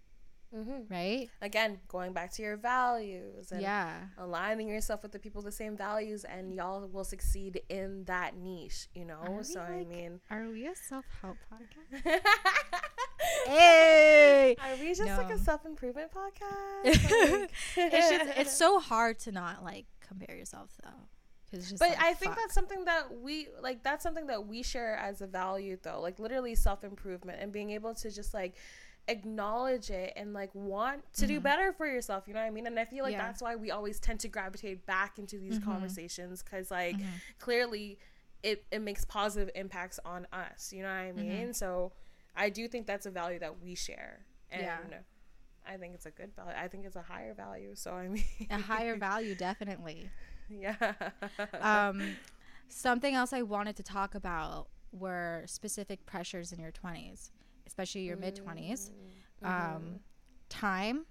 hmm 0.53 0.81
right? 0.89 1.29
Again, 1.41 1.79
going 1.87 2.13
back 2.13 2.31
to 2.33 2.41
your 2.41 2.57
values 2.57 3.51
and 3.51 3.61
Yeah. 3.61 4.05
aligning 4.17 4.67
yourself 4.69 5.03
with 5.03 5.11
the 5.11 5.19
people 5.19 5.41
with 5.41 5.51
the 5.51 5.57
same 5.57 5.75
values, 5.75 6.23
and 6.23 6.53
y'all 6.53 6.87
will 6.87 7.03
succeed 7.03 7.61
in 7.69 8.03
that 8.05 8.35
niche. 8.37 8.87
You 8.93 9.05
know, 9.05 9.19
Are 9.21 9.43
so 9.43 9.59
I 9.61 9.83
mean, 9.85 10.19
Are 10.29 10.47
we 10.49 10.67
a 10.67 10.75
self 10.75 11.05
help 11.21 11.37
podcast? 11.51 12.19
hey! 13.45 14.55
are 14.59 14.75
we 14.77 14.93
just 14.93 15.17
like 15.17 15.29
a 15.31 15.37
self 15.39 15.65
improvement 15.65 16.11
podcast. 16.11 16.83
it's 17.77 18.09
just 18.09 18.37
it's 18.37 18.57
so 18.57 18.79
hard 18.79 19.19
to 19.19 19.31
not 19.31 19.63
like 19.63 19.85
compare 20.07 20.35
yourself 20.35 20.69
though. 20.83 21.07
'Cause 21.51 21.59
it's 21.61 21.69
just 21.69 21.79
But 21.79 21.89
like, 21.89 22.01
I 22.01 22.13
think 22.13 22.33
fuck. 22.33 22.41
that's 22.43 22.53
something 22.53 22.85
that 22.85 23.21
we 23.21 23.47
like. 23.61 23.81
That's 23.83 24.03
something 24.03 24.27
that 24.27 24.45
we 24.47 24.63
share 24.63 24.95
as 24.97 25.21
a 25.21 25.27
value, 25.27 25.77
though. 25.81 26.01
Like 26.01 26.19
literally 26.19 26.55
self 26.55 26.83
improvement 26.83 27.39
and 27.41 27.51
being 27.51 27.69
able 27.71 27.95
to 27.95 28.11
just 28.11 28.33
like 28.33 28.55
acknowledge 29.07 29.89
it 29.89 30.11
and 30.17 30.33
like 30.33 30.53
want 30.53 31.01
to 31.13 31.25
do 31.27 31.39
better 31.39 31.71
for 31.71 31.87
yourself. 31.87 32.25
You 32.27 32.33
know 32.33 32.41
what 32.41 32.47
I 32.47 32.49
mean? 32.51 32.67
And 32.67 32.77
I 32.77 32.85
feel 32.85 33.03
like 33.03 33.13
Mm-hmm. 33.13 33.21
Yeah. 33.21 33.27
that's 33.27 33.41
why 33.41 33.55
we 33.55 33.71
always 33.71 33.99
tend 33.99 34.19
to 34.21 34.27
gravitate 34.27 34.85
back 34.85 35.17
into 35.17 35.37
these 35.37 35.59
Mm-hmm. 35.59 35.71
conversations 35.71 36.43
because 36.43 36.69
like 36.71 36.97
clearly 37.39 37.97
it 38.43 38.65
it 38.71 38.79
makes 38.81 39.05
positive 39.05 39.49
impacts 39.55 39.99
on 40.03 40.27
us. 40.33 40.73
You 40.73 40.83
know 40.83 40.89
what 40.89 40.95
I 40.95 41.11
Mm-hmm. 41.11 41.19
mean? 41.29 41.53
So 41.53 41.93
I 42.35 42.49
do 42.49 42.67
think 42.67 42.85
that's 42.87 43.05
a 43.05 43.11
value 43.11 43.39
that 43.39 43.61
we 43.61 43.73
share, 43.75 44.25
and 44.51 44.61
Yeah. 44.63 44.99
I 45.65 45.77
think 45.77 45.95
it's 45.95 46.05
a 46.05 46.11
good 46.11 46.33
value. 46.35 46.51
I 46.57 46.67
think 46.67 46.85
it's 46.85 46.95
a 46.95 47.01
higher 47.01 47.33
value. 47.33 47.75
So 47.75 47.93
I 47.93 48.07
mean, 48.09 48.23
a 48.49 48.57
higher 48.59 48.95
value 49.09 49.33
definitely. 49.35 50.09
yeah. 50.61 50.93
Um, 51.61 52.15
something 52.69 53.13
else 53.15 53.33
I 53.33 53.41
wanted 53.41 53.75
to 53.77 53.83
talk 53.83 54.15
about 54.15 54.67
were 54.91 55.43
specific 55.45 56.05
pressures 56.05 56.51
in 56.51 56.59
your 56.59 56.71
20s, 56.71 57.31
especially 57.65 58.01
your 58.01 58.17
mid 58.17 58.35
20s. 58.35 58.91
Um, 59.43 59.99
time, 60.49 61.05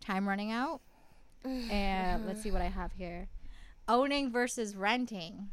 time 0.00 0.28
running 0.28 0.50
out. 0.52 0.80
And 1.44 2.26
let's 2.26 2.42
see 2.42 2.50
what 2.50 2.62
I 2.62 2.68
have 2.68 2.92
here. 2.92 3.28
Owning 3.86 4.32
versus 4.32 4.74
renting 4.74 5.50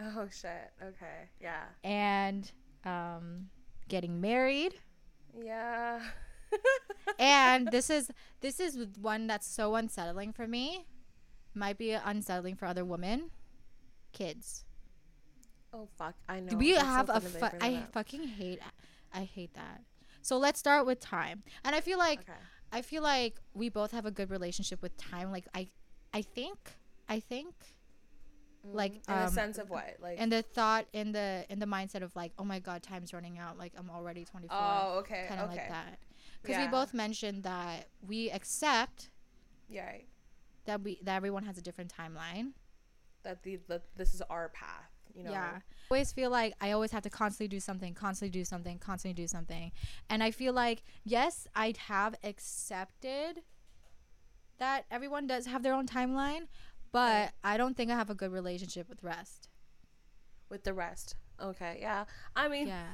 Oh 0.00 0.28
shit. 0.30 0.72
Okay. 0.82 1.28
Yeah. 1.40 1.64
and 1.84 2.50
um, 2.84 3.48
getting 3.88 4.20
married. 4.20 4.74
Yeah. 5.40 6.00
And 7.18 7.68
this 7.68 7.90
is 7.90 8.10
this 8.40 8.58
is 8.60 8.76
one 9.00 9.26
that's 9.26 9.46
so 9.46 9.74
unsettling 9.76 10.32
for 10.32 10.46
me. 10.48 10.86
Might 11.54 11.78
be 11.78 11.92
unsettling 11.92 12.56
for 12.56 12.66
other 12.66 12.84
women. 12.84 13.30
Kids. 14.12 14.64
oh 15.72 15.88
fuck. 15.96 16.14
I 16.28 16.40
know. 16.40 16.56
we 16.56 16.72
That's 16.72 16.84
have 16.84 17.08
a 17.10 17.20
fu- 17.20 17.38
that 17.38 17.52
they 17.52 17.58
bring 17.58 17.76
I 17.76 17.78
up. 17.82 17.92
fucking 17.92 18.24
hate 18.28 18.60
I 19.12 19.24
hate 19.24 19.54
that. 19.54 19.82
So 20.22 20.36
let's 20.38 20.58
start 20.58 20.86
with 20.86 21.00
time. 21.00 21.42
And 21.64 21.74
I 21.74 21.80
feel 21.80 21.98
like 21.98 22.20
Okay. 22.20 22.38
I 22.72 22.82
feel 22.82 23.02
like 23.02 23.40
we 23.54 23.68
both 23.68 23.90
have 23.92 24.06
a 24.06 24.10
good 24.10 24.30
relationship 24.30 24.82
with 24.82 24.96
time. 24.96 25.30
Like 25.32 25.46
I 25.54 25.68
I 26.12 26.22
think 26.22 26.58
I 27.08 27.20
think 27.20 27.54
like 28.64 28.94
In 28.94 29.00
the 29.06 29.22
um, 29.24 29.30
sense 29.30 29.58
of 29.58 29.70
what? 29.70 29.96
Like. 30.02 30.16
and 30.20 30.30
the 30.30 30.42
thought 30.42 30.86
in 30.92 31.12
the 31.12 31.46
in 31.48 31.58
the 31.60 31.66
mindset 31.66 32.02
of 32.02 32.14
like 32.14 32.32
oh 32.38 32.44
my 32.44 32.58
god 32.58 32.82
time's 32.82 33.12
running 33.14 33.38
out 33.38 33.56
like 33.58 33.72
I'm 33.76 33.90
already 33.90 34.24
24 34.24 34.56
oh, 34.58 34.98
okay. 35.00 35.24
kind 35.28 35.40
of 35.40 35.50
okay. 35.50 35.60
like 35.60 35.68
that 35.70 35.98
because 36.42 36.58
we 36.58 36.66
both 36.68 36.92
mentioned 36.94 37.44
that 37.44 37.86
we 38.06 38.30
accept 38.30 39.08
Yeah. 39.68 39.86
Right. 39.86 40.06
That 40.70 40.82
we 40.84 41.00
that 41.02 41.16
everyone 41.16 41.44
has 41.44 41.58
a 41.58 41.62
different 41.62 41.92
timeline 41.92 42.52
That 43.24 43.42
the, 43.42 43.58
the 43.66 43.82
this 43.96 44.14
is 44.14 44.22
our 44.30 44.48
path. 44.50 44.90
You 45.12 45.24
know. 45.24 45.32
Yeah. 45.32 45.50
I 45.56 45.62
always 45.90 46.12
feel 46.12 46.30
like 46.30 46.54
I 46.60 46.70
always 46.70 46.92
have 46.92 47.02
to 47.02 47.10
constantly 47.10 47.48
do 47.48 47.58
something, 47.58 47.94
constantly 47.94 48.30
do 48.30 48.44
something, 48.44 48.78
constantly 48.78 49.20
do 49.20 49.26
something. 49.26 49.72
And 50.08 50.22
I 50.22 50.30
feel 50.30 50.52
like, 50.52 50.84
yes, 51.04 51.48
I 51.56 51.74
have 51.88 52.14
accepted 52.22 53.42
that 54.58 54.84
everyone 54.88 55.26
does 55.26 55.46
have 55.46 55.64
their 55.64 55.74
own 55.74 55.86
timeline, 55.88 56.46
but. 56.92 57.32
I 57.42 57.56
don't 57.56 57.76
think 57.76 57.90
I 57.90 57.96
have 57.96 58.10
a 58.10 58.14
good 58.14 58.30
relationship 58.30 58.88
with 58.88 59.02
rest. 59.02 59.48
With 60.48 60.62
the 60.62 60.74
rest. 60.74 61.16
Okay. 61.42 61.78
Yeah. 61.80 62.04
I 62.36 62.46
mean, 62.48 62.68
Yeah. 62.68 62.86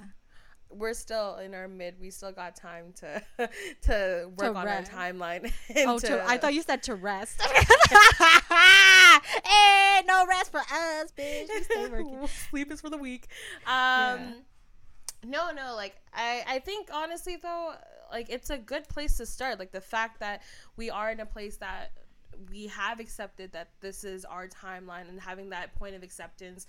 We're 0.70 0.94
still 0.94 1.36
in 1.36 1.54
our 1.54 1.68
mid. 1.68 1.94
We 2.00 2.10
still 2.10 2.32
got 2.32 2.56
time 2.56 2.92
to 3.00 3.22
to 3.82 4.30
work 4.36 4.56
on 4.56 4.64
rest. 4.66 4.92
our 4.92 5.12
timeline. 5.12 5.52
Oh, 5.76 5.92
and 5.94 6.00
to, 6.04 6.24
I 6.26 6.38
thought 6.38 6.54
you 6.54 6.62
said 6.62 6.82
to 6.84 6.94
rest. 6.94 7.40
hey, 9.44 10.02
no 10.06 10.26
rest 10.26 10.50
for 10.50 10.60
us, 10.60 11.12
bitch. 11.16 11.48
We 11.48 11.62
stay 11.62 11.86
working. 11.88 12.26
Sleep 12.50 12.72
is 12.72 12.80
for 12.80 12.90
the 12.90 12.98
weak. 12.98 13.26
Um 13.66 13.72
Yeah. 13.72 14.32
no, 15.24 15.50
no, 15.52 15.74
like 15.76 15.96
I 16.12 16.42
I 16.46 16.58
think 16.60 16.88
honestly 16.92 17.36
though, 17.36 17.74
like 18.10 18.28
it's 18.30 18.50
a 18.50 18.58
good 18.58 18.88
place 18.88 19.16
to 19.18 19.26
start. 19.26 19.58
Like 19.58 19.72
the 19.72 19.80
fact 19.80 20.20
that 20.20 20.42
we 20.76 20.90
are 20.90 21.10
in 21.10 21.20
a 21.20 21.26
place 21.26 21.56
that 21.58 21.92
we 22.50 22.66
have 22.66 23.00
accepted 23.00 23.52
that 23.52 23.68
this 23.80 24.04
is 24.04 24.24
our 24.24 24.46
timeline 24.48 25.08
and 25.08 25.20
having 25.20 25.50
that 25.50 25.74
point 25.74 25.94
of 25.94 26.02
acceptance 26.02 26.66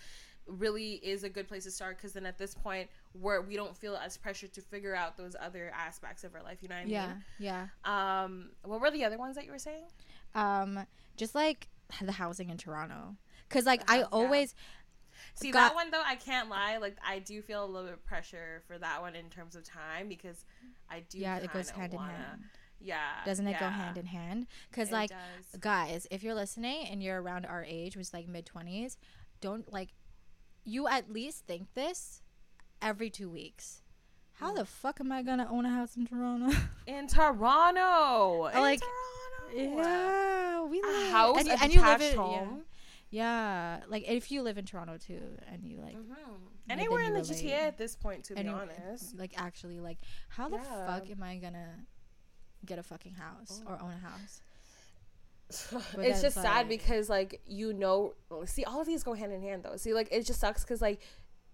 really 0.48 0.94
is 1.04 1.24
a 1.24 1.30
good 1.30 1.46
place 1.46 1.66
to 1.66 1.72
start 1.72 1.98
because 1.98 2.14
then 2.14 2.26
at 2.26 2.38
this 2.38 2.56
point 2.56 2.90
where 3.22 3.42
we 3.42 3.56
don't 3.56 3.76
feel 3.76 3.96
as 3.98 4.18
pressured 4.18 4.54
to 4.54 4.62
figure 4.62 4.96
out 4.96 5.18
those 5.18 5.36
other 5.40 5.72
aspects 5.76 6.24
of 6.24 6.34
our 6.36 6.44
life 6.44 6.58
you 6.62 6.68
know 6.70 6.76
what 6.76 6.86
i 6.86 6.88
Yeah, 6.88 7.08
mean 7.08 7.24
yeah. 7.40 7.68
um 7.86 8.50
what 8.64 8.80
were 8.82 8.92
the 8.92 9.04
other 9.06 9.18
ones 9.18 9.36
that 9.36 9.46
you 9.46 9.52
were 9.52 9.60
saying 9.60 9.86
Um, 10.36 10.86
just 11.16 11.34
like 11.36 11.68
the 12.02 12.12
housing 12.12 12.50
in 12.50 12.58
Toronto, 12.58 13.16
because 13.48 13.66
like 13.66 13.86
The 13.88 13.92
I 13.94 13.96
house- 14.00 14.08
yeah. 14.12 14.18
always 14.18 14.56
See 15.34 15.52
Got- 15.52 15.70
that 15.70 15.76
one 15.76 15.90
though, 15.90 16.04
I 16.06 16.16
can't 16.16 16.48
lie. 16.50 16.78
Like 16.78 16.96
I 17.04 17.18
do 17.20 17.42
feel 17.42 17.64
a 17.64 17.66
little 17.66 17.86
bit 17.86 17.94
of 17.94 18.06
pressure 18.06 18.62
for 18.68 18.78
that 18.78 19.02
one 19.02 19.16
in 19.16 19.30
terms 19.30 19.56
of 19.56 19.64
time 19.64 20.08
because 20.10 20.46
I 20.92 21.00
do. 21.00 21.18
yeah, 21.18 21.38
it 21.38 21.52
goes 21.52 21.70
hand 21.72 21.94
in 21.94 21.98
wanna- 22.00 22.14
hand. 22.14 22.44
Yeah, 22.80 23.24
Doesn't 23.26 23.48
it 23.48 23.58
go 23.60 23.68
hand 23.68 23.98
in 23.98 24.06
hand? 24.06 24.46
Because 24.70 24.92
like 24.92 25.10
does. 25.10 25.60
guys, 25.60 26.06
if 26.12 26.22
you're 26.22 26.36
listening 26.36 26.86
and 26.88 27.02
you're 27.02 27.20
around 27.20 27.46
our 27.48 27.64
age, 27.64 27.96
which 27.98 28.08
is 28.08 28.14
like 28.14 28.28
mid 28.28 28.46
twenties, 28.46 28.98
don't 29.42 29.72
like 29.74 29.90
you 30.64 30.88
at 30.88 31.12
least 31.12 31.48
think 31.48 31.74
this 31.74 32.22
every 32.82 33.10
two 33.10 33.30
weeks. 33.30 33.82
How 34.34 34.52
Mm. 34.52 34.56
the 34.58 34.66
fuck 34.66 35.00
am 35.00 35.12
I 35.12 35.24
gonna 35.24 35.48
own 35.50 35.66
a 35.66 35.70
house 35.70 35.98
in 35.98 36.06
Toronto? 36.06 36.56
in 36.88 37.08
Toronto, 37.08 38.48
in 38.48 38.60
Like, 38.62 38.80
Toronto. 38.82 39.78
yeah, 39.78 40.62
we 40.64 40.82
a 40.82 41.10
house, 41.12 41.40
and, 41.40 41.48
a 41.50 41.64
and 41.64 41.74
you 41.74 41.82
live 41.82 42.02
in 42.02 42.18
home. 42.18 42.64
Yeah. 43.10 43.78
yeah, 43.80 43.84
like 43.88 44.08
if 44.08 44.32
you 44.32 44.42
live 44.44 44.58
in 44.58 44.66
Toronto 44.66 44.98
too, 44.98 45.22
and 45.48 45.64
you 45.66 45.80
like 45.80 45.96
Mhm. 45.96 46.16
Anywhere 46.70 47.00
you 47.02 47.08
in 47.08 47.14
the 47.14 47.22
relate. 47.22 47.38
GTA 47.44 47.68
at 47.68 47.78
this 47.78 47.96
point, 47.96 48.26
to 48.26 48.36
be 48.36 48.48
honest. 48.48 49.16
like 49.18 49.34
actually 49.42 49.80
like 49.80 49.98
how 50.30 50.50
the 50.50 50.58
Yeah. 50.58 50.86
fuck 50.86 51.10
am 51.10 51.24
I 51.24 51.38
gonna 51.38 51.86
get 52.66 52.78
a 52.78 52.84
fucking 52.84 53.14
house 53.14 53.62
or 53.66 53.82
own 53.82 53.92
a 53.92 53.98
house? 53.98 54.42
But 55.96 56.06
it's 56.06 56.22
just 56.22 56.36
sad 56.36 56.68
because 56.68 57.10
like 57.10 57.42
you 57.46 57.72
know 57.74 58.16
see 58.46 58.66
all 58.66 58.82
of 58.82 58.88
these 58.88 59.04
go 59.04 59.14
hand 59.14 59.32
in 59.32 59.42
hand 59.42 59.64
though 59.64 59.78
see 59.78 59.94
like 59.94 60.10
it 60.12 60.26
just 60.26 60.42
sucks 60.42 60.64
because 60.64 60.82
like 60.82 61.00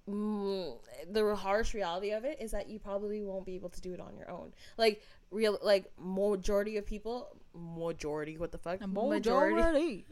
mm, 0.09 0.77
the 1.11 1.35
harsh 1.35 1.73
reality 1.73 2.11
of 2.11 2.25
it 2.25 2.37
is 2.41 2.51
that 2.51 2.69
you 2.69 2.79
probably 2.79 3.21
won't 3.23 3.45
be 3.45 3.55
able 3.55 3.69
to 3.69 3.81
do 3.81 3.93
it 3.93 3.99
on 3.99 4.15
your 4.17 4.29
own. 4.29 4.53
Like 4.77 5.01
real 5.31 5.57
like 5.63 5.91
majority 5.99 6.77
of 6.77 6.85
people 6.85 7.35
majority 7.55 8.37
what 8.37 8.51
the 8.51 8.57
fuck? 8.57 8.85
Majority. 8.87 10.05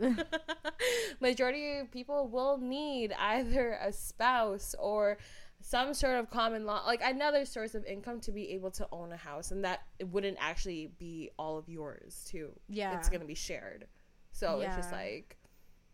majority. 1.20 1.80
Of 1.80 1.92
people 1.92 2.28
will 2.28 2.58
need 2.58 3.14
either 3.18 3.78
a 3.82 3.92
spouse 3.92 4.76
or 4.80 5.18
some 5.64 5.94
sort 5.94 6.18
of 6.18 6.30
common 6.32 6.66
law 6.66 6.84
like 6.88 7.02
another 7.04 7.46
source 7.46 7.76
of 7.76 7.86
income 7.86 8.20
to 8.20 8.32
be 8.32 8.52
able 8.52 8.72
to 8.72 8.88
own 8.92 9.12
a 9.12 9.18
house 9.18 9.52
and 9.52 9.64
that 9.64 9.82
it 10.00 10.08
wouldn't 10.08 10.38
actually 10.40 10.92
be 10.98 11.30
all 11.38 11.58
of 11.58 11.70
yours 11.70 12.26
too. 12.30 12.52
Yeah. 12.68 12.98
it's 12.98 13.10
gonna 13.10 13.26
be 13.26 13.36
shared. 13.36 13.88
So 14.32 14.62
it's 14.62 14.76
just 14.76 14.92
like 14.92 15.38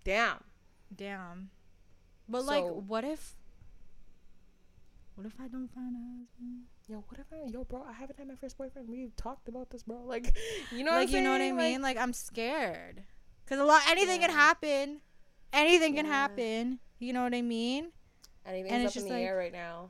damn. 0.04 0.44
Damn. 0.96 1.50
But 2.30 2.46
like, 2.46 2.66
what 2.66 3.04
if? 3.04 3.36
What 5.18 5.26
if 5.26 5.34
I 5.42 5.48
don't 5.48 5.68
find 5.74 5.96
a 5.96 6.00
husband? 6.00 6.66
yo 6.88 7.04
what 7.08 7.20
if 7.20 7.26
I 7.34 7.50
yo 7.50 7.64
bro 7.64 7.84
I 7.84 7.92
haven't 7.92 8.20
had 8.20 8.28
my 8.28 8.36
first 8.36 8.56
boyfriend 8.56 8.88
we've 8.88 9.16
talked 9.16 9.50
about 9.50 9.72
this 9.72 9.82
bro 9.82 10.04
like 10.06 10.38
you 10.72 10.84
know 10.84 10.92
like, 10.92 11.12
you 11.12 11.22
know 11.22 11.32
what 11.32 11.42
I 11.42 11.52
mean? 11.52 11.82
Like, 11.82 11.98
I'm 11.98 12.14
scared. 12.14 13.04
Cause 13.48 13.58
a 13.58 13.64
lot, 13.64 13.82
anything 13.90 14.20
can 14.20 14.30
happen. 14.30 15.02
Anything 15.52 15.96
can 15.96 16.06
happen. 16.06 16.80
You 17.00 17.14
know 17.14 17.24
what 17.24 17.34
I 17.34 17.42
mean? 17.42 17.92
anything's 18.46 18.74
and 18.74 18.84
up 18.84 18.88
it's 18.88 18.96
in 18.98 19.04
the 19.06 19.10
like- 19.10 19.24
air 19.24 19.36
right 19.36 19.52
now 19.52 19.90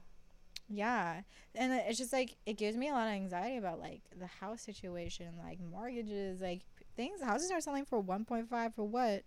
Yeah. 0.69 1.21
And 1.55 1.73
it's 1.73 1.97
just 1.97 2.13
like 2.13 2.37
it 2.45 2.53
gives 2.53 2.77
me 2.77 2.87
a 2.87 2.93
lot 2.93 3.07
of 3.07 3.13
anxiety 3.13 3.57
about 3.57 3.79
like 3.79 4.03
the 4.17 4.27
house 4.27 4.61
situation, 4.61 5.33
like 5.43 5.59
mortgages, 5.59 6.39
like 6.39 6.61
things. 6.95 7.21
Houses 7.21 7.51
are 7.51 7.59
selling 7.59 7.83
for 7.83 8.01
1.5 8.01 8.47
for 8.73 8.83
what? 8.83 9.23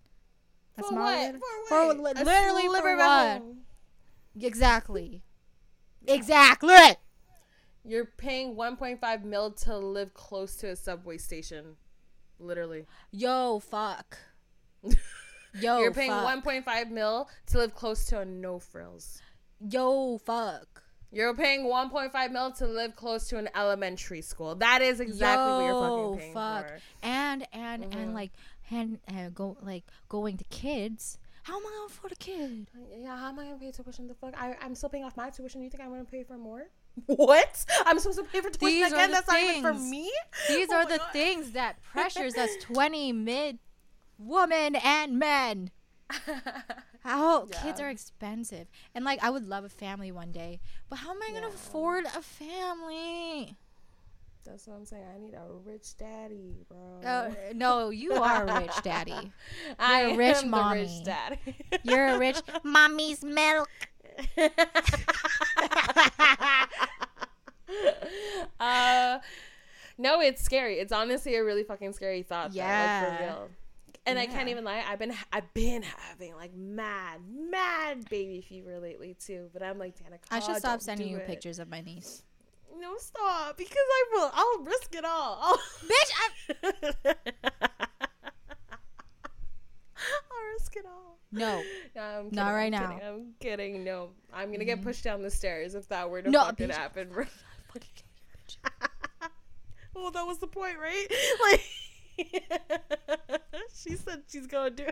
A 0.78 0.82
for 0.82 0.94
what 0.94 1.32
for, 1.34 1.68
for 1.68 1.86
what? 1.88 2.16
li- 2.16 2.24
literally 2.24 2.66
for 2.80 2.96
what? 2.96 3.42
Exactly. 4.40 5.22
Exactly. 6.06 6.96
You're 7.84 8.04
paying 8.06 8.56
1.5 8.56 9.24
mil 9.24 9.50
to 9.52 9.76
live 9.78 10.12
close 10.14 10.56
to 10.56 10.70
a 10.70 10.76
subway 10.76 11.18
station. 11.18 11.76
Literally. 12.38 12.86
Yo, 13.10 13.58
fuck. 13.60 14.18
Yo, 15.54 15.80
You're 15.80 15.92
paying 15.92 16.10
fuck. 16.10 16.44
1.5 16.44 16.90
mil 16.90 17.28
to 17.46 17.58
live 17.58 17.74
close 17.74 18.04
to 18.06 18.20
a 18.20 18.24
no 18.24 18.58
frills. 18.58 19.20
Yo, 19.60 20.18
fuck. 20.18 20.82
You're 21.12 21.34
paying 21.34 21.64
1.5 21.64 22.30
mil 22.30 22.52
to 22.52 22.66
live 22.66 22.94
close 22.94 23.28
to 23.28 23.38
an 23.38 23.48
elementary 23.56 24.22
school. 24.22 24.54
That 24.54 24.80
is 24.80 25.00
exactly 25.00 25.52
what 25.52 25.60
you're 25.60 25.68
Yo, 25.70 26.04
fucking 26.12 26.18
paying 26.20 26.34
fuck. 26.34 26.68
for. 26.68 26.78
And 27.02 27.46
and 27.52 27.84
Mhm. 27.84 27.94
and 27.96 28.14
like 28.14 28.30
and 28.70 29.00
uh, 29.12 29.28
go 29.30 29.56
like 29.60 29.84
going 30.08 30.36
to 30.38 30.44
kids. 30.44 31.18
How 31.42 31.56
am 31.58 31.66
I 31.66 31.70
gonna 31.70 31.86
afford 31.86 32.12
a 32.12 32.16
kid? 32.16 32.70
Yeah, 32.96 33.16
how 33.16 33.28
am 33.28 33.38
I 33.38 33.44
gonna 33.44 33.56
pay 33.58 33.70
tuition? 33.72 34.06
The 34.06 34.14
fuck, 34.14 34.34
I, 34.36 34.56
I'm 34.60 34.74
still 34.74 34.88
paying 34.90 35.04
off 35.04 35.16
my 35.16 35.30
tuition. 35.30 35.62
You 35.62 35.70
think 35.70 35.82
I'm 35.82 35.90
gonna 35.90 36.04
pay 36.04 36.22
for 36.22 36.36
more? 36.38 36.64
What? 37.06 37.64
I'm 37.86 37.98
supposed 37.98 38.18
to 38.18 38.24
pay 38.24 38.40
for 38.40 38.50
tuition 38.50 38.66
These 38.66 38.92
are 38.92 38.96
again? 38.96 39.10
the 39.10 39.14
That's 39.14 39.28
not 39.28 39.40
even 39.40 39.62
for 39.62 39.74
me. 39.74 40.10
These 40.48 40.68
Oh 40.72 40.74
are 40.76 40.86
the 40.86 40.98
God. 40.98 41.12
things 41.12 41.52
that 41.52 41.80
pressures 41.92 42.36
us 42.36 42.50
20 42.60 43.12
mid 43.12 43.58
women 44.18 44.76
and 44.76 45.18
men. 45.18 45.70
How 47.04 47.46
kids 47.46 47.80
are 47.80 47.88
expensive. 47.88 48.66
And 48.94 49.04
like 49.04 49.22
I 49.22 49.30
would 49.30 49.46
love 49.48 49.64
a 49.64 49.68
family 49.68 50.12
one 50.12 50.32
day, 50.32 50.60
but 50.90 50.96
how 50.96 51.10
am 51.12 51.22
I 51.22 51.30
going 51.30 51.42
to 51.42 51.48
Yeah. 51.48 51.54
afford 51.54 52.04
a 52.06 52.20
family? 52.20 53.56
That's 54.50 54.66
what 54.66 54.74
I'm 54.76 54.84
saying. 54.84 55.04
I 55.14 55.18
need 55.18 55.34
a 55.34 55.46
rich 55.64 55.96
daddy, 55.96 56.56
bro. 56.68 57.00
Uh, 57.08 57.30
no, 57.54 57.90
you 57.90 58.14
are 58.14 58.48
a 58.48 58.60
rich 58.60 58.82
daddy. 58.82 59.32
I 59.78 60.02
you're 60.02 60.14
a 60.14 60.16
rich 60.16 60.36
am 60.38 60.44
the 60.44 60.50
mommy. 60.50 60.80
rich 60.80 61.04
daddy. 61.04 61.38
You're 61.84 62.08
a 62.08 62.18
rich 62.18 62.42
mommy's 62.64 63.22
milk. 63.22 63.68
uh, 68.58 69.18
no, 69.98 70.20
it's 70.20 70.42
scary. 70.42 70.78
It's 70.80 70.92
honestly 70.92 71.36
a 71.36 71.44
really 71.44 71.62
fucking 71.62 71.92
scary 71.92 72.22
thought. 72.22 72.52
Yeah, 72.52 72.64
like 72.66 72.98
for 72.98 73.16
Yeah. 73.20 73.26
real. 73.26 73.48
And 74.06 74.18
I 74.18 74.26
can't 74.26 74.48
even 74.48 74.64
lie. 74.64 74.82
I've 74.88 74.98
been 74.98 75.12
I've 75.32 75.52
been 75.54 75.82
having 75.82 76.34
like 76.34 76.54
mad 76.54 77.20
mad 77.28 78.08
baby 78.08 78.40
fever 78.40 78.80
lately 78.80 79.14
too. 79.14 79.48
But 79.52 79.62
I'm 79.62 79.78
like, 79.78 79.94
Danica, 79.96 80.22
I 80.32 80.40
should 80.40 80.56
stop 80.56 80.80
sending 80.80 81.08
you 81.08 81.18
it." 81.18 81.26
pictures 81.26 81.58
of 81.60 81.68
my 81.68 81.82
niece. 81.82 82.22
No, 82.78 82.96
stop 82.98 83.56
because 83.56 83.76
I 83.76 84.04
will. 84.12 84.30
I'll 84.34 84.64
risk 84.64 84.94
it 84.94 85.04
all. 85.04 85.38
I'll, 85.42 85.56
Bitch, 85.84 86.12
I- 86.20 87.14
I'll 89.96 90.52
risk 90.54 90.76
it 90.76 90.84
all. 90.86 91.18
No. 91.32 91.62
No, 91.96 92.02
I'm 92.02 92.24
kidding, 92.30 92.36
Not 92.36 92.50
right 92.52 92.72
I'm 92.74 92.80
now. 92.80 92.88
Kidding, 92.88 93.06
I'm 93.08 93.34
kidding. 93.40 93.84
No, 93.84 94.10
I'm 94.32 94.52
gonna 94.52 94.64
get 94.64 94.78
mm-hmm. 94.78 94.86
pushed 94.88 95.02
down 95.04 95.22
the 95.22 95.30
stairs 95.30 95.74
if 95.74 95.88
that 95.88 96.08
were 96.08 96.22
to 96.22 96.30
No, 96.30 96.44
fucking 96.44 96.68
bitch. 96.68 96.74
happen. 96.74 97.08
well, 99.94 100.10
that 100.12 100.24
was 100.26 100.38
the 100.38 100.46
point, 100.46 100.76
right? 100.78 101.06
Like, 101.42 101.62
she 103.74 103.96
said 103.96 104.22
she's 104.30 104.46
gonna 104.46 104.70
do. 104.70 104.86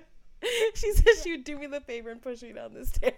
She 0.74 0.93
said 0.93 1.14
she 1.22 1.31
would 1.33 1.45
do 1.45 1.57
me 1.59 1.66
the 1.66 1.81
favor 1.81 2.11
and 2.11 2.20
push 2.20 2.43
me 2.43 2.53
down 2.53 2.74
the 2.74 2.85
stairs. 2.85 3.14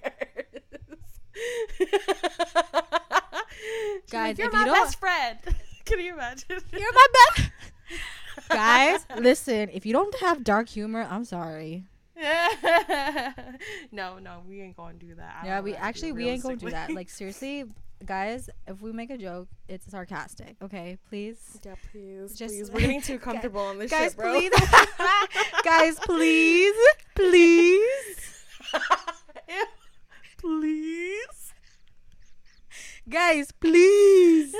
She's 4.07 4.13
like, 4.15 4.37
Guys, 4.37 4.39
you're 4.39 4.47
if 4.49 4.53
my 4.53 4.65
you 4.67 4.73
best 4.73 4.99
friend. 4.99 5.39
Can 5.85 6.01
you 6.01 6.13
imagine? 6.15 6.61
You're 6.73 6.93
my 6.93 7.07
best. 7.37 7.51
Guys, 8.49 9.07
listen, 9.19 9.69
if 9.73 9.85
you 9.85 9.93
don't 9.93 10.15
have 10.21 10.45
dark 10.45 10.69
humor, 10.69 11.07
I'm 11.11 11.25
sorry. 11.25 11.85
no, 13.91 14.19
no, 14.19 14.43
we 14.47 14.61
ain't 14.61 14.77
gonna 14.77 14.95
do 14.95 15.15
that. 15.17 15.39
I 15.43 15.47
Yeah, 15.47 15.61
we 15.61 15.71
know 15.73 15.77
how 15.79 15.83
to 15.83 15.89
actually 15.89 16.13
we 16.13 16.29
ain't 16.29 16.43
gonna 16.43 16.57
do 16.57 16.71
that. 16.71 16.91
Like 16.93 17.09
seriously, 17.11 17.65
guys, 18.05 18.49
if 18.69 18.81
we 18.83 18.93
make 18.93 19.11
a 19.11 19.17
joke, 19.19 19.49
it's 19.69 19.91
sarcastic. 19.91 20.57
Okay, 20.63 20.99
please. 21.09 21.59
yeah, 21.65 21.75
please, 21.91 22.37
Just- 22.39 22.55
please. 22.55 22.71
We're 22.71 22.81
getting 22.81 23.01
too 23.01 23.19
comfortable 23.19 23.63
on 23.63 23.79
this 23.79 23.91
guys, 23.91 24.11
shit, 24.11 24.17
bro. 24.17 24.33
please. 24.35 24.53
guys, 25.65 25.99
please, 26.01 26.75
please, 27.15 28.17
please. 30.39 31.39
Guys, 33.09 33.53
please, 33.53 34.55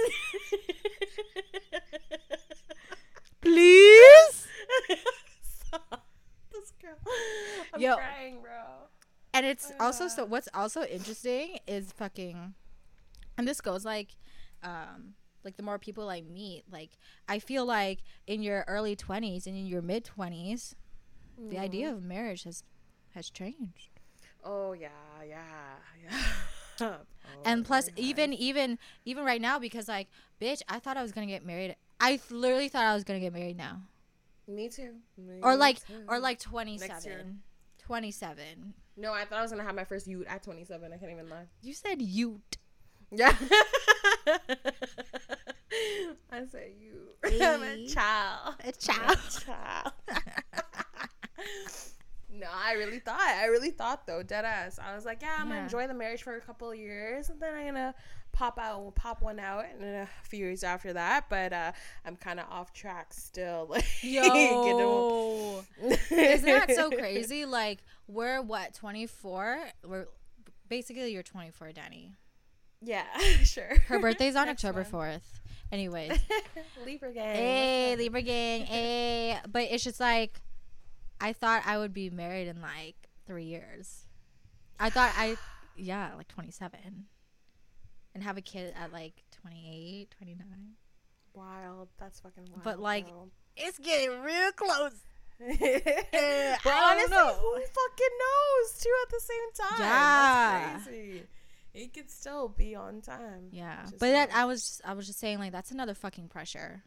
please. 3.41 4.47
This 6.53 6.73
girl. 6.83 6.97
I'm 7.73 7.81
Yo. 7.81 7.95
crying, 7.97 8.41
bro. 8.43 8.51
And 9.33 9.47
it's 9.47 9.73
also 9.79 10.09
so 10.09 10.25
Uh. 10.25 10.27
what's 10.27 10.49
also 10.53 10.83
interesting 10.83 11.59
is 11.67 11.93
fucking 11.93 12.55
and 13.39 13.47
this 13.49 13.61
goes 13.61 13.85
like 13.85 14.17
um 14.65 15.15
like 15.45 15.57
the 15.57 15.63
more 15.63 15.79
people 15.79 16.11
I 16.11 16.21
meet, 16.23 16.65
like 16.71 16.91
I 17.29 17.39
feel 17.39 17.65
like 17.65 18.01
in 18.27 18.43
your 18.43 18.65
early 18.69 18.97
20s 18.97 19.47
and 19.47 19.57
in 19.57 19.67
your 19.67 19.81
mid 19.81 20.05
20s, 20.05 20.75
the 21.39 21.57
idea 21.59 21.91
of 21.93 22.03
marriage 22.03 22.43
has 22.45 22.65
has 23.15 23.31
changed. 23.31 23.91
Oh 24.45 24.73
yeah, 24.73 24.89
yeah, 25.27 25.77
yeah. 26.03 26.19
Oh, 26.81 26.97
and 27.45 27.65
plus 27.65 27.89
very 27.91 28.09
even 28.09 28.33
even 28.35 28.79
even 29.05 29.25
right 29.25 29.41
now 29.41 29.59
because 29.59 29.89
like 29.89 30.09
bitch, 30.41 30.63
I 30.69 30.79
thought 30.79 30.97
I 30.97 31.03
was 31.03 31.13
to 31.27 31.33
get 31.33 31.45
married. 31.45 31.77
I 32.01 32.19
literally 32.31 32.69
thought 32.69 32.85
I 32.85 32.95
was 32.95 33.05
to 33.21 33.25
get 33.25 33.33
married 33.33 33.57
now. 33.57 33.83
me 34.49 34.69
too. 34.69 34.95
Me 35.19 35.39
Or 35.43 35.57
like 35.57 35.85
too. 35.87 36.05
or 36.09 36.19
like 36.19 36.39
year. 36.45 36.51
27. 37.19 37.41
27. 37.79 38.75
no, 38.97 39.13
I 39.13 39.25
thought 39.25 39.39
I 39.39 39.43
was 39.43 39.51
gonna 39.51 39.65
have 39.65 39.75
my 39.75 39.85
first 39.85 40.07
youth 40.07 40.27
at 40.29 40.43
27. 40.43 40.93
I 40.93 40.97
can't 40.97 41.13
even 41.13 41.29
lie. 41.29 41.47
You 41.63 41.73
said 41.75 42.01
ute. 42.03 42.57
Yeah. 43.13 43.35
I 46.33 46.45
said 46.51 46.73
you. 46.81 47.09
I'm 47.45 47.63
a 47.63 47.87
child. 47.89 48.55
A 48.65 48.73
child. 48.73 49.19
child. 49.45 49.93
no, 52.41 52.47
I 52.53 52.73
really 52.73 52.99
thought. 52.99 53.21
I 53.21 53.47
really 53.47 53.71
thought 53.71 54.07
though, 54.07 54.23
dead 54.23 54.45
ass. 54.45 54.79
I 54.79 54.95
was 54.95 55.05
like, 55.05 55.23
yeah, 55.23 55.37
I'm 55.39 55.49
gonna 55.49 55.63
enjoy 55.63 55.87
the 55.87 55.95
marriage 55.95 56.23
for 56.23 56.37
a 56.37 56.41
couple 56.41 56.71
of 56.71 56.79
years, 56.79 57.29
and 57.29 57.41
then 57.41 57.55
I'm 57.55 57.67
gonna 57.67 57.95
pop 58.33 58.59
out, 58.59 58.95
pop 58.95 59.23
one 59.23 59.39
out, 59.39 59.65
in 59.79 59.85
a 59.85 60.09
few 60.23 60.39
years 60.47 60.65
after 60.65 60.93
that. 60.95 61.27
But 61.29 61.53
uh, 61.53 61.73
I'm 62.05 62.17
kind 62.17 62.41
of 62.41 62.47
off 62.51 62.73
track 62.73 63.13
still. 63.13 63.69
Like, 63.81 63.85
Yo. 64.03 65.65
Isn't 66.11 66.47
that 66.47 66.73
so 66.75 66.91
crazy? 66.99 67.45
Like 67.45 67.79
we're 68.09 68.41
what 68.43 68.75
24? 68.75 69.59
We're 69.87 70.07
basically 70.69 71.13
you're 71.13 71.23
24, 71.23 71.73
Danny. 71.73 72.17
Yeah, 72.83 73.05
sure. 73.45 73.77
Her 73.89 73.99
birthday's 73.99 74.37
on 74.37 74.49
October. 74.49 74.85
4th. 74.85 75.21
Anyways, 75.71 76.19
Libra 76.85 77.13
gang. 77.13 77.35
hey? 77.37 77.97
Libra 77.97 78.23
gang, 78.23 78.65
hey. 78.65 79.39
But 79.47 79.65
it's 79.71 79.85
just 79.85 80.01
like 80.01 80.41
I 81.21 81.33
thought 81.33 81.63
I 81.67 81.79
would 81.79 81.93
be 81.93 82.11
married 82.11 82.49
in 82.49 82.61
like 82.61 82.97
three 83.27 83.45
years. 83.45 84.07
I 84.79 84.91
thought 84.91 85.13
I, 85.17 85.37
yeah, 85.77 86.11
like 86.17 86.29
27, 86.29 86.79
and 88.15 88.23
have 88.23 88.37
a 88.37 88.41
kid 88.41 88.75
at 88.81 88.93
like 88.93 89.23
28, 89.43 90.15
29. 90.17 90.47
Wild. 91.35 91.89
That's 91.99 92.21
fucking 92.21 92.45
wild. 92.51 92.65
But, 92.65 92.81
like. 92.81 93.07
It's 93.57 93.79
getting 93.79 94.23
real 94.23 94.53
close. 94.53 94.95
but 95.41 95.47
I 95.49 96.93
honestly, 96.93 97.17
know. 97.17 97.35
who 97.35 97.55
fucking 97.55 98.17
knows? 98.19 98.79
Two 98.79 98.95
at 99.03 99.11
the 99.11 99.21
same 99.21 99.69
time. 99.69 99.81
Yeah. 99.81 100.73
That's 100.73 100.85
crazy. 100.87 101.23
It 101.73 101.95
could 101.95 102.11
still 102.11 102.49
be 102.49 102.75
on 102.75 103.01
time. 103.01 103.49
Yeah, 103.53 103.83
Just 103.83 103.99
but 103.99 104.11
that 104.11 104.31
I 104.35 104.45
was 104.45 104.81
I 104.85 104.95
was 104.95 105.07
just 105.07 105.21
saying 105.21 105.39
like 105.39 105.53
that's 105.53 105.71
another 105.71 105.95
fucking 105.95 106.29
pressure. 106.29 106.83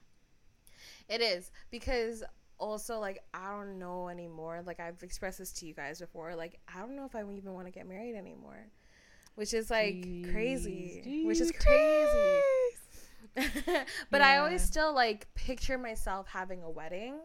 It 1.08 1.22
is 1.22 1.52
because 1.72 2.24
also 2.60 3.00
like 3.00 3.24
I 3.34 3.52
don't 3.52 3.80
know 3.80 4.10
anymore. 4.10 4.62
Like 4.66 4.80
I've 4.80 5.02
expressed 5.04 5.40
this 5.40 5.52
to 5.54 5.66
you 5.66 5.74
guys 5.74 6.00
before. 6.00 6.36
Like 6.36 6.60
I 6.74 6.80
don't 6.80 6.96
know 6.96 7.06
if 7.06 7.16
I 7.16 7.22
even 7.22 7.54
want 7.54 7.68
to 7.68 7.72
get 7.72 7.88
married 7.88 8.16
anymore, 8.16 8.68
which 9.36 9.54
is 9.54 9.70
like 9.70 10.06
crazy. 10.32 11.24
Which 11.26 11.40
is 11.40 11.52
crazy. 11.52 12.42
but 14.12 14.22
I 14.22 14.38
always 14.38 14.62
still 14.62 14.94
like 14.94 15.34
picture 15.34 15.78
myself 15.78 16.28
having 16.28 16.64
a 16.64 16.70
wedding. 16.70 17.16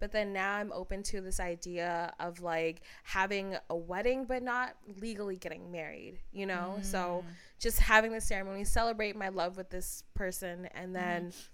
But 0.00 0.10
then 0.12 0.32
now 0.32 0.56
I'm 0.56 0.72
open 0.72 1.02
to 1.04 1.20
this 1.20 1.38
idea 1.38 2.12
of 2.18 2.40
like 2.40 2.82
having 3.04 3.56
a 3.70 3.76
wedding 3.76 4.24
but 4.24 4.42
not 4.42 4.74
legally 5.00 5.36
getting 5.36 5.70
married, 5.70 6.18
you 6.32 6.46
know? 6.46 6.78
So 6.82 7.24
mm. 7.24 7.32
just 7.60 7.78
having 7.78 8.12
the 8.12 8.20
ceremony, 8.20 8.64
celebrate 8.64 9.16
my 9.16 9.28
love 9.28 9.56
with 9.56 9.70
this 9.70 10.02
person 10.14 10.68
and 10.74 10.94
then 10.94 11.26
mm-hmm. 11.26 11.53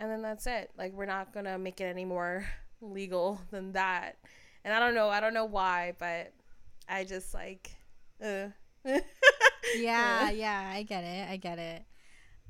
And 0.00 0.10
then 0.10 0.22
that's 0.22 0.46
it. 0.46 0.70
Like 0.76 0.92
we're 0.92 1.06
not 1.06 1.32
to 1.34 1.58
make 1.58 1.80
it 1.80 1.84
any 1.84 2.04
more 2.04 2.46
legal 2.80 3.40
than 3.50 3.72
that. 3.72 4.16
And 4.64 4.72
I 4.74 4.80
don't 4.80 4.94
know, 4.94 5.08
I 5.08 5.20
don't 5.20 5.34
know 5.34 5.44
why, 5.44 5.94
but 5.98 6.32
I 6.88 7.04
just 7.04 7.34
like 7.34 7.70
uh 8.22 8.48
Yeah, 9.76 10.30
yeah, 10.30 10.70
I 10.72 10.82
get 10.82 11.04
it. 11.04 11.28
I 11.28 11.36
get 11.36 11.58
it. 11.58 11.84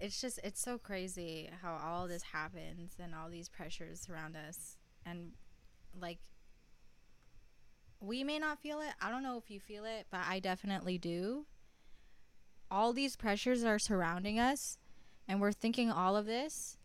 It's 0.00 0.20
just 0.20 0.40
it's 0.42 0.60
so 0.60 0.78
crazy 0.78 1.48
how 1.62 1.78
all 1.82 2.08
this 2.08 2.22
happens 2.22 2.96
and 3.00 3.14
all 3.14 3.30
these 3.30 3.48
pressures 3.48 4.00
surround 4.00 4.36
us 4.36 4.76
and 5.06 5.30
like 5.98 6.18
we 8.00 8.24
may 8.24 8.38
not 8.38 8.60
feel 8.60 8.80
it. 8.80 8.92
I 9.00 9.10
don't 9.10 9.22
know 9.22 9.38
if 9.38 9.50
you 9.50 9.60
feel 9.60 9.84
it, 9.84 10.06
but 10.10 10.20
I 10.28 10.40
definitely 10.40 10.98
do. 10.98 11.46
All 12.70 12.92
these 12.92 13.16
pressures 13.16 13.64
are 13.64 13.78
surrounding 13.78 14.38
us 14.38 14.78
and 15.28 15.40
we're 15.40 15.52
thinking 15.52 15.90
all 15.90 16.16
of 16.16 16.26
this 16.26 16.76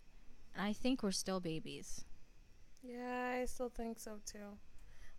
I 0.59 0.73
think 0.73 1.01
we're 1.03 1.11
still 1.11 1.39
babies. 1.39 2.03
Yeah, 2.83 3.37
I 3.41 3.45
still 3.45 3.69
think 3.69 3.99
so 3.99 4.19
too. 4.25 4.57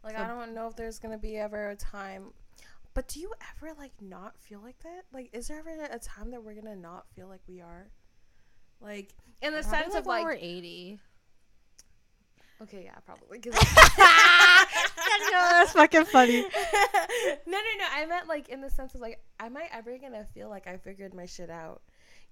Like 0.04 0.16
So- 0.16 0.22
I 0.22 0.26
don't 0.28 0.54
know 0.54 0.66
if 0.68 0.76
there's 0.76 0.98
gonna 0.98 1.18
be 1.18 1.36
ever 1.36 1.70
a 1.70 1.76
time. 1.76 2.32
But 2.92 3.06
do 3.08 3.20
you 3.20 3.32
ever 3.56 3.72
like 3.78 3.92
not 4.00 4.36
feel 4.38 4.60
like 4.60 4.78
that? 4.80 5.02
Like, 5.12 5.30
is 5.32 5.46
there 5.48 5.58
ever 5.60 5.70
a 5.90 5.98
time 5.98 6.30
that 6.32 6.42
we're 6.42 6.54
gonna 6.54 6.74
not 6.76 7.06
feel 7.14 7.28
like 7.28 7.40
we 7.48 7.60
are? 7.60 7.86
Like 8.80 9.14
in 9.42 9.52
the 9.52 9.62
sense 9.62 9.94
of 9.94 10.06
like, 10.06 10.24
we're 10.24 10.32
80. 10.32 10.98
okay, 12.62 12.82
yeah, 12.84 12.96
probably. 13.06 13.38
'cause- 13.38 13.54
that's 15.30 15.72
fucking 15.72 16.04
funny. 16.06 16.40
no, 16.42 16.48
no, 17.46 17.58
no. 17.78 17.86
I 17.92 18.06
meant 18.08 18.26
like 18.28 18.48
in 18.48 18.60
the 18.60 18.70
sense 18.70 18.94
of 18.94 19.00
like, 19.00 19.20
am 19.38 19.56
I 19.56 19.68
ever 19.72 19.96
gonna 19.98 20.24
feel 20.34 20.48
like 20.48 20.66
I 20.66 20.76
figured 20.78 21.14
my 21.14 21.26
shit 21.26 21.50
out? 21.50 21.82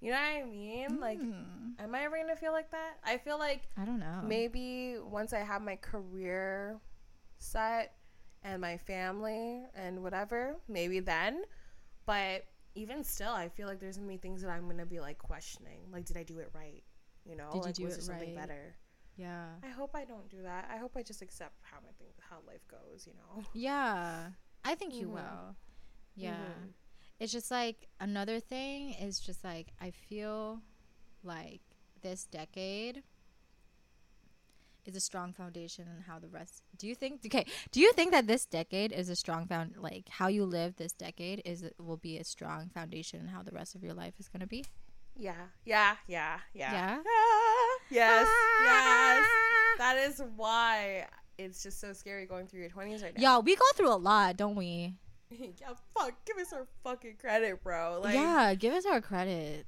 You 0.01 0.13
know 0.13 0.17
what 0.19 0.43
I 0.43 0.45
mean? 0.45 1.01
Like, 1.01 1.19
Hmm. 1.19 1.73
am 1.79 1.95
I 1.95 2.03
ever 2.05 2.17
gonna 2.19 2.37
feel 2.37 2.53
like 2.53 2.71
that? 2.71 2.99
I 3.05 3.19
feel 3.19 3.39
like 3.39 3.69
I 3.77 3.85
don't 3.85 3.99
know. 4.01 4.21
maybe 4.23 4.97
once 4.99 5.33
I 5.33 5.41
have 5.41 5.61
my 5.63 5.77
career 5.77 6.81
set 7.39 7.95
and 8.43 8.61
my 8.61 8.77
family 8.79 9.65
and 9.75 10.03
whatever, 10.03 10.57
maybe 10.69 11.01
then. 11.01 11.43
But 12.07 12.45
even 12.75 13.03
still, 13.05 13.33
I 13.33 13.49
feel 13.49 13.67
like 13.67 13.81
there's 13.81 13.97
gonna 13.97 14.09
be 14.09 14.17
things 14.19 14.43
that 14.43 14.51
I'm 14.51 14.69
gonna 14.69 14.87
be 14.87 15.01
like 15.01 15.19
questioning. 15.19 15.91
Like, 15.93 16.05
did 16.05 16.17
I 16.17 16.23
do 16.23 16.39
it 16.39 16.51
right? 16.55 16.83
You 17.25 17.37
know, 17.37 17.51
Did 17.51 17.59
you 17.59 17.63
like 17.65 17.75
do 17.75 17.85
was 17.85 17.95
it 17.95 17.97
there 17.97 18.05
something 18.07 18.29
right? 18.29 18.37
better? 18.49 18.77
Yeah. 19.17 19.47
I 19.65 19.69
hope 19.69 19.91
I 19.97 20.05
don't 20.05 20.29
do 20.31 20.43
that. 20.43 20.69
I 20.73 20.77
hope 20.77 20.93
I 20.97 21.03
just 21.03 21.23
accept 21.23 21.55
how 21.63 21.79
my 21.85 21.91
thing, 21.99 22.13
how 22.21 22.37
life 22.47 22.67
goes. 22.69 23.07
You 23.07 23.15
know. 23.15 23.43
Yeah. 23.53 24.31
I 24.65 24.75
think 24.77 24.95
you 24.95 25.09
Mhm. 25.09 25.13
will. 25.15 25.57
Yeah. 26.15 26.37
Mhm. 26.37 26.73
It's 27.21 27.33
just 27.33 27.51
like 27.51 27.89
another 28.01 28.39
thing 28.41 28.95
is 28.95 29.19
just 29.19 29.43
like 29.45 29.69
I 29.81 29.91
feel 29.91 30.61
like 31.25 31.61
this 32.03 32.25
decade 32.25 33.03
is 34.87 34.95
a 34.97 35.01
strong 35.01 35.33
foundation 35.33 35.87
in 35.95 36.03
how 36.03 36.19
the 36.19 36.29
rest 36.29 36.63
do 36.79 36.87
you 36.87 36.95
think 36.95 37.21
okay 37.27 37.45
do 37.73 37.81
you 37.81 37.93
think 37.93 38.11
that 38.13 38.27
this 38.27 38.47
decade 38.47 38.91
is 38.93 39.11
a 39.11 39.17
strong 39.17 39.47
found 39.47 39.75
like 39.77 40.09
how 40.09 40.29
you 40.29 40.47
live 40.47 40.77
this 40.77 40.93
decade 40.93 41.43
is 41.45 41.63
will 41.79 41.99
be 41.99 42.17
a 42.17 42.25
strong 42.25 42.71
foundation 42.73 43.21
in 43.21 43.27
how 43.27 43.43
the 43.43 43.51
rest 43.51 43.75
of 43.75 43.83
your 43.83 43.93
life 43.93 44.15
is 44.19 44.29
going 44.29 44.41
to 44.41 44.47
be 44.47 44.65
Yeah. 45.17 45.35
Yeah. 45.65 45.97
Yeah. 46.07 46.39
Yeah. 46.55 46.73
Yeah? 46.73 46.99
Ah, 47.05 47.79
yes. 47.91 48.29
Yes. 48.63 49.27
That 49.79 49.97
is 50.09 50.23
why 50.37 51.07
it's 51.37 51.63
just 51.63 51.81
so 51.81 51.93
scary 51.93 52.25
going 52.25 52.47
through 52.47 52.61
your 52.61 52.71
twenties 52.71 53.03
right 53.03 53.15
now. 53.17 53.21
yeah 53.23 53.39
we 53.41 53.57
go 53.57 53.65
through 53.75 53.93
a 53.93 53.99
lot 53.99 54.37
don't 54.37 54.55
we 54.55 54.95
yeah. 55.61 55.75
Fuck. 55.97 56.15
Give 56.25 56.39
us 56.39 56.53
our 56.53 56.67
fucking 56.85 57.17
credit, 57.21 57.63
bro. 57.63 58.01
Like. 58.03 58.15
yeah 58.15 58.55
give 58.55 58.75
us 58.75 58.87
our 58.87 59.01
credit 59.01 59.67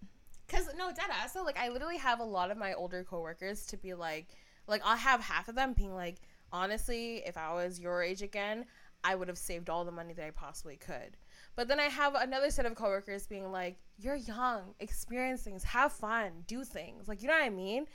Cause 0.49 0.69
no, 0.77 0.89
dead 0.89 1.07
ass. 1.11 1.33
So 1.33 1.45
like, 1.45 1.59
I 1.59 1.69
literally 1.69 1.99
have 1.99 2.19
a 2.19 2.25
lot 2.25 2.51
of 2.51 2.59
my 2.59 2.75
older 2.75 3.05
coworkers 3.05 3.67
to 3.67 3.77
be 3.77 3.95
like, 3.95 4.27
like 4.67 4.83
I'll 4.85 4.97
have 4.97 5.21
half 5.21 5.49
of 5.49 5.55
them 5.55 5.75
being 5.75 5.95
like, 5.95 6.17
honestly, 6.53 7.23
if 7.25 7.37
I 7.37 7.53
was 7.55 7.79
your 7.79 8.03
age 8.03 8.23
again, 8.23 8.65
I 9.05 9.15
would 9.15 9.29
have 9.29 9.39
saved 9.39 9.71
all 9.71 9.85
the 9.85 9.93
money 9.93 10.13
that 10.15 10.27
I 10.27 10.31
possibly 10.31 10.77
could. 10.77 11.17
But 11.57 11.69
then 11.69 11.79
I 11.79 11.85
have 11.85 12.15
another 12.15 12.51
set 12.51 12.67
of 12.67 12.75
coworkers 12.75 13.27
being 13.27 13.51
like, 13.53 13.77
you're 13.99 14.17
young, 14.17 14.75
experience 14.81 15.43
things, 15.43 15.63
have 15.65 15.93
fun, 15.93 16.33
do 16.47 16.65
things. 16.65 17.07
Like, 17.07 17.23
you 17.23 17.29
know 17.29 17.35
what 17.35 17.45
I 17.45 17.51
mean? 17.51 17.87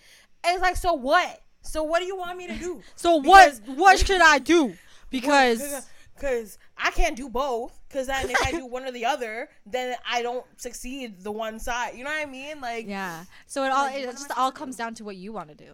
And 0.44 0.54
it's 0.54 0.62
like, 0.62 0.78
so 0.78 0.94
what? 0.94 1.42
So 1.62 1.84
what 1.84 2.00
do 2.00 2.06
you 2.06 2.16
want 2.16 2.38
me 2.38 2.48
to 2.48 2.56
do? 2.56 2.82
so 2.96 3.20
Because- 3.20 3.62
what 3.66 3.78
what 3.78 4.00
should 4.00 4.22
i 4.22 4.40
do 4.40 4.76
because 5.10 5.88
Because 6.16 6.58
I 6.78 6.92
can't 6.92 7.16
do 7.18 7.30
both. 7.30 7.78
Because 7.88 8.08
then 8.08 8.30
if 8.30 8.42
I 8.46 8.52
do 8.52 8.66
one 8.66 8.86
or 8.86 8.92
the 8.92 9.06
other, 9.06 9.50
then 9.66 9.96
I 10.10 10.22
don't 10.22 10.46
succeed 10.58 11.22
the 11.22 11.32
one 11.32 11.60
side. 11.60 11.96
You 11.96 12.04
know 12.06 12.10
what 12.10 12.22
I 12.22 12.26
mean? 12.26 12.62
Like, 12.62 12.88
yeah 12.88 13.26
so 13.48 13.64
it 13.64 13.70
all 13.72 13.84
Like, 13.86 13.98
it 13.98 14.12
just 14.12 14.32
all 14.38 14.52
comes 14.52 14.76
down 14.78 14.94
to 14.96 15.04
what 15.04 15.16
you 15.18 15.34
want 15.34 15.50
to 15.50 15.56
do 15.56 15.74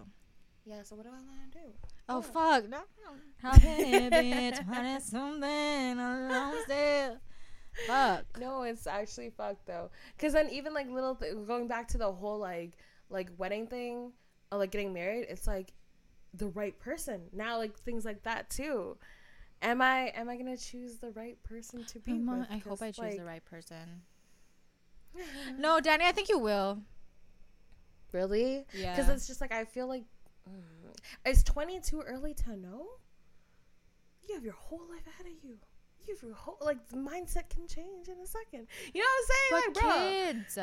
yeah. 0.65 0.83
So 0.83 0.95
what 0.95 1.03
do 1.05 1.09
I 1.09 1.13
want 1.13 1.51
to 1.51 1.57
do? 1.57 1.65
Oh 2.07 2.17
Yeah. 2.17 2.21
fuck! 2.61 2.69
No, 2.69 2.79
how 3.41 3.53
can 3.53 3.79
it 3.81 4.11
be 4.11 4.63
twenty 4.63 4.99
something 4.99 5.99
alone 5.99 6.53
still? 6.65 7.17
Fuck. 7.87 8.25
No, 8.39 8.63
it's 8.63 8.85
actually 8.85 9.31
fucked 9.31 9.65
though. 9.65 9.89
Cause 10.19 10.33
then 10.33 10.49
even 10.51 10.73
like 10.73 10.89
little 10.89 11.15
th- 11.15 11.33
going 11.47 11.67
back 11.67 11.87
to 11.89 11.97
the 11.97 12.11
whole 12.11 12.37
like 12.37 12.73
like 13.09 13.29
wedding 13.37 13.65
thing, 13.67 14.11
or 14.51 14.59
like 14.59 14.71
getting 14.71 14.93
married, 14.93 15.25
it's 15.29 15.47
like 15.47 15.73
the 16.33 16.47
right 16.49 16.77
person 16.79 17.21
now. 17.33 17.57
Like 17.57 17.77
things 17.79 18.05
like 18.05 18.23
that 18.23 18.49
too. 18.49 18.97
Am 19.61 19.81
I 19.81 20.11
am 20.15 20.27
I 20.29 20.37
gonna 20.37 20.57
choose 20.57 20.97
the 20.97 21.11
right 21.11 21.41
person 21.43 21.83
to 21.85 21.99
be 21.99 22.13
with? 22.13 22.47
I 22.49 22.57
hope 22.57 22.81
I 22.81 22.87
choose 22.87 22.99
like, 22.99 23.17
the 23.17 23.25
right 23.25 23.45
person. 23.45 24.01
No, 25.57 25.79
Danny, 25.79 26.05
I 26.05 26.11
think 26.11 26.29
you 26.29 26.39
will. 26.39 26.79
Really? 28.11 28.65
Yeah. 28.73 28.95
Because 28.95 29.09
it's 29.09 29.27
just 29.27 29.41
like 29.41 29.51
I 29.51 29.65
feel 29.65 29.87
like 29.87 30.03
mm, 30.49 31.29
is 31.29 31.43
twenty 31.43 31.79
too 31.79 32.01
early 32.01 32.33
to 32.33 32.57
know? 32.57 32.85
You 34.27 34.35
have 34.35 34.43
your 34.43 34.53
whole 34.53 34.83
life 34.89 35.05
ahead 35.07 35.27
of 35.27 35.43
you. 35.43 35.57
You 36.07 36.15
have 36.15 36.23
your 36.23 36.33
whole 36.33 36.57
like 36.61 36.87
the 36.89 36.97
mindset 36.97 37.49
can 37.49 37.67
change 37.67 38.07
in 38.07 38.17
a 38.23 38.27
second. 38.27 38.67
You 38.93 39.01
know 39.01 39.07
what 39.07 39.29
I'm 39.29 39.47
But 39.51 39.61
saying? 39.61 39.73
like, 39.75 39.83
bro. 39.83 40.09
kids, 40.09 40.57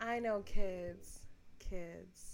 I 0.00 0.18
know 0.20 0.42
kids. 0.44 1.20
Kids. 1.58 2.27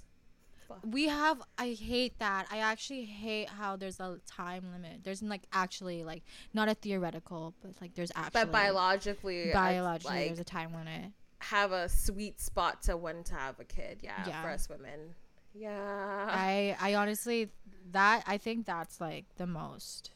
Fuck. 0.68 0.80
we 0.84 1.08
have. 1.08 1.42
I 1.58 1.70
hate 1.70 2.18
that. 2.18 2.46
I 2.50 2.58
actually 2.58 3.04
hate 3.04 3.48
how 3.48 3.76
there's 3.76 4.00
a 4.00 4.18
time 4.26 4.64
limit. 4.72 5.04
There's 5.04 5.22
like 5.22 5.42
actually 5.52 6.04
like 6.04 6.22
not 6.52 6.68
a 6.68 6.74
theoretical, 6.74 7.54
but 7.62 7.72
like 7.80 7.94
there's 7.94 8.12
actually 8.14 8.42
But 8.44 8.52
biologically, 8.52 9.50
biologically 9.52 10.16
like, 10.16 10.26
there's 10.28 10.38
a 10.40 10.44
time 10.44 10.72
limit. 10.74 11.12
have 11.40 11.72
a 11.72 11.88
sweet 11.88 12.40
spot 12.40 12.82
to 12.84 12.96
when 12.96 13.24
to 13.24 13.34
have 13.34 13.60
a 13.60 13.64
kid. 13.64 13.98
Yeah, 14.02 14.26
Yeah. 14.26 14.42
for 14.42 14.48
us 14.48 14.68
women. 14.68 15.14
Yeah. 15.54 16.26
I 16.30 16.76
I 16.80 16.94
honestly 16.94 17.50
that 17.92 18.24
I 18.26 18.38
think 18.38 18.64
that's 18.66 19.00
like 19.00 19.24
the 19.36 19.46
most. 19.46 20.10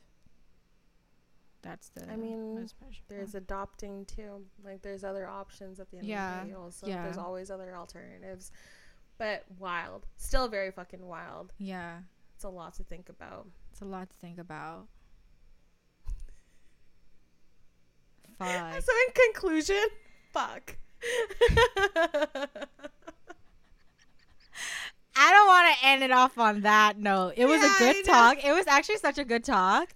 That's 1.62 1.88
the. 1.90 2.10
I 2.10 2.16
mean, 2.16 2.68
there's 3.08 3.34
adopting 3.34 4.04
too. 4.04 4.44
Like 4.64 4.80
there's 4.82 5.02
other 5.04 5.26
options 5.28 5.80
at 5.80 5.90
the 5.90 5.98
end 5.98 6.06
Yeah, 6.06 6.40
of 6.40 6.46
the 6.46 6.52
day. 6.52 6.56
Also, 6.56 6.86
yeah. 6.86 7.02
there's 7.04 7.18
always 7.18 7.50
other 7.50 7.74
alternatives. 7.76 8.52
But 9.18 9.44
wild, 9.58 10.06
still 10.16 10.48
very 10.48 10.70
fucking 10.70 11.04
wild. 11.06 11.52
yeah. 11.58 11.98
It's 12.36 12.44
a 12.44 12.48
lot 12.48 12.74
to 12.74 12.84
think 12.84 13.08
about. 13.08 13.48
It's 13.72 13.80
a 13.80 13.84
lot 13.84 14.08
to 14.10 14.16
think 14.18 14.38
about. 14.38 14.86
Fuck. 18.38 18.80
So 18.80 18.92
in 18.92 19.32
conclusion, 19.32 19.84
fuck. 20.32 20.76
I 25.20 25.32
don't 25.32 25.46
want 25.48 25.76
to 25.76 25.86
end 25.86 26.02
it 26.04 26.12
off 26.12 26.38
on 26.38 26.60
that 26.60 26.96
note. 26.98 27.34
It 27.36 27.46
was 27.46 27.60
Yeah, 27.60 27.74
a 27.74 27.78
good 27.78 28.04
talk. 28.04 28.44
It 28.44 28.52
was 28.52 28.68
actually 28.68 28.98
such 28.98 29.18
a 29.18 29.24
good 29.24 29.42
talk. 29.42 29.88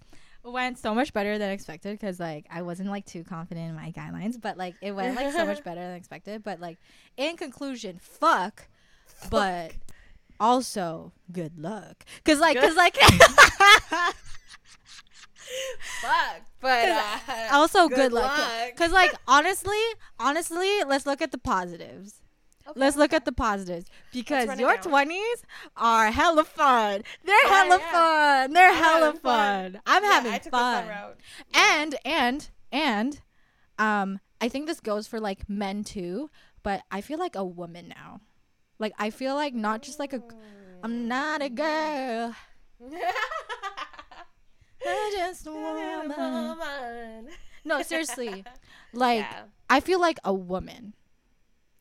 It 0.44 0.50
went 0.50 0.78
so 0.78 0.92
much 0.92 1.12
better 1.12 1.38
than 1.38 1.50
expected 1.50 1.92
because 1.92 2.18
like 2.18 2.46
I 2.50 2.62
wasn't 2.62 2.88
like 2.88 3.06
too 3.06 3.22
confident 3.22 3.68
in 3.68 3.76
my 3.76 3.92
guidelines, 3.92 4.40
but 4.40 4.56
like 4.56 4.74
it 4.82 4.90
went 4.90 5.14
like 5.14 5.32
so 5.32 5.46
much 5.46 5.62
better 5.64 5.80
than 5.80 5.94
expected. 5.94 6.42
But 6.42 6.58
like 6.58 6.78
in 7.16 7.36
conclusion, 7.36 8.00
fuck, 8.00 8.66
but 9.30 9.72
also 10.40 11.12
good 11.30 11.58
luck. 11.58 12.04
Cause 12.24 12.40
like, 12.40 12.58
cause 12.60 12.76
like, 12.76 12.96
fuck. 16.00 16.40
But 16.60 16.88
uh, 16.88 17.18
also 17.52 17.88
good, 17.88 17.96
good 17.96 18.12
luck. 18.12 18.38
luck. 18.38 18.76
Cause 18.76 18.92
like 18.92 19.12
honestly, 19.26 19.78
honestly, 20.18 20.84
let's 20.86 21.06
look 21.06 21.20
at 21.22 21.32
the 21.32 21.38
positives. 21.38 22.20
Okay. 22.68 22.78
Let's 22.78 22.96
look 22.96 23.12
at 23.12 23.24
the 23.24 23.32
positives 23.32 23.86
because 24.12 24.58
your 24.60 24.76
twenties 24.76 25.42
are 25.76 26.12
hella 26.12 26.44
fun. 26.44 27.02
They're 27.24 27.36
Yeah, 27.44 27.48
hella 27.64 27.78
yeah. 27.80 27.90
fun. 28.44 28.52
They're 28.52 28.70
I'm 28.70 28.76
hella 28.76 29.12
fun. 29.14 29.20
fun. 29.72 29.80
I'm 29.86 30.02
Yeah, 30.04 30.10
having 30.12 30.50
fun. 30.50 30.86
fun. 30.86 31.12
And 31.54 31.96
and 32.04 32.48
and 32.70 33.20
um 33.80 34.20
I 34.40 34.48
think 34.48 34.68
this 34.68 34.78
goes 34.80 35.08
for 35.08 35.18
like 35.18 35.48
men 35.48 35.82
too, 35.82 36.30
but 36.62 36.82
I 36.90 37.00
feel 37.00 37.18
like 37.18 37.34
a 37.34 37.44
woman 37.44 37.88
now. 37.88 38.20
Like 38.82 38.94
I 38.98 39.10
feel 39.10 39.36
like 39.36 39.54
not 39.54 39.80
just 39.80 39.98
like 40.00 40.12
a 40.12 40.20
I'm 40.82 41.06
not 41.06 41.40
a 41.40 41.48
girl. 41.48 42.34
I'm 44.84 45.12
just 45.12 45.46
a 45.46 45.52
woman. 45.52 47.28
No, 47.64 47.82
seriously. 47.82 48.44
Like 48.94 49.20
yeah. 49.20 49.44
I 49.70 49.80
feel 49.80 49.98
like 50.00 50.18
a 50.22 50.34
woman. 50.34 50.92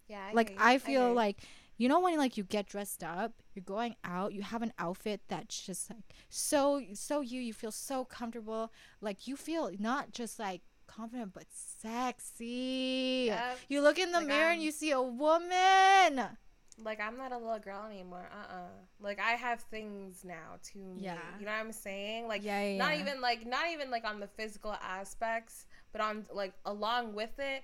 Yeah. 0.08 0.30
like. 0.34 0.56
I 0.58 0.78
feel 0.78 1.10
you. 1.10 1.14
like 1.14 1.40
you 1.78 1.90
know 1.90 2.00
when 2.00 2.16
like 2.18 2.38
you 2.38 2.44
get 2.46 2.68
dressed 2.68 3.04
up, 3.04 3.34
you're 3.54 3.66
going 3.66 3.96
out, 4.06 4.32
you 4.32 4.44
have 4.44 4.62
an 4.62 4.72
outfit 4.80 5.20
that's 5.28 5.60
just 5.60 5.90
like 5.90 6.04
so 6.30 6.82
so 6.94 7.20
you 7.20 7.42
you 7.42 7.52
feel 7.54 7.72
so 7.72 8.06
comfortable, 8.06 8.72
like 9.02 9.28
you 9.28 9.36
feel 9.36 9.72
not 9.80 10.14
just 10.14 10.40
like 10.40 10.62
confident 10.88 11.34
but 11.34 11.48
sexy. 11.52 13.24
Yep. 13.28 13.58
You 13.68 13.82
look 13.82 14.00
in 14.00 14.12
the 14.14 14.20
Like, 14.20 14.28
mirror 14.28 14.52
and 14.56 14.60
I'm- 14.62 14.62
you 14.62 14.72
see 14.72 14.92
a 14.92 15.02
woman. 15.02 16.38
Like 16.84 17.00
I'm 17.00 17.18
not 17.18 17.32
a 17.32 17.38
little 17.38 17.60
girl 17.60 17.86
anymore. 17.90 18.30
Uh 18.32 18.54
uh 18.54 18.68
Like 19.00 19.20
I 19.20 19.32
have 19.32 19.60
things 19.62 20.24
now 20.24 20.58
to 20.72 20.78
me. 20.78 21.04
Yeah. 21.04 21.18
You 21.40 21.46
know 21.46 21.52
what 21.52 21.60
I'm 21.60 21.72
saying? 21.72 22.28
Like 22.28 22.44
Yeah, 22.44 22.62
yeah, 22.64 22.78
not 22.78 22.96
yeah. 22.96 23.02
even 23.02 23.22
like 23.22 23.46
not 23.46 23.66
even 23.72 23.90
like 23.92 24.06
on 24.06 24.20
the 24.20 24.28
physical 24.28 24.74
aspects, 24.82 25.66
but 25.92 26.02
on 26.02 26.26
like 26.34 26.54
along 26.66 27.14
with 27.14 27.38
it, 27.40 27.64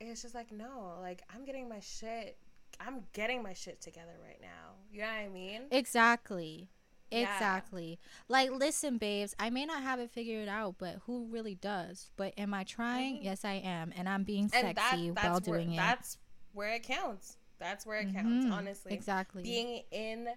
it's 0.00 0.22
just 0.22 0.34
like 0.34 0.52
no, 0.52 0.96
like 1.00 1.22
I'm 1.34 1.44
getting 1.44 1.68
my 1.68 1.80
shit. 1.80 2.36
I'm 2.78 3.04
getting 3.14 3.42
my 3.42 3.54
shit 3.54 3.80
together 3.80 4.12
right 4.22 4.40
now. 4.40 4.74
You 4.92 5.00
know 5.00 5.06
what 5.06 5.14
I 5.14 5.28
mean? 5.28 5.62
Exactly. 5.70 6.68
Yeah. 7.10 7.20
Exactly. 7.32 7.98
Like, 8.28 8.50
listen, 8.50 8.98
babes, 8.98 9.34
I 9.38 9.48
may 9.48 9.64
not 9.64 9.82
have 9.82 10.00
it 10.00 10.10
figured 10.10 10.48
out, 10.48 10.74
but 10.76 10.96
who 11.06 11.26
really 11.30 11.54
does? 11.54 12.10
But 12.16 12.34
am 12.36 12.52
I 12.52 12.64
trying? 12.64 13.18
Mhm. 13.18 13.24
Yes, 13.24 13.44
I 13.44 13.54
am. 13.64 13.92
And 13.96 14.08
I'm 14.08 14.24
being 14.24 14.50
And 14.52 14.76
that, 14.76 14.76
sexy 14.76 15.10
that's 15.10 15.24
while 15.24 15.40
where, 15.40 15.60
doing 15.60 15.72
it. 15.74 15.76
That's 15.76 16.18
where 16.52 16.70
it 16.74 16.82
counts. 16.82 17.36
That's 17.58 17.86
where 17.86 17.98
it 18.00 18.12
counts. 18.12 18.46
Mhm. 18.46 18.52
Honestly, 18.52 18.92
Exactly. 18.92 19.42
being 19.42 19.82
in 19.90 20.28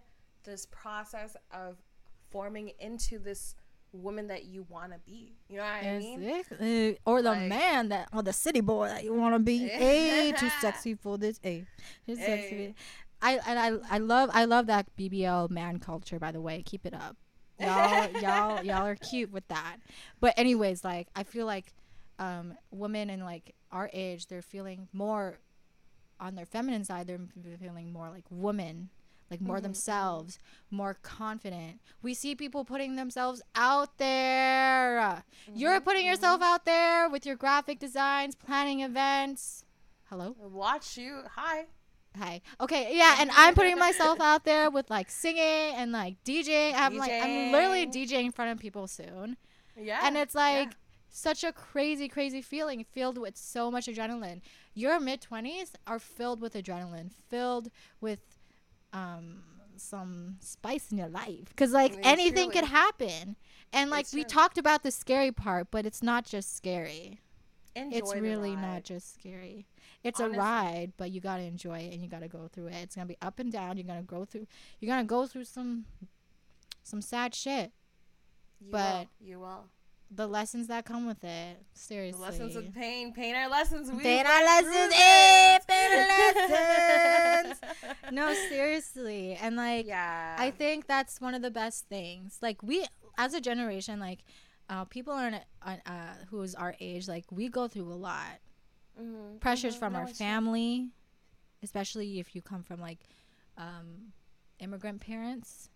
this 0.44 0.66
process 0.72 1.36
of 1.52 1.78
forming 2.30 2.72
into 2.80 3.20
this 3.20 3.56
woman 3.92 4.28
that 4.28 4.46
you 4.46 4.64
want 4.70 4.94
to 4.94 5.00
be. 5.00 5.34
You 5.50 5.58
know 5.58 5.64
what 5.64 5.84
I 5.84 5.98
mean? 5.98 6.22
Exactly. 6.24 7.00
Or 7.06 7.22
the 7.22 7.32
Like- 7.32 7.50
man 7.50 7.90
that, 7.90 8.08
or 8.14 8.22
the 8.22 8.34
city 8.34 8.62
boy 8.62 8.88
that 8.88 9.04
you 9.04 9.14
want 9.14 9.34
to 9.36 9.40
be. 9.40 9.58
hey, 9.68 10.32
too 10.38 10.50
sexy 10.62 10.94
for 10.96 11.18
this. 11.18 11.40
Hey, 11.44 11.66
too 12.06 12.16
Hey. 12.16 12.26
sexy. 12.26 12.76
I 13.22 13.38
and 13.46 13.60
I 13.60 13.96
I 13.96 13.98
love 13.98 14.30
I 14.34 14.46
love 14.46 14.68
that 14.68 14.96
BBL 14.96 15.50
man 15.50 15.80
culture. 15.80 16.20
By 16.20 16.32
the 16.32 16.40
way, 16.40 16.62
keep 16.64 16.86
it 16.86 16.94
up. 16.94 17.18
Y'all 17.60 18.10
y'all 18.22 18.64
y'all 18.64 18.86
are 18.86 18.96
cute 18.96 19.32
with 19.32 19.46
that. 19.50 19.78
But 20.22 20.36
anyways, 20.38 20.84
like 20.86 21.10
I 21.16 21.24
feel 21.24 21.46
like 21.46 21.74
um 22.20 22.56
women 22.72 23.10
in 23.10 23.22
like 23.26 23.56
our 23.72 23.90
age, 23.92 24.28
they're 24.28 24.42
feeling 24.42 24.88
more 24.94 25.40
on 26.20 26.36
their 26.36 26.46
feminine 26.46 26.84
side. 26.84 27.08
They're 27.08 27.58
feeling 27.58 27.92
more 27.94 28.10
like 28.10 28.26
women. 28.30 28.90
Like 29.32 29.42
more 29.42 29.58
mm-hmm. 29.58 29.64
themselves, 29.66 30.40
more 30.72 30.98
confident. 31.04 31.82
We 32.02 32.16
see 32.16 32.34
people 32.34 32.66
putting 32.66 32.96
themselves 32.96 33.44
out 33.54 34.00
there. 34.00 35.24
You're 35.54 35.74
mm-hmm. 35.74 35.84
putting 35.84 36.02
mm-hmm. 36.02 36.10
yourself 36.10 36.42
out 36.42 36.66
there 36.66 37.08
with 37.08 37.28
your 37.28 37.36
graphic 37.36 37.78
designs, 37.78 38.34
planning 38.34 38.80
events. 38.80 39.66
Hello? 40.06 40.36
Watch 40.40 40.98
you. 40.98 41.22
Hi. 41.36 41.68
Hi. 42.18 42.42
Okay, 42.60 42.98
yeah, 42.98 43.18
and 43.20 43.30
I'm 43.36 43.54
putting 43.54 43.78
myself 43.78 44.20
out 44.22 44.46
there 44.46 44.72
with 44.72 44.90
like 44.90 45.12
singing 45.12 45.76
and 45.76 45.92
like 45.92 46.16
DJing. 46.26 46.74
I'm 46.76 46.98
like 46.98 47.12
I'm 47.12 47.52
literally 47.52 47.86
DJing. 47.86 48.10
DJing 48.10 48.26
in 48.26 48.32
front 48.32 48.52
of 48.52 48.58
people 48.58 48.88
soon. 48.88 49.38
Yeah. 49.78 50.02
And 50.04 50.18
it's 50.18 50.34
like 50.34 50.72
such 51.10 51.44
a 51.44 51.52
crazy, 51.52 52.08
crazy 52.08 52.42
feeling 52.42 52.84
filled 52.84 53.18
with 53.18 53.38
so 53.38 53.70
much 53.70 53.88
adrenaline. 53.88 54.42
Your 54.80 55.00
mid 55.00 55.22
20s 55.22 55.72
are 55.88 56.00
filled 56.00 56.40
with 56.42 56.54
adrenaline, 56.54 57.12
filled 57.30 57.70
with 58.02 58.22
um 58.94 59.44
some 59.76 60.38
spice 60.42 60.92
in 60.92 60.98
your 60.98 61.08
life 61.08 61.48
because 61.50 61.72
like 61.72 61.94
Yeah, 61.94 62.02
anything 62.16 62.50
truly. 62.52 62.62
could 62.62 62.70
happen 62.70 63.36
and 63.72 63.90
like 63.90 64.02
It's 64.06 64.14
we 64.14 64.24
true. 64.24 64.30
talked 64.30 64.58
about 64.58 64.84
the 64.84 64.92
scary 64.92 65.32
part 65.32 65.68
but 65.72 65.86
it's 65.86 66.04
not 66.04 66.26
just 66.26 66.56
scary 66.58 67.22
Enjoy 67.76 67.98
it's 67.98 68.14
really 68.16 68.56
ride. 68.56 68.62
not 68.74 68.84
just 68.84 69.14
scary 69.14 69.68
it's 70.04 70.20
Honestly. 70.20 70.38
a 70.38 70.42
ride 70.42 70.92
but 70.98 71.12
you 71.12 71.22
gotta 71.22 71.44
enjoy 71.44 71.80
it 71.80 71.94
and 71.94 72.02
you 72.02 72.10
gotta 72.10 72.28
go 72.28 72.50
through 72.52 72.68
it 72.68 72.76
it's 72.84 72.96
gonna 72.96 73.06
be 73.06 73.18
up 73.22 73.40
and 73.40 73.54
down 73.54 73.78
you're 73.78 73.88
gonna 73.88 74.02
go 74.02 74.26
through 74.26 74.48
you're 74.82 74.90
gonna 74.94 75.06
go 75.06 75.26
through 75.28 75.46
some 75.46 75.86
some 76.84 77.02
sad 77.02 77.34
shit 77.34 77.72
You 78.60 78.72
but- 78.72 79.08
will. 79.22 79.28
you 79.28 79.40
will. 79.40 79.64
The 80.12 80.28
lessons 80.28 80.68
that 80.68 80.86
come 80.86 81.06
with 81.06 81.24
it 81.24 81.58
The 81.74 81.80
seriously 81.80 82.22
lessons 82.22 82.56
of 82.56 82.74
pain. 82.74 83.14
Pain 83.14 83.36
are 83.36 83.50
lessons. 83.50 83.92
We 83.92 84.02
Pain 84.02 84.18
went 84.26 84.28
are 84.28 84.44
lessons, 84.44 84.94
eh, 84.96 85.60
pain 85.68 85.92
are 86.00 86.08
lessons. 86.08 87.60
no 88.12 88.34
seriously 88.34 89.34
and 89.40 89.56
like 89.56 89.86
yeah. 89.88 90.36
I 90.38 90.52
think 90.52 90.88
that's 90.88 91.22
one 91.22 91.34
of 91.36 91.42
the 91.42 91.52
best 91.52 91.88
things. 91.90 92.40
Like 92.42 92.64
we, 92.64 92.86
as 93.18 93.34
a 93.34 93.42
generation, 93.42 94.00
like 94.00 94.20
uh, 94.70 94.86
people 94.86 95.14
are 95.14 95.32
uh, 95.64 95.76
uh, 95.86 95.92
who's 96.30 96.56
our 96.56 96.76
age, 96.80 97.08
like 97.08 97.26
we 97.32 97.48
go 97.50 97.68
through 97.68 97.92
a 97.92 97.96
lot. 97.96 98.40
Mhm, 99.00 99.40
Pressures 99.40 99.76
mhm. 99.76 99.80
from 99.80 99.94
No, 99.94 100.00
our 100.00 100.08
it's 100.08 100.18
true. 100.18 100.26
family, 100.28 100.90
especially 101.64 102.20
if 102.20 102.36
you 102.36 102.42
come 102.42 102.64
from 102.64 102.82
like 102.82 103.00
um, 103.58 104.12
immigrant 104.60 105.02
parents. 105.02 105.70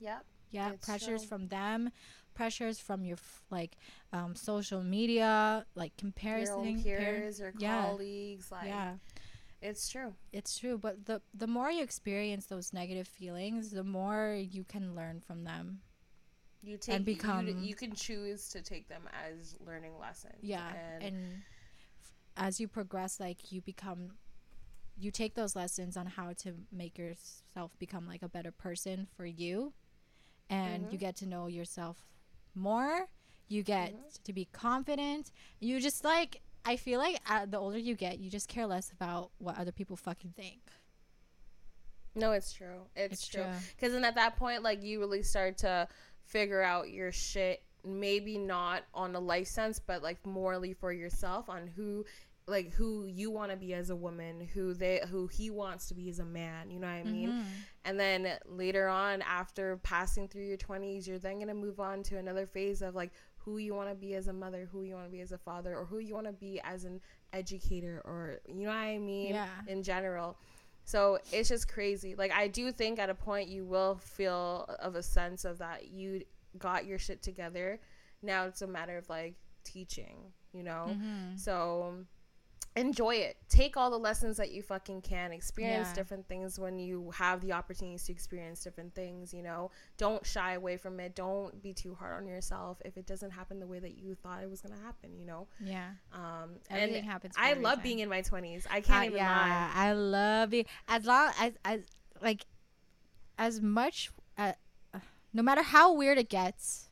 Yep. 0.00 0.24
Yeah, 0.50 0.72
pressures 0.80 1.22
true. 1.22 1.28
from 1.28 1.48
them, 1.48 1.90
pressures 2.36 2.78
from 2.78 3.04
your 3.04 3.16
f- 3.16 3.42
like 3.50 3.76
um, 4.12 4.34
social 4.36 4.82
media, 4.82 5.66
like 5.74 5.92
Your 5.96 6.12
comparison. 6.12 6.82
peers, 6.82 7.40
your 7.40 7.52
yeah. 7.58 7.82
colleagues. 7.86 8.52
Like, 8.52 8.68
yeah. 8.68 8.94
it's 9.60 9.88
true. 9.88 10.14
It's 10.32 10.56
true, 10.58 10.78
but 10.78 11.06
the 11.06 11.20
the 11.34 11.46
more 11.48 11.70
you 11.70 11.82
experience 11.82 12.46
those 12.46 12.72
negative 12.72 13.08
feelings, 13.08 13.70
the 13.70 13.82
more 13.84 14.36
you 14.38 14.62
can 14.64 14.94
learn 14.94 15.20
from 15.20 15.44
them. 15.44 15.80
You 16.62 16.76
take 16.78 16.96
and 16.96 17.04
become- 17.04 17.46
You, 17.46 17.56
you 17.58 17.74
can 17.74 17.92
choose 17.94 18.48
to 18.50 18.60
take 18.60 18.88
them 18.88 19.02
as 19.26 19.56
learning 19.64 19.98
lessons. 20.00 20.34
Yeah, 20.42 20.68
And, 20.74 21.02
and, 21.04 21.42
as 22.36 22.60
you 22.60 22.66
progress, 22.68 23.20
like 23.20 23.52
you 23.52 23.60
become, 23.62 24.12
you 24.98 25.10
take 25.10 25.34
those 25.34 25.54
lessons 25.56 25.96
on 25.96 26.06
how 26.06 26.32
to 26.38 26.54
make 26.72 26.98
yourself 26.98 27.70
become 27.78 28.06
like 28.06 28.22
a 28.22 28.28
better 28.28 28.50
person 28.50 29.06
for 29.16 29.24
you, 29.24 29.72
and 30.50 30.90
you 30.92 30.98
get 30.98 31.16
to 31.16 31.26
know 31.26 31.46
yourself 31.46 31.96
more. 32.56 33.06
You 33.48 33.62
get 33.62 33.94
to 34.24 34.32
be 34.32 34.48
confident. 34.52 35.30
You 35.60 35.78
just 35.80 36.02
like 36.04 36.40
I 36.64 36.76
feel 36.76 36.98
like 36.98 37.20
uh, 37.30 37.46
the 37.46 37.58
older 37.58 37.78
you 37.78 37.94
get, 37.94 38.18
you 38.18 38.28
just 38.28 38.48
care 38.48 38.66
less 38.66 38.90
about 38.90 39.30
what 39.38 39.56
other 39.56 39.70
people 39.70 39.94
fucking 39.96 40.32
think. 40.36 40.58
no, 42.14 42.32
it's 42.32 42.52
true. 42.52 42.80
It's, 42.96 43.14
It's 43.14 43.28
true. 43.28 43.42
true. 43.42 43.52
Because 43.76 43.92
then 43.92 44.04
at 44.04 44.14
that 44.16 44.36
point, 44.36 44.62
like 44.62 44.82
you 44.82 44.98
really 44.98 45.22
start 45.22 45.58
to 45.58 45.86
figure 46.24 46.62
out 46.62 46.90
your 46.90 47.12
shit. 47.12 47.62
Maybe 47.84 48.36
not 48.36 48.82
on 48.92 49.14
a 49.14 49.20
life 49.20 49.46
sense, 49.46 49.78
but 49.78 50.02
like 50.02 50.24
morally 50.26 50.72
for 50.72 50.92
yourself 50.92 51.48
on 51.48 51.68
who, 51.68 52.04
like 52.48 52.72
who 52.72 53.06
you 53.06 53.30
want 53.30 53.50
to 53.50 53.56
be 53.56 53.74
as 53.74 53.90
a 53.90 53.96
woman, 53.96 54.48
who 54.54 54.72
they, 54.72 55.00
who 55.10 55.26
he 55.26 55.50
wants 55.50 55.88
to 55.88 55.94
be 55.94 56.08
as 56.08 56.20
a 56.20 56.24
man. 56.24 56.70
You 56.70 56.78
know 56.78 56.86
what 56.86 56.94
I 56.94 57.02
mean? 57.04 57.30
Mm-hmm. 57.30 57.48
And 57.84 57.98
then 57.98 58.28
later 58.46 58.88
on, 58.88 59.22
after 59.22 59.78
passing 59.78 60.28
through 60.28 60.44
your 60.44 60.56
20s, 60.56 61.08
you're 61.08 61.18
then 61.18 61.36
going 61.36 61.48
to 61.48 61.54
move 61.54 61.80
on 61.80 62.04
to 62.04 62.18
another 62.18 62.46
phase 62.46 62.82
of 62.82 62.94
like 62.94 63.10
who 63.36 63.58
you 63.58 63.74
want 63.74 63.88
to 63.88 63.94
be 63.96 64.14
as 64.14 64.28
a 64.28 64.32
mother, 64.32 64.68
who 64.70 64.82
you 64.82 64.94
want 64.94 65.06
to 65.06 65.10
be 65.10 65.20
as 65.20 65.32
a 65.32 65.38
father, 65.38 65.76
or 65.76 65.84
who 65.84 65.98
you 65.98 66.14
want 66.14 66.26
to 66.26 66.32
be 66.32 66.60
as 66.62 66.84
an 66.84 67.00
educator, 67.32 68.00
or 68.04 68.40
you 68.48 68.64
know 68.64 68.70
what 68.70 68.76
I 68.76 68.98
mean? 68.98 69.34
Yeah. 69.34 69.48
In 69.66 69.82
general. 69.82 70.36
So 70.84 71.18
it's 71.32 71.48
just 71.48 71.66
crazy. 71.66 72.14
Like, 72.14 72.30
I 72.30 72.46
do 72.46 72.70
think 72.70 73.00
at 73.00 73.10
a 73.10 73.14
point 73.14 73.48
you 73.48 73.64
will 73.64 73.96
feel 73.96 74.66
of 74.78 74.94
a 74.94 75.02
sense 75.02 75.44
of 75.44 75.58
that 75.58 75.88
you 75.88 76.22
got 76.58 76.86
your 76.86 76.98
shit 76.98 77.22
together. 77.22 77.80
Now 78.22 78.44
it's 78.44 78.62
a 78.62 78.68
matter 78.68 78.96
of 78.96 79.08
like 79.08 79.34
teaching, 79.64 80.32
you 80.52 80.62
know? 80.62 80.86
Mm-hmm. 80.88 81.36
So 81.36 82.04
enjoy 82.76 83.14
it. 83.14 83.38
Take 83.48 83.76
all 83.78 83.90
the 83.90 83.98
lessons 83.98 84.36
that 84.36 84.50
you 84.52 84.62
fucking 84.62 85.00
can. 85.00 85.32
Experience 85.32 85.88
Yeah. 85.88 85.94
different 85.94 86.28
things 86.28 86.58
when 86.60 86.78
you 86.78 87.10
have 87.12 87.40
the 87.40 87.52
opportunities 87.54 88.04
to 88.04 88.12
experience 88.12 88.62
different 88.62 88.94
things, 88.94 89.32
you 89.32 89.42
know. 89.42 89.70
Don't 89.96 90.26
shy 90.26 90.52
away 90.52 90.76
from 90.76 91.00
it. 91.00 91.14
Don't 91.14 91.62
be 91.62 91.72
too 91.72 91.94
hard 91.94 92.14
on 92.16 92.26
yourself 92.26 92.82
if 92.84 92.98
it 92.98 93.06
doesn't 93.06 93.30
happen 93.30 93.60
the 93.60 93.66
way 93.66 93.78
that 93.78 93.96
you 93.96 94.14
thought 94.14 94.42
it 94.42 94.50
was 94.50 94.60
going 94.60 94.76
to 94.78 94.84
happen, 94.84 95.16
you 95.18 95.24
know. 95.24 95.48
Yeah. 95.58 95.92
Um 96.12 96.56
Everything 96.68 96.96
and 96.96 97.04
happens 97.06 97.34
I 97.38 97.54
love 97.54 97.82
being 97.82 98.00
in 98.00 98.10
my 98.10 98.20
20s. 98.20 98.66
I 98.70 98.82
can't 98.82 99.04
Uh, 99.04 99.06
even 99.06 99.16
yeah, 99.16 99.72
I 99.74 99.92
love 99.92 100.52
it. 100.52 100.66
As 100.86 101.06
long 101.06 101.32
as 101.40 101.52
as 101.64 101.80
like 102.20 102.44
as 103.38 103.60
much 103.62 104.10
uh, 104.36 104.52
uh, 104.92 104.98
no 105.32 105.42
matter 105.42 105.62
how 105.62 105.92
weird 105.94 106.18
it 106.18 106.28
gets. 106.28 106.90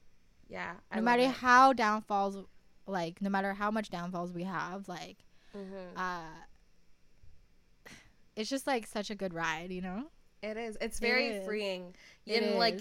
Yeah. 0.48 0.74
I 0.90 0.96
no 0.96 1.02
matter 1.02 1.24
it. 1.24 1.30
how 1.30 1.74
downfalls 1.74 2.38
like 2.86 3.20
no 3.20 3.28
matter 3.28 3.52
how 3.52 3.70
much 3.70 3.90
downfalls 3.90 4.32
we 4.32 4.44
have, 4.44 4.88
like 4.88 5.18
Mhm. 5.54 5.96
uh 5.96 6.20
it's 8.36 8.50
just 8.50 8.66
like 8.66 8.86
such 8.86 9.10
a 9.10 9.14
good 9.14 9.32
ride, 9.32 9.70
you 9.70 9.80
know? 9.80 10.04
It 10.42 10.56
is. 10.56 10.76
It's 10.80 10.98
very 10.98 11.28
is. 11.28 11.46
freeing. 11.46 11.94
It 12.26 12.42
and 12.42 12.58
like 12.58 12.80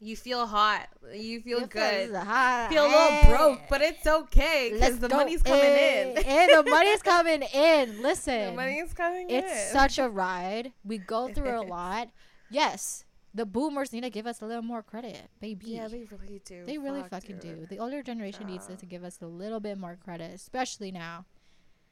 you 0.00 0.16
feel 0.16 0.46
hot. 0.46 0.88
You 1.12 1.40
feel 1.42 1.58
It 1.64 1.70
good. 1.70 2.14
hot. 2.14 2.68
Feel 2.70 2.84
a 2.84 2.88
little 2.88 3.08
Hey. 3.08 3.28
broke, 3.28 3.60
but 3.68 3.82
it's 3.82 4.06
okay 4.06 4.70
because 4.72 4.98
the 4.98 5.08
go. 5.08 5.16
money's 5.18 5.42
coming 5.42 5.60
Hey, 5.60 6.14
in. 6.16 6.24
hey, 6.24 6.46
the 6.46 6.62
money's 6.68 7.02
coming 7.12 7.42
in. 7.42 8.00
Listen. 8.02 8.46
the 8.46 8.52
money's 8.52 8.92
coming 8.94 9.28
in. 9.28 9.44
It's 9.44 9.70
such 9.70 9.98
a 9.98 10.08
ride. 10.08 10.72
We 10.84 10.96
go 10.98 11.28
through 11.28 11.60
a 11.60 11.62
lot. 11.62 12.08
Yes, 12.50 13.04
the 13.34 13.44
boomers 13.46 13.92
need 13.92 14.00
to 14.00 14.10
give 14.10 14.26
us 14.26 14.40
a 14.40 14.46
little 14.46 14.62
more 14.62 14.82
credit, 14.82 15.28
baby. 15.40 15.66
Yeah, 15.72 15.86
they 15.88 16.04
really 16.04 16.40
do. 16.44 16.64
They 16.64 16.78
really 16.78 17.02
Fuck, 17.02 17.10
fucking 17.10 17.38
dude. 17.38 17.60
do. 17.60 17.66
The 17.66 17.78
older 17.78 18.02
generation 18.02 18.46
needs 18.46 18.66
Yeah. 18.68 18.76
to 18.76 18.86
give 18.86 19.04
us 19.04 19.20
a 19.20 19.26
little 19.26 19.60
bit 19.60 19.76
more 19.78 19.96
credit, 20.02 20.34
especially 20.34 20.90
now. 20.90 21.26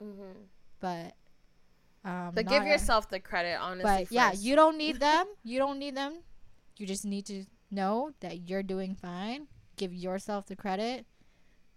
Mhm. 0.03 0.34
But 0.80 1.14
um, 2.05 2.32
But 2.34 2.46
give 2.46 2.62
a- 2.62 2.66
yourself 2.68 3.09
the 3.11 3.20
credit, 3.20 3.59
honestly. 3.61 4.05
But 4.05 4.12
yeah, 4.12 4.32
you 4.32 4.55
don't 4.57 4.76
need 4.78 5.01
them. 5.01 5.26
You 5.44 5.59
don't 5.59 5.78
need 5.78 5.96
them. 5.96 6.22
You 6.76 6.86
just 6.86 7.05
need 7.05 7.26
to 7.26 7.44
know 7.70 8.12
that 8.20 8.49
you're 8.49 8.62
doing 8.62 8.94
fine. 8.94 9.49
Give 9.76 9.92
yourself 9.92 10.46
the 10.46 10.57
credit, 10.57 11.07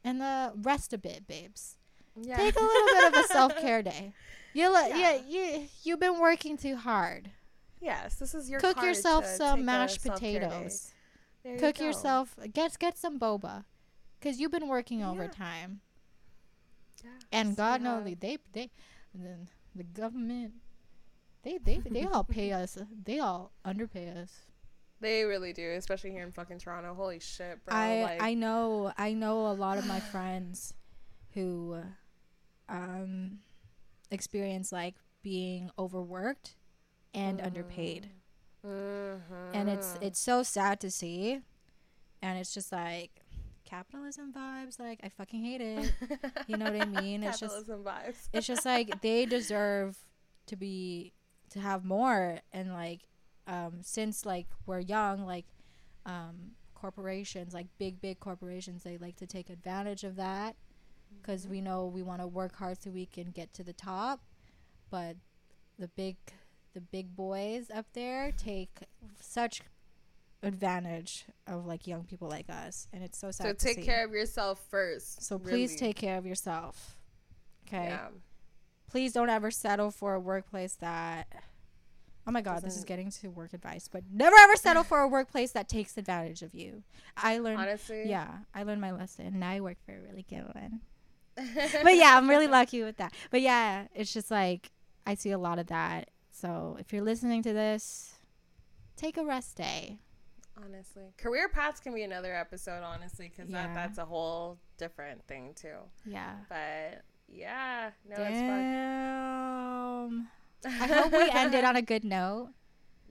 and 0.03 0.21
uh, 0.21 0.51
rest 0.55 0.93
a 0.93 0.97
bit, 0.97 1.27
babes. 1.27 1.77
yeah. 2.15 2.37
Take 2.37 2.55
a 2.55 2.63
little 2.63 2.87
bit 2.95 3.13
of 3.13 3.25
a 3.25 3.27
self 3.33 3.57
care 3.57 3.81
day. 3.81 4.13
You 4.53 4.69
li- 4.73 4.89
Yeah. 4.89 5.13
yeah. 5.15 5.21
you 5.27 5.67
you've 5.83 5.99
been 5.99 6.19
working 6.19 6.57
too 6.57 6.75
hard. 6.77 7.31
Yes, 7.79 8.15
this 8.15 8.35
is 8.35 8.47
your 8.49 8.59
Cook 8.59 8.81
yourself 8.83 9.25
some 9.25 9.65
mashed 9.65 10.03
potatoes. 10.03 10.93
You 11.43 11.57
Cook 11.57 11.77
go. 11.77 11.85
yourself. 11.85 12.35
Get 12.53 12.77
get 12.77 12.97
some 12.97 13.17
boba, 13.19 13.65
cause 14.21 14.39
you've 14.39 14.51
been 14.51 14.67
working 14.67 14.99
Yeah. 14.99 15.09
overtime. 15.11 15.81
Yeah, 17.03 17.09
And 17.31 17.55
God 17.55 17.81
how- 17.81 17.99
knows 17.99 18.05
they 18.05 18.15
they 18.15 18.37
they 18.53 18.69
the, 19.13 19.37
the 19.75 19.83
government 19.83 20.53
they 21.43 21.57
they 21.57 21.77
they 21.89 22.03
all 22.05 22.23
pay 22.23 22.51
us. 22.51 22.77
They 23.05 23.19
all 23.19 23.51
underpay 23.65 24.09
us. 24.09 24.31
They 24.99 25.23
really 25.23 25.51
do, 25.51 25.71
especially 25.71 26.11
here 26.11 26.23
in 26.23 26.31
fucking 26.31 26.59
Toronto. 26.59 26.93
Holy 26.93 27.19
shit, 27.19 27.65
bro! 27.65 27.75
I 27.75 28.01
like, 28.03 28.21
I 28.21 28.33
know 28.35 28.93
I 28.97 29.13
know 29.13 29.47
a 29.47 29.53
lot 29.53 29.77
of 29.79 29.87
my 29.87 29.99
friends 30.11 30.73
who 31.33 31.81
um 32.69 33.39
experience 34.11 34.71
like 34.71 34.95
being 35.23 35.71
overworked 35.79 36.55
and 37.13 37.41
underpaid. 37.41 38.09
And 38.63 39.69
it's 39.69 39.97
it's 40.01 40.19
so 40.19 40.43
sad 40.43 40.79
to 40.81 40.91
see. 40.91 41.41
And 42.21 42.37
it's 42.37 42.53
just 42.53 42.71
like 42.71 43.20
capitalism 43.71 44.33
vibes. 44.33 44.79
Like 44.79 44.99
I 45.03 45.09
fucking 45.09 45.43
hate 45.43 45.61
it. 45.61 45.93
You 46.47 46.57
know 46.57 46.65
what 46.65 46.81
I 46.81 46.85
mean? 46.85 47.23
It's 47.23 47.39
just 47.39 47.67
vibes. 47.67 48.27
it's 48.33 48.45
just 48.45 48.65
like 48.65 49.01
they 49.01 49.25
deserve 49.25 49.97
to 50.47 50.55
be 50.55 51.13
to 51.51 51.59
have 51.59 51.85
more 51.85 52.39
and 52.51 52.73
like 52.73 53.01
um 53.47 53.79
since 53.81 54.25
like 54.25 54.47
we're 54.65 54.79
young 54.79 55.25
like 55.25 55.45
um 56.05 56.51
corporations 56.73 57.53
like 57.53 57.67
big 57.77 58.01
big 58.01 58.19
corporations 58.19 58.83
they 58.83 58.97
like 58.97 59.15
to 59.15 59.27
take 59.27 59.49
advantage 59.49 60.03
of 60.03 60.15
that 60.15 60.55
because 61.21 61.47
we 61.47 61.61
know 61.61 61.85
we 61.85 62.01
want 62.01 62.21
to 62.21 62.27
work 62.27 62.55
hard 62.55 62.81
so 62.81 62.89
we 62.89 63.05
can 63.05 63.31
get 63.31 63.53
to 63.53 63.63
the 63.63 63.73
top 63.73 64.21
but 64.89 65.15
the 65.77 65.87
big 65.89 66.17
the 66.73 66.81
big 66.81 67.15
boys 67.15 67.69
up 67.73 67.85
there 67.93 68.31
take 68.31 68.79
such 69.19 69.61
advantage 70.43 71.25
of 71.47 71.65
like 71.65 71.85
young 71.87 72.03
people 72.03 72.27
like 72.27 72.49
us 72.49 72.87
and 72.93 73.03
it's 73.03 73.17
so 73.17 73.29
sad 73.31 73.45
so 73.47 73.53
take 73.53 73.77
see. 73.77 73.83
care 73.83 74.03
of 74.05 74.11
yourself 74.11 74.59
first. 74.69 75.21
so 75.23 75.37
please 75.37 75.75
take 75.75 75.95
care 75.95 76.17
of 76.17 76.25
yourself 76.25 76.95
okay 77.67 77.89
Yeah. 77.89 78.07
please 78.89 79.13
don't 79.13 79.29
ever 79.29 79.51
settle 79.51 79.91
for 79.91 80.13
a 80.15 80.19
workplace 80.19 80.73
that 80.75 81.27
oh 82.27 82.31
my 82.31 82.41
god 82.41 82.63
this 82.63 82.75
is 82.75 82.83
getting 82.83 83.11
to 83.11 83.29
work 83.29 83.53
advice 83.53 83.87
but 83.87 84.03
never 84.11 84.35
ever 84.41 84.55
settle 84.55 84.83
for 84.83 84.99
a 85.01 85.07
workplace 85.07 85.51
that 85.51 85.69
takes 85.69 85.97
advantage 85.97 86.41
of 86.41 86.55
you 86.55 86.83
i 87.17 87.37
learned 87.37 87.59
Honestly. 87.59 88.09
yeah 88.09 88.29
i 88.55 88.63
learned 88.63 88.81
my 88.81 88.91
lesson 88.91 89.27
and 89.27 89.43
i 89.45 89.61
work 89.61 89.77
for 89.85 89.93
a 89.95 90.01
really 90.01 90.25
good 90.27 90.45
one 90.55 90.81
but 91.83 91.95
yeah 91.95 92.17
i'm 92.17 92.29
really 92.29 92.47
lucky 92.47 92.83
with 92.83 92.97
that 92.97 93.13
but 93.29 93.41
yeah 93.41 93.85
it's 93.93 94.11
just 94.13 94.31
like 94.31 94.71
i 95.05 95.13
see 95.13 95.31
a 95.31 95.37
lot 95.37 95.59
of 95.59 95.67
that 95.67 96.09
so 96.31 96.77
if 96.79 96.91
you're 96.91 97.03
listening 97.03 97.43
to 97.43 97.53
this 97.53 98.15
take 98.97 99.17
a 99.17 99.23
rest 99.23 99.55
day 99.55 99.99
honestly, 100.63 101.03
career 101.17 101.49
paths 101.49 101.79
can 101.79 101.93
be 101.93 102.03
another 102.03 102.33
episode. 102.35 102.83
Honestly, 102.83 103.29
because 103.35 103.49
Yeah. 103.51 103.67
that 103.67 103.73
that's 103.75 103.97
a 103.97 104.05
whole 104.05 104.57
different 104.77 105.23
thing 105.27 105.53
too. 105.55 105.77
yeah 106.05 106.35
But 106.49 107.03
yeah, 107.27 107.91
no, 108.07 108.15
it's 108.19 108.39
fun. 108.39 110.27
I 110.65 110.87
hope 110.87 111.11
we 111.13 111.29
ended 111.33 111.63
on 111.63 111.75
a 111.75 111.81
good 111.81 112.03
note 112.03 112.49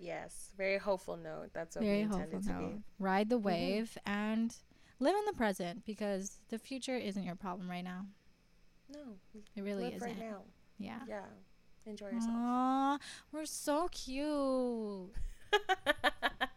yes, 0.03 0.55
very 0.57 0.79
hopeful 0.79 1.17
note. 1.19 1.51
That's 1.53 1.77
what 1.77 1.85
very 1.85 1.99
we 1.99 2.03
intended 2.05 2.43
to 2.45 2.49
note. 2.53 2.59
be. 2.59 2.65
Mm-hmm. 2.65 3.05
Ride 3.05 3.29
the 3.29 3.37
wave 3.39 3.99
and 4.07 4.55
live 4.99 5.15
in 5.15 5.25
the 5.27 5.35
present 5.35 5.85
because 5.85 6.39
the 6.49 6.59
future 6.59 6.97
isn't 6.97 7.23
your 7.23 7.35
problem 7.37 7.69
right 7.69 7.85
now. 7.85 8.07
No, 8.91 9.19
It 9.55 9.61
really 9.63 9.89
isn't. 9.95 10.01
right 10.09 10.19
now. 10.19 10.41
Yeah. 10.79 11.01
Yeah, 11.07 11.27
enjoy 11.85 12.07
yourself. 12.07 12.31
Aw, 12.33 12.99
we're 13.31 13.45
so 13.45 13.89
cute. 13.93 15.13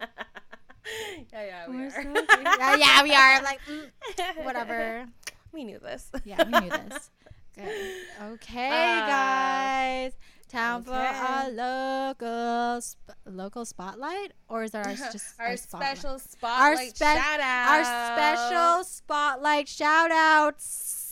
yeah, 1.33 1.45
yeah, 1.45 1.69
we 1.69 1.77
We're 1.77 1.87
are. 1.87 1.91
so 1.91 2.01
yeah, 2.59 2.75
yeah, 2.75 3.03
we 3.03 3.13
are. 3.15 3.33
I'm 3.37 3.43
like, 3.43 3.59
mm, 3.67 4.43
whatever. 4.45 5.05
We 5.51 5.63
knew 5.63 5.79
this. 5.79 6.09
Yeah, 6.25 6.43
we 6.43 6.59
knew 6.59 6.69
this. 6.69 7.09
Good. 7.55 8.01
Okay, 8.33 8.69
Ah, 8.71 9.07
guys. 9.07 10.13
Time 10.49 10.83
for 10.83 10.91
okay. 10.91 11.47
a 11.47 11.49
local 11.49 12.81
sp- 12.81 13.17
local 13.25 13.65
spotlight, 13.65 14.33
or 14.49 14.63
is 14.63 14.71
there 14.71 14.83
our, 14.85 14.93
just 15.11 15.33
our, 15.39 15.57
spotlight? 15.57 15.97
special 15.97 16.19
spotlight 16.19 16.95
spe- 16.95 17.03
shout 17.03 17.39
out. 17.39 17.69
our 17.69 17.83
special 18.15 18.83
spotlight 18.83 19.67
shout 19.67 20.11
outs. 20.11 21.02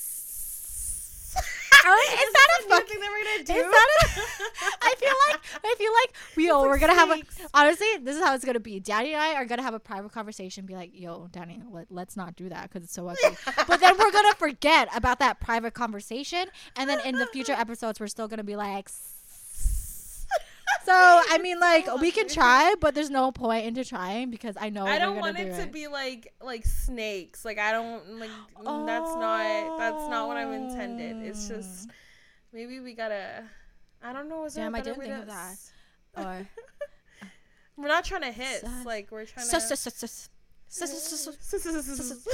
Is 1.86 2.34
that 2.34 2.48
a 2.60 2.70
fucking 2.70 2.88
thing 2.88 3.00
that 3.00 3.10
we're 3.12 3.24
gonna 3.24 3.42
Is 3.42 3.48
do? 3.48 3.72
that 3.72 3.90
a, 4.02 4.06
I 4.82 4.96
feel 4.98 5.14
like 5.28 5.42
I 5.64 5.76
feel 5.78 5.92
like 5.94 6.16
we 6.36 6.52
like 6.52 6.62
we're 6.66 6.80
gonna 6.80 6.94
have 6.96 7.10
a 7.12 7.22
honestly 7.54 7.88
this 8.02 8.16
is 8.16 8.24
how 8.24 8.34
it's 8.36 8.46
gonna 8.46 8.60
be. 8.60 8.80
Danny 8.80 9.14
and 9.14 9.22
I 9.22 9.34
are 9.36 9.46
gonna 9.46 9.64
have 9.64 9.74
a 9.74 9.80
private 9.80 10.12
conversation. 10.12 10.66
Be 10.66 10.76
like, 10.76 10.92
yo, 10.94 11.28
Danny, 11.32 11.62
let, 11.72 11.92
let's 11.92 12.16
not 12.16 12.36
do 12.36 12.50
that 12.50 12.70
because 12.70 12.84
it's 12.84 12.94
so 12.94 13.08
ugly. 13.08 13.38
but 13.68 13.80
then 13.80 13.98
we're 13.98 14.12
gonna 14.12 14.36
forget 14.36 14.90
about 14.96 15.20
that 15.20 15.40
private 15.40 15.74
conversation, 15.74 16.46
and 16.76 16.90
then 16.90 17.00
in 17.06 17.16
the 17.16 17.28
future 17.28 17.54
episodes, 17.54 18.00
we're 18.00 18.08
still 18.08 18.28
gonna 18.28 18.44
be 18.44 18.56
like. 18.56 18.90
So 20.86 20.94
I 20.94 21.40
mean, 21.42 21.60
like 21.60 21.86
so 21.86 21.98
we 21.98 22.12
can 22.12 22.28
try, 22.28 22.74
but 22.80 22.96
there's 22.96 23.10
no 23.10 23.32
point 23.32 23.66
into 23.66 23.86
trying 23.86 24.32
because 24.32 24.56
I 24.60 24.70
know 24.70 24.86
I 24.86 25.00
don't 25.00 25.20
want 25.20 25.38
do 25.38 25.44
it 25.44 25.48
it. 25.48 25.66
to 25.66 25.72
be 25.72 25.88
like 25.88 26.34
like 26.42 26.66
snakes. 26.66 27.46
Like 27.46 27.60
I 27.60 27.72
don't 27.72 28.20
like 28.20 28.32
that's 28.58 29.16
not 29.16 29.78
that's 29.78 30.10
not 30.10 30.28
what 30.28 30.38
I'm 30.38 30.54
intended. 30.54 31.18
It's 31.26 31.48
just 31.48 31.88
oh. 31.90 31.94
maybe 32.54 32.80
we 32.80 32.94
gotta. 32.94 33.44
I 34.04 34.14
don't 34.14 34.28
know. 34.30 34.46
Is 34.46 34.56
there 34.56 34.66
Damn, 34.66 34.76
I 34.76 34.82
didn't 34.82 35.00
think 35.02 35.14
to 35.14 35.22
of 35.22 35.28
that. 35.28 35.58
Or 36.18 36.48
We're 37.78 37.88
not 37.88 38.04
trying 38.04 38.22
to 38.22 38.32
hit. 38.32 38.64
Like 38.86 39.10
we're 39.12 39.26
trying 39.26 39.46
to. 39.46 39.52
Sus- 40.72 41.04
sus- 41.10 41.38
sus- 41.42 41.64
sus- 41.64 41.86
sus- 41.86 41.98
Sus- 42.08 42.28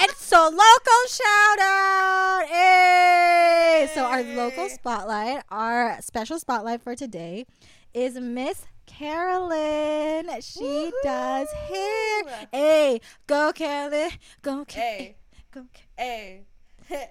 it's 0.00 0.24
so 0.24 0.44
local 0.44 1.00
shout 1.08 1.58
out. 1.60 2.44
Hey! 2.48 3.90
So 3.94 4.04
our 4.04 4.22
local 4.22 4.68
spotlight, 4.68 5.42
our 5.50 6.00
special 6.02 6.38
spotlight 6.38 6.82
for 6.82 6.94
today 6.94 7.46
is 7.92 8.14
Miss 8.14 8.64
Carolyn. 8.86 10.28
She 10.40 10.92
does 11.02 11.48
hair. 11.68 12.22
Woohoo! 12.24 12.46
Hey, 12.52 13.00
go 13.26 13.52
Carolyn. 13.52 14.10
Go 14.42 14.64
Ca- 14.64 14.80
Hey, 14.80 15.16
Go 15.52 15.62
Ca- 15.74 15.80
hey, 15.96 16.44
hey, 16.86 17.08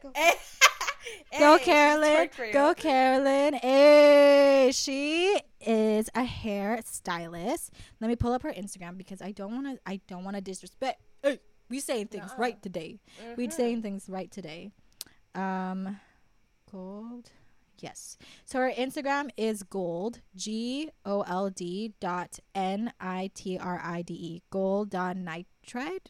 Go 1.40 1.58
Carolyn. 1.60 2.28
twerk 2.28 2.34
for 2.34 2.46
you. 2.46 2.54
Go 2.54 2.74
Carolyn. 2.74 3.54
Hey, 3.56 4.72
she 4.74 5.40
is 5.62 6.10
a 6.16 6.24
hair 6.24 6.80
stylist. 6.86 7.72
Let 8.00 8.08
me 8.08 8.16
pull 8.16 8.34
up 8.34 8.44
her 8.44 8.54
Instagram 8.54 8.98
because 8.98 9.22
I 9.22 9.32
don't 9.32 9.54
want 9.54 9.68
to. 9.76 9.80
I 9.86 10.02
don't 10.08 10.24
want 10.24 10.36
to 10.36 10.42
disrespect. 10.42 11.02
Hey, 11.24 11.40
we 11.70 11.80
saying 11.80 12.08
things 12.08 12.28
Nuh-uh. 12.28 12.38
right 12.42 12.62
today. 12.62 13.00
We 13.36 13.48
Mhm. 13.48 13.54
saying 13.54 13.82
things 13.82 14.08
right 14.10 14.32
today. 14.32 14.72
Um, 15.36 16.00
gold. 16.72 17.32
Yes. 17.80 18.18
So 18.46 18.60
her 18.60 18.72
Instagram 18.72 19.30
is 19.38 19.62
gold. 19.64 20.22
G 20.36 20.90
O 21.06 21.22
L 21.22 21.50
D 21.50 21.94
dot 22.00 22.40
N 22.56 22.92
I 23.00 23.30
T 23.36 23.58
R 23.60 23.80
I 23.84 24.02
D 24.02 24.14
E. 24.14 24.42
Gold 24.50 24.90
dot 24.90 25.16
nitride. 25.16 26.08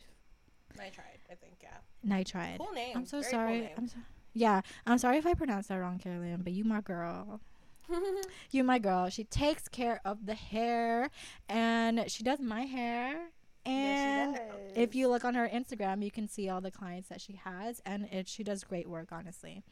Nitride. 0.77 1.19
I 1.29 1.35
think 1.35 1.57
yeah. 1.61 1.77
Nitride. 2.05 2.57
Cool 2.59 2.71
name. 2.71 2.95
I'm 2.95 3.05
so 3.05 3.19
Very 3.19 3.31
cool 3.31 3.39
sorry. 3.39 3.59
name. 3.61 3.69
I'm 3.77 3.87
so, 3.89 3.97
yeah, 4.37 4.61
I'm 4.85 4.97
sorry 4.97 5.17
if 5.17 5.25
I 5.25 5.33
pronounced 5.33 5.69
that 5.69 5.77
wrong, 5.77 5.99
Carolyn, 5.99 6.41
but 6.43 6.53
you 6.53 6.63
my 6.63 6.81
girl. 6.81 7.41
You 8.51 8.63
my 8.65 8.79
girl. 8.79 9.09
She 9.09 9.23
takes 9.23 9.67
care 9.69 10.01
of 10.03 10.25
the 10.25 10.33
hair 10.33 11.09
and 11.47 12.03
she 12.11 12.21
does 12.23 12.39
my 12.39 12.63
hair. 12.63 13.29
And 13.65 14.33
Yes, 14.35 14.41
if 14.75 14.95
you 14.95 15.07
look 15.09 15.23
on 15.25 15.35
her 15.35 15.47
Instagram, 15.47 16.03
you 16.03 16.11
can 16.11 16.27
see 16.27 16.49
all 16.49 16.61
the 16.61 16.71
clients 16.71 17.09
that 17.09 17.21
she 17.21 17.39
has 17.43 17.81
and 17.85 18.05
it 18.11 18.27
she 18.27 18.43
does 18.43 18.63
great 18.63 18.89
work, 18.89 19.09
honestly. 19.11 19.63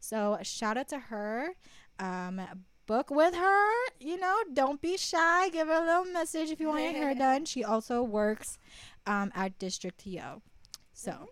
So 0.00 0.38
shout 0.42 0.76
out 0.76 0.88
to 0.88 0.98
her. 0.98 1.54
Um 1.98 2.40
book 2.86 3.10
with 3.10 3.34
her, 3.34 3.70
you 4.00 4.18
know, 4.18 4.36
don't 4.52 4.80
be 4.82 4.96
shy. 4.96 5.48
Give 5.48 5.68
her 5.68 5.74
a 5.82 5.86
little 5.86 6.12
message 6.12 6.50
if 6.50 6.60
you 6.60 6.68
want 6.68 6.82
your 6.82 6.92
hair 6.92 7.14
done. 7.26 7.44
She 7.44 7.64
also 7.64 8.02
works 8.02 8.58
um, 9.06 9.30
at 9.34 9.58
District 9.58 9.98
TO. 9.98 10.42
So 11.04 11.28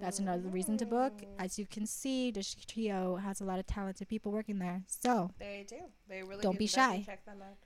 that's 0.00 0.18
another 0.18 0.48
reason 0.48 0.76
to 0.78 0.86
book. 0.86 1.12
As 1.38 1.56
you 1.58 1.64
can 1.66 1.86
see, 1.86 2.32
District 2.32 2.68
TO 2.68 3.16
has 3.22 3.40
a 3.40 3.44
lot 3.44 3.60
of 3.60 3.66
talented 3.68 4.08
people 4.08 4.32
working 4.32 4.58
there. 4.58 4.82
So 4.88 5.30
They 5.38 5.64
do. 5.68 5.76
They 6.08 6.22
really 6.24 6.42
Don't 6.42 6.54
do. 6.54 6.58
be 6.58 6.66
shy. 6.66 7.04
Check 7.06 7.24
them 7.24 7.38
out. 7.40 7.56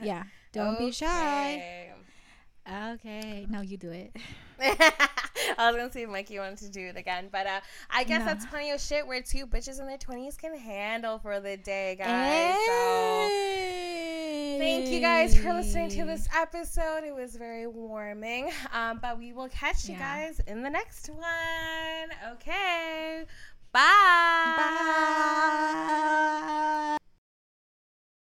yeah, 0.02 0.24
don't 0.52 0.78
be 0.78 0.92
shy. 0.92 1.54
Okay. 1.54 1.92
Okay, 2.94 3.46
no, 3.50 3.60
you 3.60 3.76
do 3.76 3.90
it. 3.90 4.16
I 4.60 5.66
was 5.70 5.76
gonna 5.76 5.92
see 5.92 6.02
if 6.02 6.08
Mikey 6.08 6.38
wanted 6.38 6.58
to 6.58 6.70
do 6.70 6.86
it 6.86 6.96
again, 6.96 7.28
but 7.30 7.46
uh, 7.46 7.60
I 7.90 8.04
guess 8.04 8.20
No. 8.20 8.26
that's 8.26 8.46
plenty 8.46 8.70
of 8.70 8.80
shit 8.80 9.06
where 9.06 9.20
two 9.20 9.46
bitches 9.46 9.80
in 9.80 9.86
their 9.86 9.98
twenties 9.98 10.36
can 10.36 10.56
handle 10.56 11.18
for 11.18 11.40
the 11.40 11.56
day, 11.58 11.96
guys. 11.98 12.54
So 12.66 13.28
thank 14.58 14.88
you 14.88 15.00
guys 15.00 15.36
for 15.36 15.52
listening 15.52 15.90
to 15.90 16.04
this 16.04 16.28
episode. 16.34 17.04
It 17.04 17.14
was 17.14 17.36
very 17.36 17.66
warming. 17.66 18.50
Um, 18.72 18.98
but 19.00 19.18
we 19.18 19.32
will 19.32 19.48
catch 19.48 19.86
you 19.88 19.94
Yeah. 19.94 20.16
guys 20.28 20.40
in 20.46 20.62
the 20.62 20.70
next 20.70 21.08
one. 21.08 22.10
Okay. 22.34 23.24
Bye. 23.72 24.54
Bye. 26.96 26.96